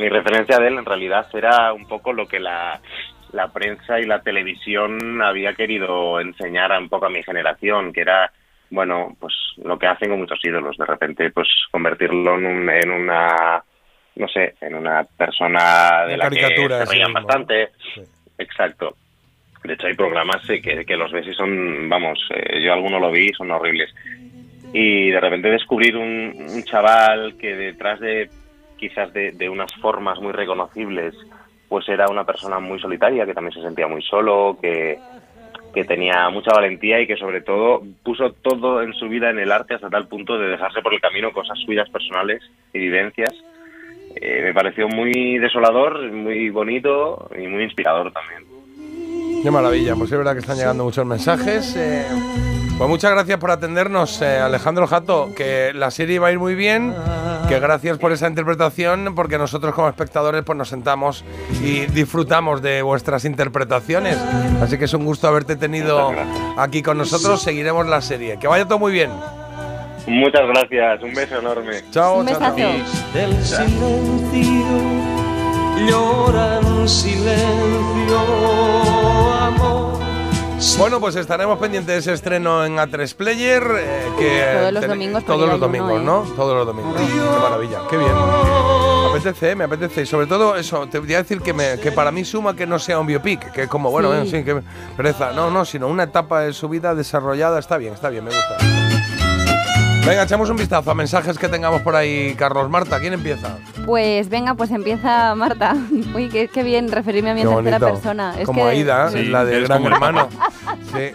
[0.00, 2.80] mi referencia de él en realidad era un poco lo que la,
[3.32, 8.00] la prensa y la televisión había querido enseñar a un poco a mi generación, que
[8.02, 8.30] era,
[8.70, 12.90] bueno, pues lo que hacen con muchos ídolos, de repente, pues convertirlo en, un- en
[12.90, 13.62] una,
[14.16, 16.36] no sé, en una persona de la que
[16.78, 17.68] se reían bastante.
[18.38, 18.96] Exacto.
[19.64, 23.10] De hecho, hay programas que, que los ves y son, vamos, eh, yo alguno lo
[23.10, 23.92] vi y son horribles.
[24.72, 28.28] Y de repente descubrir un, un chaval que detrás de
[28.76, 31.14] quizás de, de unas formas muy reconocibles,
[31.68, 34.98] pues era una persona muy solitaria, que también se sentía muy solo, que,
[35.74, 39.52] que tenía mucha valentía y que sobre todo puso todo en su vida en el
[39.52, 43.34] arte hasta tal punto de dejarse por el camino cosas suyas personales y vivencias.
[44.16, 48.44] Eh, me pareció muy desolador, muy bonito y muy inspirador también.
[49.42, 51.76] Qué maravilla, pues es verdad que están llegando muchos mensajes.
[51.76, 52.04] eh,
[52.78, 56.54] pues muchas gracias por atendernos, eh, Alejandro Jato, que la serie va a ir muy
[56.54, 56.94] bien,
[57.48, 61.24] que gracias por esa interpretación, porque nosotros como espectadores pues nos sentamos
[61.62, 64.16] y disfrutamos de vuestras interpretaciones.
[64.62, 66.12] Así que es un gusto haberte tenido
[66.56, 68.38] aquí con nosotros, seguiremos la serie.
[68.38, 69.10] Que vaya todo muy bien.
[70.06, 71.82] Muchas gracias, un beso enorme.
[71.90, 72.56] Chao, Un besazo.
[73.12, 75.08] del silencio
[75.86, 78.18] llora en silencio
[79.40, 80.07] amor
[80.76, 83.62] Bueno, pues estaremos pendientes de ese estreno en A3 Player.
[83.78, 86.04] eh, que Todos los domingos Todos los uno, domingos, ¿eh?
[86.04, 86.22] ¿no?
[86.36, 86.94] Todos los domingos.
[86.96, 88.10] Qué maravilla, qué bien.
[88.12, 90.02] Me apetece, me apetece.
[90.02, 92.66] Y sobre todo eso, te voy a decir que, me- que para mí suma que
[92.66, 94.18] no sea un biopic, que es como, bueno, Sí.
[94.18, 94.62] en fin, que
[94.96, 95.32] pereza.
[95.32, 97.58] No, no, sino una etapa de su vida desarrollada.
[97.60, 98.56] Está bien, está bien, me gusta.
[100.08, 102.68] Venga, echamos un vistazo a mensajes que tengamos por ahí, Carlos.
[102.70, 103.58] Marta, ¿quién empieza?
[103.84, 105.76] Pues venga, pues empieza Marta.
[106.14, 107.86] Uy, qué, qué bien referirme a Qué tercera bonito.
[107.92, 108.34] persona.
[108.38, 110.28] Es como que, Aida, Sí, la de Gran Hermano.
[110.92, 111.12] Sí.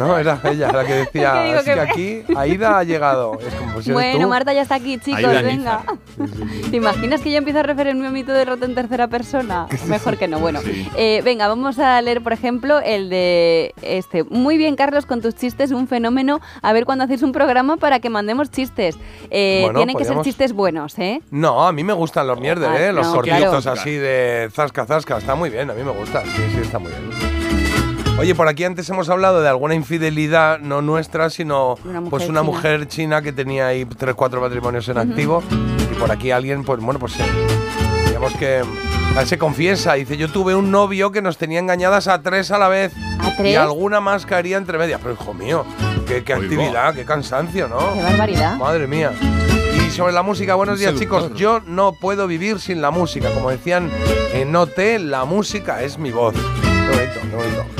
[0.00, 3.38] No, era ella la que decía, Es que es que, que- aquí Aida ha llegado.
[3.46, 4.28] Es como, pues Bueno, tú.
[4.28, 5.82] Marta ya está aquí, chicos, Aida venga.
[6.70, 9.66] ¿Te imaginas que yo empiezo a referirme a mí todo el rato en tercera persona?
[9.86, 10.38] Mejor que no.
[10.38, 10.60] Bueno,
[10.96, 14.24] eh, venga, vamos a leer, por ejemplo, el de este.
[14.24, 16.40] Muy bien, Carlos, con tus chistes, un fenómeno.
[16.62, 18.96] A ver cuándo hacéis un programa para que mandemos chistes.
[19.30, 21.20] Eh, Bueno, tienen que ser chistes buenos, ¿eh?
[21.30, 22.92] No, a mí me gustan los mierder, Ah, ¿eh?
[22.92, 23.80] Los no, cortitos claro.
[23.80, 25.18] así de zasca, zasca.
[25.18, 26.22] Está muy bien, a mí me gusta.
[26.24, 27.29] Sí, sí, está muy bien.
[28.20, 32.28] Oye, por aquí antes hemos hablado de alguna infidelidad, no nuestra, sino Una mujer pues
[32.28, 32.42] una china.
[32.42, 35.42] mujer china que tenía ahí tres, cuatro matrimonios en activo.
[35.90, 37.24] Y por aquí alguien, pues bueno, pues eh,
[38.08, 42.20] digamos que eh, se confiesa, dice, yo tuve un novio que nos tenía engañadas a
[42.20, 42.92] tres a la vez.
[43.20, 43.54] ¿A tres?
[43.54, 45.00] Y alguna más caería entre medias.
[45.02, 45.64] Pero hijo mío,
[46.06, 47.94] qué, qué actividad, qué cansancio, ¿no?
[47.94, 48.56] Qué barbaridad.
[48.58, 49.12] Madre mía.
[49.74, 51.32] Y sobre la música, buenos días chicos.
[51.36, 53.30] Yo no puedo vivir sin la música.
[53.30, 53.90] Como decían
[54.34, 56.34] en OT, la música es mi voz.
[56.34, 57.79] Qué bonito, qué bonito.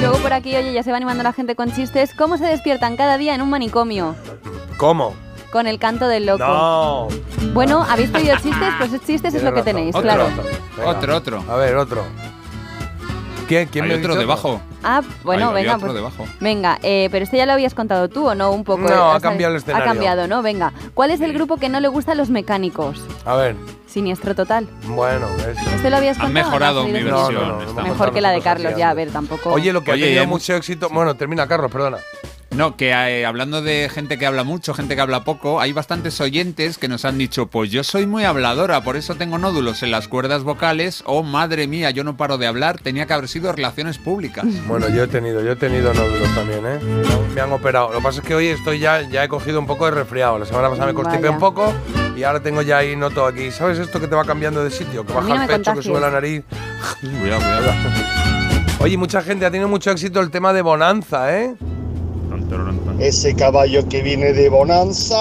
[0.00, 2.14] Luego por aquí, oye, ya se va animando la gente con chistes.
[2.14, 4.14] ¿Cómo se despiertan cada día en un manicomio?
[4.78, 5.14] ¿Cómo?
[5.52, 6.44] Con el canto del loco.
[6.44, 7.08] No.
[7.52, 8.68] Bueno, ¿habéis pedido chistes?
[8.78, 10.26] Pues chistes es lo que tenéis, Otro, claro.
[10.26, 10.88] otro.
[10.88, 11.44] Otro, otro.
[11.52, 12.02] A ver, otro.
[13.48, 14.60] ¿Quién, quién Hay me ha otro dicho debajo.
[14.84, 15.74] Ah, bueno, venga.
[15.74, 16.24] otro pues- debajo.
[16.38, 18.82] Venga, eh, pero este ya lo habías contado tú o no, un poco.
[18.88, 19.84] No, ha Has- cambiado el escenario.
[19.84, 20.40] Ha cambiado, ¿no?
[20.40, 20.72] Venga.
[20.94, 23.04] ¿Cuál es el grupo que no le gusta a los mecánicos?
[23.26, 23.56] A ver,
[23.90, 24.68] Siniestro total.
[24.86, 25.68] bueno, eso.
[25.74, 26.46] ¿Este lo habías Han contado?
[26.46, 27.34] mejorado ¿No has mi versión.
[27.34, 29.50] No, no, no, Mejor que la de Carlos, ya, a ver, tampoco.
[29.50, 30.88] Oye, lo que Oye, ha tenido mucho éxito.
[30.90, 31.98] Bueno, termina, Carlos, perdona.
[32.50, 36.20] No, que eh, hablando de gente que habla mucho, gente que habla poco, hay bastantes
[36.20, 39.92] oyentes que nos han dicho, pues yo soy muy habladora, por eso tengo nódulos en
[39.92, 43.52] las cuerdas vocales, o madre mía, yo no paro de hablar, tenía que haber sido
[43.52, 44.44] relaciones públicas.
[44.66, 46.78] Bueno, yo he tenido, yo he tenido nódulos también, ¿eh?
[47.34, 47.90] Me- han operado.
[47.92, 50.38] Lo que pasa es que hoy estoy ya, ya he cogido un poco de resfriado.
[50.38, 51.30] La semana pasada me constipé Vaya.
[51.32, 51.72] un poco
[52.16, 53.50] y ahora tengo ya ahí noto aquí.
[53.50, 55.06] ¿Sabes esto que te va cambiando de sitio?
[55.06, 56.42] Que baja no el pecho, que sube la nariz.
[57.00, 57.72] cuidado, cuidado.
[58.80, 61.54] Oye, mucha gente ha tenido mucho éxito el tema de Bonanza, ¿eh?
[62.98, 65.16] Ese caballo que viene de Bonanza.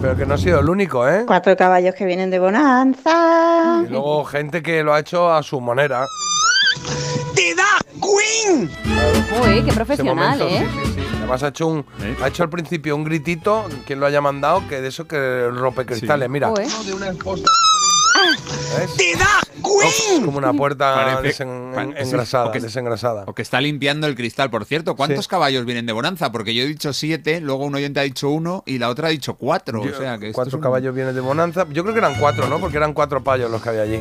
[0.00, 1.24] Pero que no ha sido el único, ¿eh?
[1.26, 3.82] Cuatro caballos que vienen de Bonanza.
[3.86, 6.06] Y luego gente que lo ha hecho a su manera.
[7.34, 8.70] ¡Te da Queen!
[9.42, 10.66] Uy, qué profesional, momento, ¿eh?
[10.72, 11.16] Sí, sí, sí.
[11.18, 11.84] Además ha hecho un,
[12.22, 15.86] ha hecho al principio un gritito, quien lo haya mandado, que de eso que rompe
[15.86, 16.28] cristales.
[16.28, 16.64] Mira, Uy.
[18.96, 19.88] ¡Te da Queen!
[20.18, 23.24] Es como una puerta Parece- desen- en- engrasada, o que- desengrasada.
[23.26, 24.50] O que está limpiando el cristal.
[24.50, 25.28] Por cierto, ¿cuántos Sí.
[25.30, 26.32] caballos vienen de Bonanza?
[26.32, 29.10] Porque yo he dicho siete, luego un oyente ha dicho uno y la otra ha
[29.10, 29.84] dicho cuatro.
[29.84, 31.66] Yo- o sea que cuatro es un- caballos vienen de Bonanza.
[31.70, 32.58] Yo creo que eran cuatro, ¿no?
[32.60, 34.00] Porque eran cuatro payos los que había allí.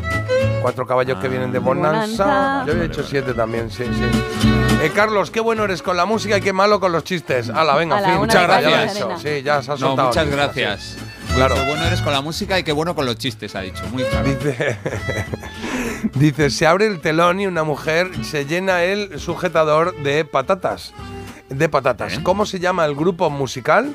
[0.62, 2.24] Cuatro caballos que vienen de Bonanza.
[2.26, 2.64] Bonanza.
[2.66, 4.48] Yo había hecho siete también, sí, sí.
[4.82, 7.50] Eh, Carlos, qué bueno eres con la música y qué malo con los chistes.
[7.50, 8.18] Hala, venga, Hala, fin.
[8.18, 9.22] Muchas Ya lo he gracias.
[9.22, 10.08] Sí, ya se ha No, soltado.
[10.10, 10.82] muchas gracias.
[10.82, 10.98] sí.
[11.36, 11.56] Claro.
[11.56, 13.84] Qué bueno eres con la música y qué bueno con los chistes, ha dicho.
[13.92, 14.30] Muy claro.
[14.30, 14.78] Dice,
[16.16, 20.94] dice, se abre el telón y una mujer se llena el sujetador de patatas.
[21.50, 22.14] De patatas.
[22.14, 22.20] ¿Eh?
[22.24, 23.94] ¿Cómo se llama el grupo musical?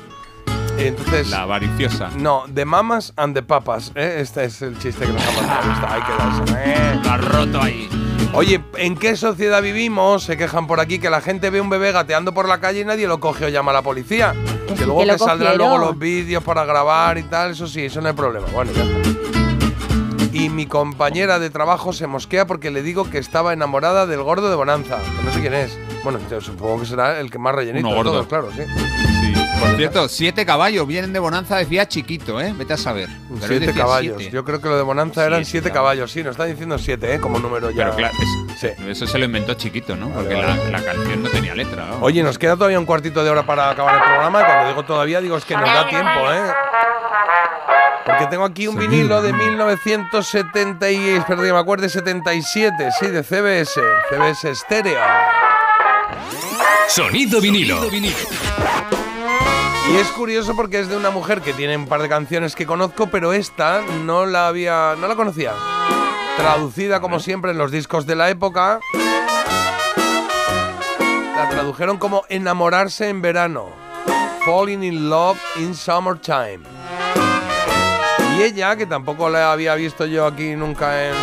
[0.77, 2.09] Entonces, La avariciosa.
[2.17, 3.91] no, The Mamas and the Papas.
[3.95, 4.17] ¿eh?
[4.19, 5.71] Este es el chiste que nos ha mandado.
[5.73, 6.53] Está, hay que darse.
[6.71, 6.99] Eh.
[7.03, 7.89] Lo has roto ahí.
[8.33, 10.23] Oye, ¿en qué sociedad vivimos?
[10.23, 12.85] Se quejan por aquí que la gente ve un bebé gateando por la calle y
[12.85, 14.33] nadie lo coge o llama a la policía.
[14.67, 17.51] Que Que sí luego que lo que saldrán luego los vídeos para grabar y tal,
[17.51, 18.47] eso sí, eso no hay problema.
[18.53, 19.09] Bueno, ya está.
[20.31, 24.49] Y mi compañera de trabajo se mosquea porque le digo que estaba enamorada del gordo
[24.49, 24.97] de Bonanza.
[25.17, 25.77] Que no sé quién es.
[26.03, 28.61] Bueno, yo supongo que será el que más rellenito de todos, claro, sí.
[29.59, 32.53] Por cierto, siete caballos vienen de Bonanza, decía chiquito, ¿eh?
[32.57, 33.09] Vete a saber.
[33.41, 34.15] Pero Siete caballos.
[34.17, 34.33] siete.
[34.35, 36.11] Yo creo que lo de Bonanza eran Siete siete caballos.
[36.11, 37.19] Sí, nos está diciendo siete, ¿eh?
[37.19, 37.85] Como número ya.
[37.85, 38.67] Pero claro, es- Sí.
[38.87, 40.09] eso se lo inventó chiquito, ¿no?
[40.09, 40.71] Porque Vale, la, vale.
[40.71, 41.85] la canción no tenía letra.
[41.87, 41.97] ¿no?
[42.01, 44.41] Oye, nos queda todavía un cuartito de hora para acabar el programa.
[44.41, 46.51] Y cuando digo todavía, digo es que nos da tiempo, ¿eh?
[48.05, 53.23] Porque tengo aquí un vinilo de 1970 y, espera que me acuerde, 77, sí, de
[53.23, 53.79] CBS,
[54.09, 54.99] CBS Stereo.
[56.87, 57.79] Sonido vinilo.
[59.91, 62.65] Y es curioso porque es de una mujer que tiene un par de canciones que
[62.65, 65.53] conozco, pero esta no la había, no la conocía.
[66.37, 68.79] Traducida como siempre en los discos de la época.
[71.35, 73.67] La tradujeron como enamorarse en verano.
[74.45, 76.59] Falling in love in summertime.
[78.37, 81.13] Y ella, que tampoco la había visto yo aquí nunca en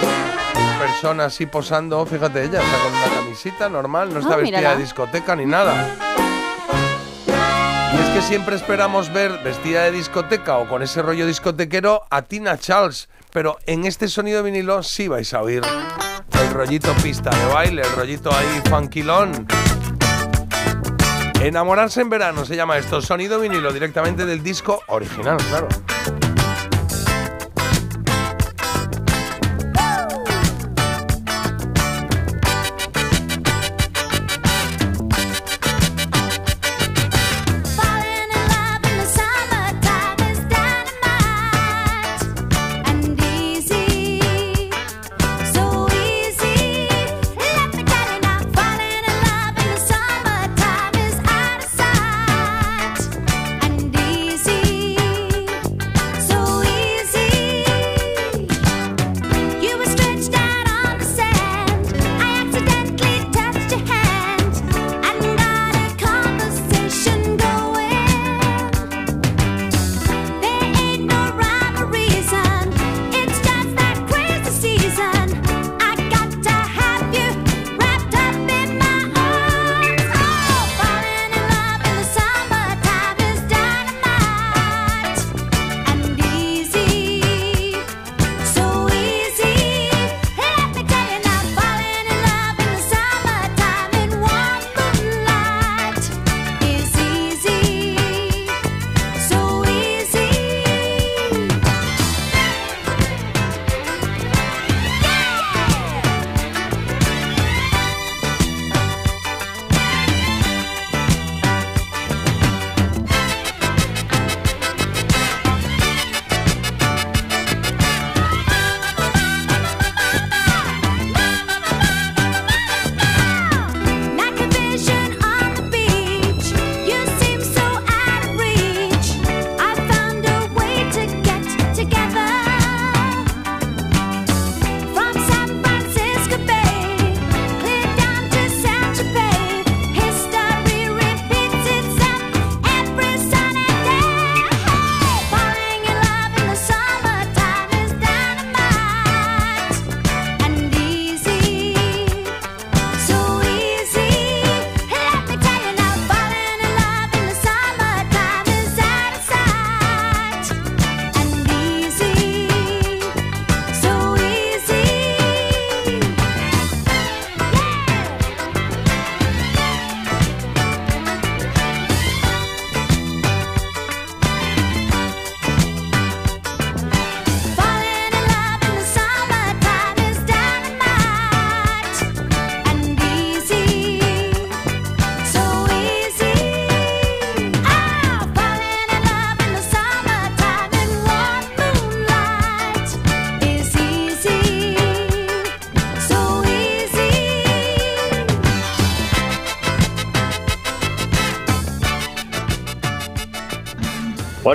[0.79, 4.77] persona así posando, fíjate, ella está con una camisita normal, no está Ah, vestida mírala.
[4.77, 5.95] de discoteca ni nada.
[8.17, 13.11] Que siempre esperamos ver vestida de discoteca o con ese rollo discotequero a Tina Charles,
[13.31, 15.61] pero en este sonido vinilo sí vais a oír
[16.41, 19.47] el rollito pista de baile, el rollito ahí funkilón.
[21.43, 25.69] Enamorarse en verano se llama esto, sonido vinilo directamente del disco original, claro.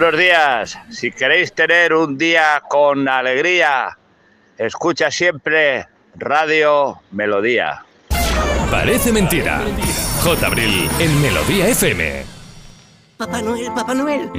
[0.01, 0.80] Buenos días.
[0.89, 3.99] Si queréis tener un día con alegría,
[4.57, 7.85] escucha siempre Radio Melodía.
[8.71, 9.61] Parece mentira.
[10.23, 10.47] J.
[10.47, 12.23] Abril en Melodía FM.
[13.15, 14.31] Papá Noel, Papá Noel.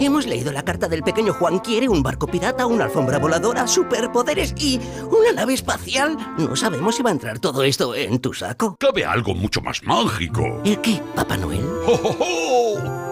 [0.00, 1.58] Hemos leído la carta del pequeño Juan.
[1.58, 6.16] Quiere un barco pirata, una alfombra voladora, superpoderes y una nave espacial.
[6.38, 8.78] No sabemos si va a entrar todo esto en tu saco.
[8.80, 10.62] Cabe algo mucho más mágico.
[10.64, 11.66] ¿El qué, Papá Noel?
[11.86, 12.45] ¡Oh, oh, oh!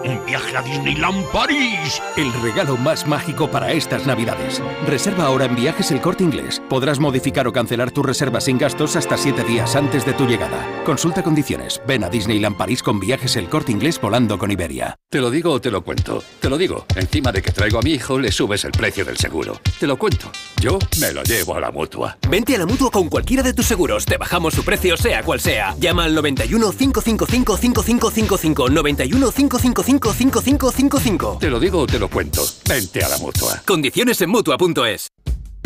[0.05, 1.99] ¡Un viaje a Disneyland París!
[2.15, 4.61] El regalo más mágico para estas navidades.
[4.85, 6.61] Reserva ahora en viajes el corte inglés.
[6.69, 10.83] Podrás modificar o cancelar tu reserva sin gastos hasta 7 días antes de tu llegada.
[10.85, 11.81] Consulta condiciones.
[11.87, 14.95] Ven a Disneyland París con viajes el corte inglés volando con Iberia.
[15.09, 16.23] ¿Te lo digo o te lo cuento?
[16.39, 16.85] Te lo digo.
[16.95, 19.59] Encima de que traigo a mi hijo, le subes el precio del seguro.
[19.79, 20.29] Te lo cuento.
[20.61, 22.17] Yo me lo llevo a la mutua.
[22.29, 24.05] Vente a la mutua con cualquiera de tus seguros.
[24.05, 25.75] Te bajamos su precio, sea cual sea.
[25.79, 28.69] Llama al 91 555 5555.
[28.69, 31.37] 91 555 5555.
[31.39, 32.41] Te lo digo o te lo cuento.
[32.67, 33.61] Vente a la mutua.
[33.65, 35.09] Condiciones en mutua.es.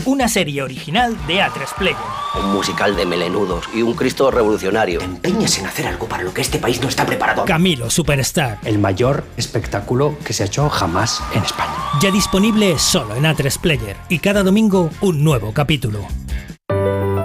[0.06, 1.98] Una serie original de A3 Player.
[2.42, 5.02] Un musical de melenudos y un Cristo revolucionario.
[5.02, 7.44] Empeñas en hacer algo para lo que este país no está preparado.
[7.46, 8.60] Camilo Superstar.
[8.64, 11.74] El mayor espectáculo que se ha hecho jamás en España.
[12.02, 13.98] Ya disponible solo en A3 Player.
[14.08, 16.08] Y cada domingo un nuevo capítulo.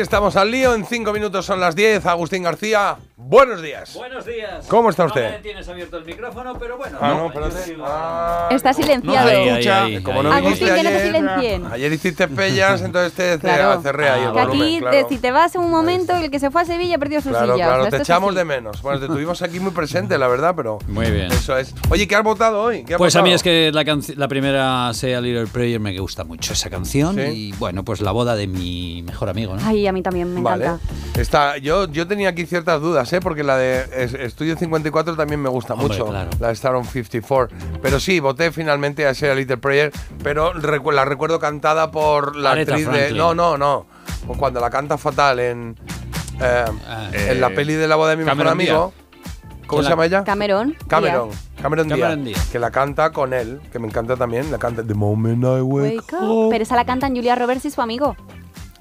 [0.00, 2.06] Estamos al lío, en cinco minutos son las 10.
[2.06, 2.98] Agustín García.
[3.20, 3.94] Buenos días.
[3.94, 4.64] Buenos días.
[4.68, 5.28] ¿Cómo está No usted?
[5.32, 6.98] me tienes abierto el micrófono, pero bueno.
[7.00, 7.56] Ah, no, espérate.
[7.64, 9.28] sigo- Ah, Está silenciado.
[9.28, 9.84] Escucha.
[9.84, 11.66] ahí, Como no Agustín, viniste que no te ayer, silencien.
[11.66, 13.82] ayer hiciste pellas, entonces te, Claro.
[13.82, 14.96] cerré ahí el Que volumen, aquí, claro.
[14.96, 17.30] te- si te vas en un momento, el que se fue a Sevilla perdió su
[17.30, 17.66] Claro, silla.
[17.66, 18.38] claro, te echamos así.
[18.38, 18.82] de menos.
[18.82, 20.78] Bueno, te tuvimos aquí muy presente, la verdad, pero.
[20.86, 21.32] Muy bien.
[21.32, 21.74] Eso es.
[21.90, 22.84] Oye, ¿qué has votado hoy?
[22.84, 23.82] ¿Qué has Pues a mí es que la,
[24.16, 27.20] la primera Sea Little Prayer me gusta mucho esa canción Sí.
[27.22, 29.66] y bueno, pues la boda de mi mejor amigo, ¿no?
[29.66, 30.66] Ay, a mí también me Vale.
[30.66, 30.94] encanta.
[31.18, 33.20] Está, yo, yo tenía aquí ciertas dudas, ¿eh?
[33.20, 33.86] porque la de
[34.24, 36.30] Estudio 54 también me gusta Hombre, mucho, claro.
[36.40, 37.56] la de Star on 54.
[37.82, 42.36] Pero sí, voté finalmente a Share a Little Prayer, pero recu- la recuerdo cantada por
[42.36, 42.92] la Aretha actriz de...
[42.92, 43.18] Franklin.
[43.18, 43.86] No, no, no.
[44.26, 45.76] Pues Cuando la canta fatal en,
[46.40, 46.64] eh,
[47.12, 48.92] en la Eh, peli de la boda de mi mejor Cameron amigo.
[49.66, 50.24] ¿Cómo Que se la- llama ella?
[50.24, 50.76] Cameron.
[50.86, 51.30] Cameron.
[51.60, 51.88] Cameron, Cameron
[52.18, 52.48] Díaz, Díaz.
[52.50, 54.50] Que la canta con él, que me encanta también.
[54.50, 56.48] La canta The Moment I Wake, Wake up.
[56.50, 58.16] Pero esa la cantan Julia Roberts y su amigo.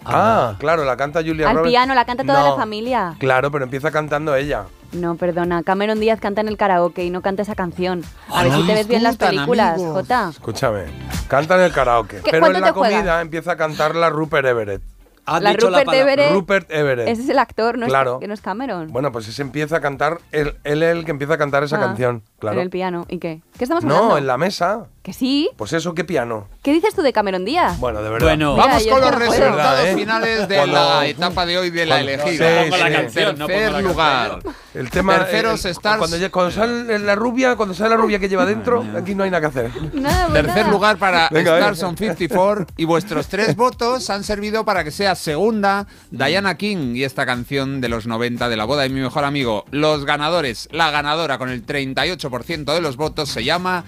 [0.09, 1.71] Ah, claro, la canta Julia Al Roberts.
[1.71, 3.15] piano, la canta toda No, la familia.
[3.19, 4.63] Claro, pero empieza cantando ella.
[4.93, 5.63] No, perdona.
[5.63, 8.03] Cameron Díaz canta en el karaoke y no canta esa canción.
[8.29, 9.93] A ver Ay, si te ves bien las discutan, películas, amigos.
[9.93, 10.29] Jota.
[10.29, 10.83] Escúchame,
[11.27, 12.17] canta en el karaoke.
[12.17, 12.95] ¿Qué- Pero cuánto en la te juegas?
[12.99, 14.81] comida empieza a cantar la Rupert Everett.
[15.29, 16.31] Has La dicho Rupert palabra- Everett.
[16.31, 17.07] Rupert Everett.
[17.09, 18.13] Ese es el actor, no, Claro.
[18.13, 18.87] es, que no es Cameron.
[18.93, 21.75] Bueno, pues ese empieza a cantar, él, él es el que empieza a cantar esa
[21.75, 22.23] Ah, canción.
[22.39, 22.57] Claro.
[22.57, 23.05] En el piano.
[23.09, 23.41] ¿Y qué?
[23.57, 24.09] ¿Qué estamos hablando?
[24.09, 24.85] No, en la mesa.
[25.01, 25.49] Que sí.
[25.57, 26.49] Pues eso, ¿qué piano?
[26.61, 27.79] ¿Qué dices tú de Cameron Díaz?
[27.79, 28.27] Bueno, de verdad.
[28.27, 29.95] Bueno, Mira, Vamos con los resultados ¿Verdad, eh?
[29.95, 32.63] finales de Cuando- la etapa de hoy de la elegida.
[32.65, 34.39] Sí, la canción, no Tercer la lugar.
[34.75, 35.17] El tema.
[35.17, 35.97] Terceros eh, stars.
[35.97, 39.31] Cuando, cuando sale la rubia, cuando sale la rubia que lleva dentro, aquí no hay
[39.31, 39.93] nada que hacer.
[39.95, 40.71] Nada, pues Tercer nada.
[40.71, 41.57] lugar para venga.
[41.57, 46.95] Stars on 54 y vuestros tres votos han servido para que sea segunda Diana King
[46.95, 49.63] y esta canción de los 90 de la boda de mi mejor amigo.
[49.71, 53.83] Los ganadores, la ganadora con el 38% de los votos se llama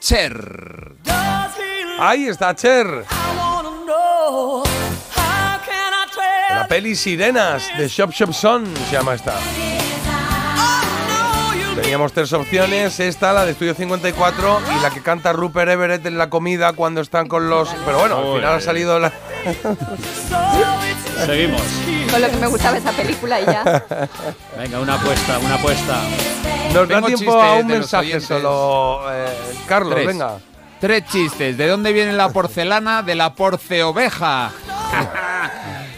[0.00, 0.96] Cher.
[1.98, 3.04] Ahí está Cher.
[6.50, 9.34] La peli Sirenas de Shop Shop Son se llama esta.
[11.74, 16.18] Teníamos tres opciones, esta, la de Estudio 54 y la que canta Rupert Everett en
[16.18, 17.68] la comida cuando están con los...
[17.84, 19.12] Pero bueno, al final ha salido la...
[21.26, 21.62] Seguimos.
[22.14, 23.84] Con lo que me gustaba esa película y ya.
[24.56, 25.98] Venga, una apuesta, una apuesta.
[26.72, 29.00] Nos da tiempo chistes a un mensaje solo.
[29.12, 29.26] eh,
[29.66, 30.06] Carlos, Tres.
[30.06, 30.38] venga.
[30.80, 31.56] Tres chistes.
[31.56, 33.02] ¿De dónde viene la porcelana?
[33.02, 34.52] De la porceoveja.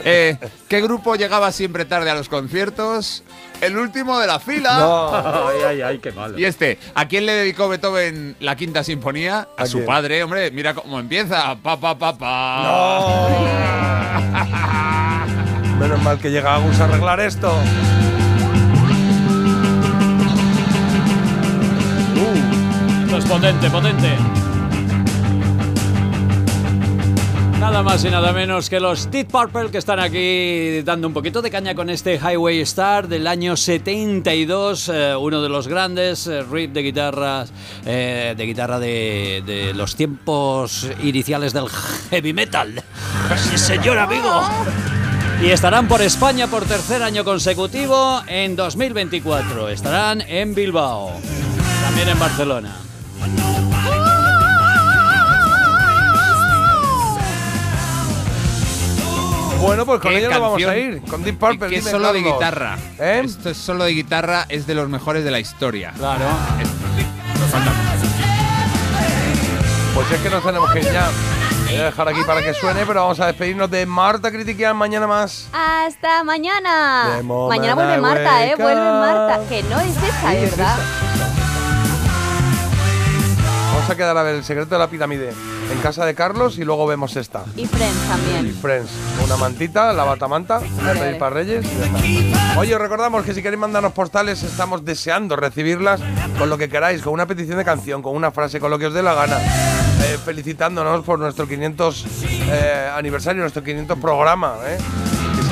[0.08, 0.36] Eh,
[0.68, 3.24] ¿Qué grupo llegaba siempre tarde a los conciertos?
[3.60, 4.70] El último de la fila.
[5.50, 6.38] Ay, ay, ay, qué malo.
[6.38, 9.48] Y este, ¿a quién le dedicó Beethoven la quinta sinfonía?
[9.58, 9.86] A, ¿A su quién?
[9.86, 11.56] padre, hombre, mira cómo empieza.
[11.56, 12.62] Pa, pa, pa, pa.
[15.78, 17.52] Menos mal que llega Agus a arreglar esto.
[23.04, 24.08] Esto es potente, potente.
[27.60, 31.42] Nada más y nada menos que los Deep Purple que están aquí dando un poquito
[31.42, 36.44] de caña con este Highway Star del año 72, eh, uno de los grandes eh,
[36.44, 37.52] de guitarras,
[37.84, 41.68] eh, de guitarra de, de los tiempos iniciales del
[42.10, 42.82] heavy metal.
[43.36, 44.42] Sí, señor amigo.
[45.42, 49.68] Y estarán por España por tercer año consecutivo en 2024.
[49.68, 51.12] Estarán en Bilbao,
[51.84, 52.76] también en Barcelona.
[59.60, 61.02] Bueno, pues con ¿Qué ellos nos vamos a ir.
[61.02, 61.68] Con Deep Purple.
[61.68, 62.78] Que es solo de guitarra.
[62.98, 63.22] ¿Eh?
[63.24, 65.92] Esto es solo de guitarra, es de los mejores de la historia.
[65.96, 66.24] Claro.
[69.94, 71.08] Pues es que nos tenemos que ir ya.
[71.66, 75.06] Voy a dejar aquí para que suene, pero vamos a despedirnos de Marta Critiquian mañana
[75.06, 75.48] más.
[75.52, 77.20] Hasta mañana.
[77.22, 78.54] Mañana vuelve Marta, ¿eh?
[78.56, 78.80] Vuelve.
[78.80, 79.40] Marta.
[79.48, 80.76] Que no es esa, Sí, es ¿verdad?
[83.74, 85.32] Vamos a quedar a ver el secreto de la pirámide
[85.70, 87.44] en casa de Carlos y luego vemos esta.
[87.56, 88.54] Y Friends Y también.
[88.56, 88.90] Friends,
[89.24, 92.58] una mantita, la batamanta, a pedir para Reyes y ya está.
[92.60, 96.00] Oye, os recordamos que si queréis mandarnos postales, estamos deseando recibirlas
[96.38, 98.86] con lo que queráis, con una petición de canción, con una frase, con lo que
[98.86, 99.38] os dé la gana.
[99.38, 102.06] Eh, felicitándonos por nuestro 500
[102.48, 104.56] eh, aniversario, nuestro 500 programa.
[104.66, 104.78] ¿eh?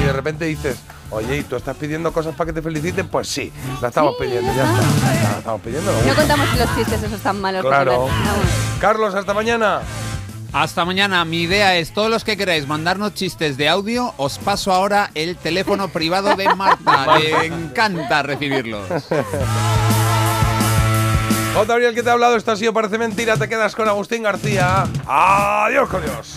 [0.07, 0.76] De repente dices,
[1.10, 3.08] oye, ¿y tú estás pidiendo cosas para que te feliciten?
[3.08, 5.31] Pues sí, la estamos pidiendo, ya está.
[5.31, 5.92] La estamos pidiendo.
[5.92, 6.15] No bueno.
[6.15, 7.62] contamos los chistes esos tan malos.
[7.62, 8.08] Claro.
[8.81, 9.81] Carlos, hasta mañana.
[10.52, 11.24] Hasta mañana.
[11.24, 15.36] Mi idea es, todos los que queráis mandarnos chistes de audio, os paso ahora el
[15.36, 17.18] teléfono privado de Marta.
[17.18, 18.89] Le encanta recibirlos.
[21.55, 21.65] J.
[21.66, 24.84] Gabriel, que te ha hablado, esto ha sido Parece Mentira, te quedas con Agustín García.
[25.07, 26.34] Adiós, con Dios.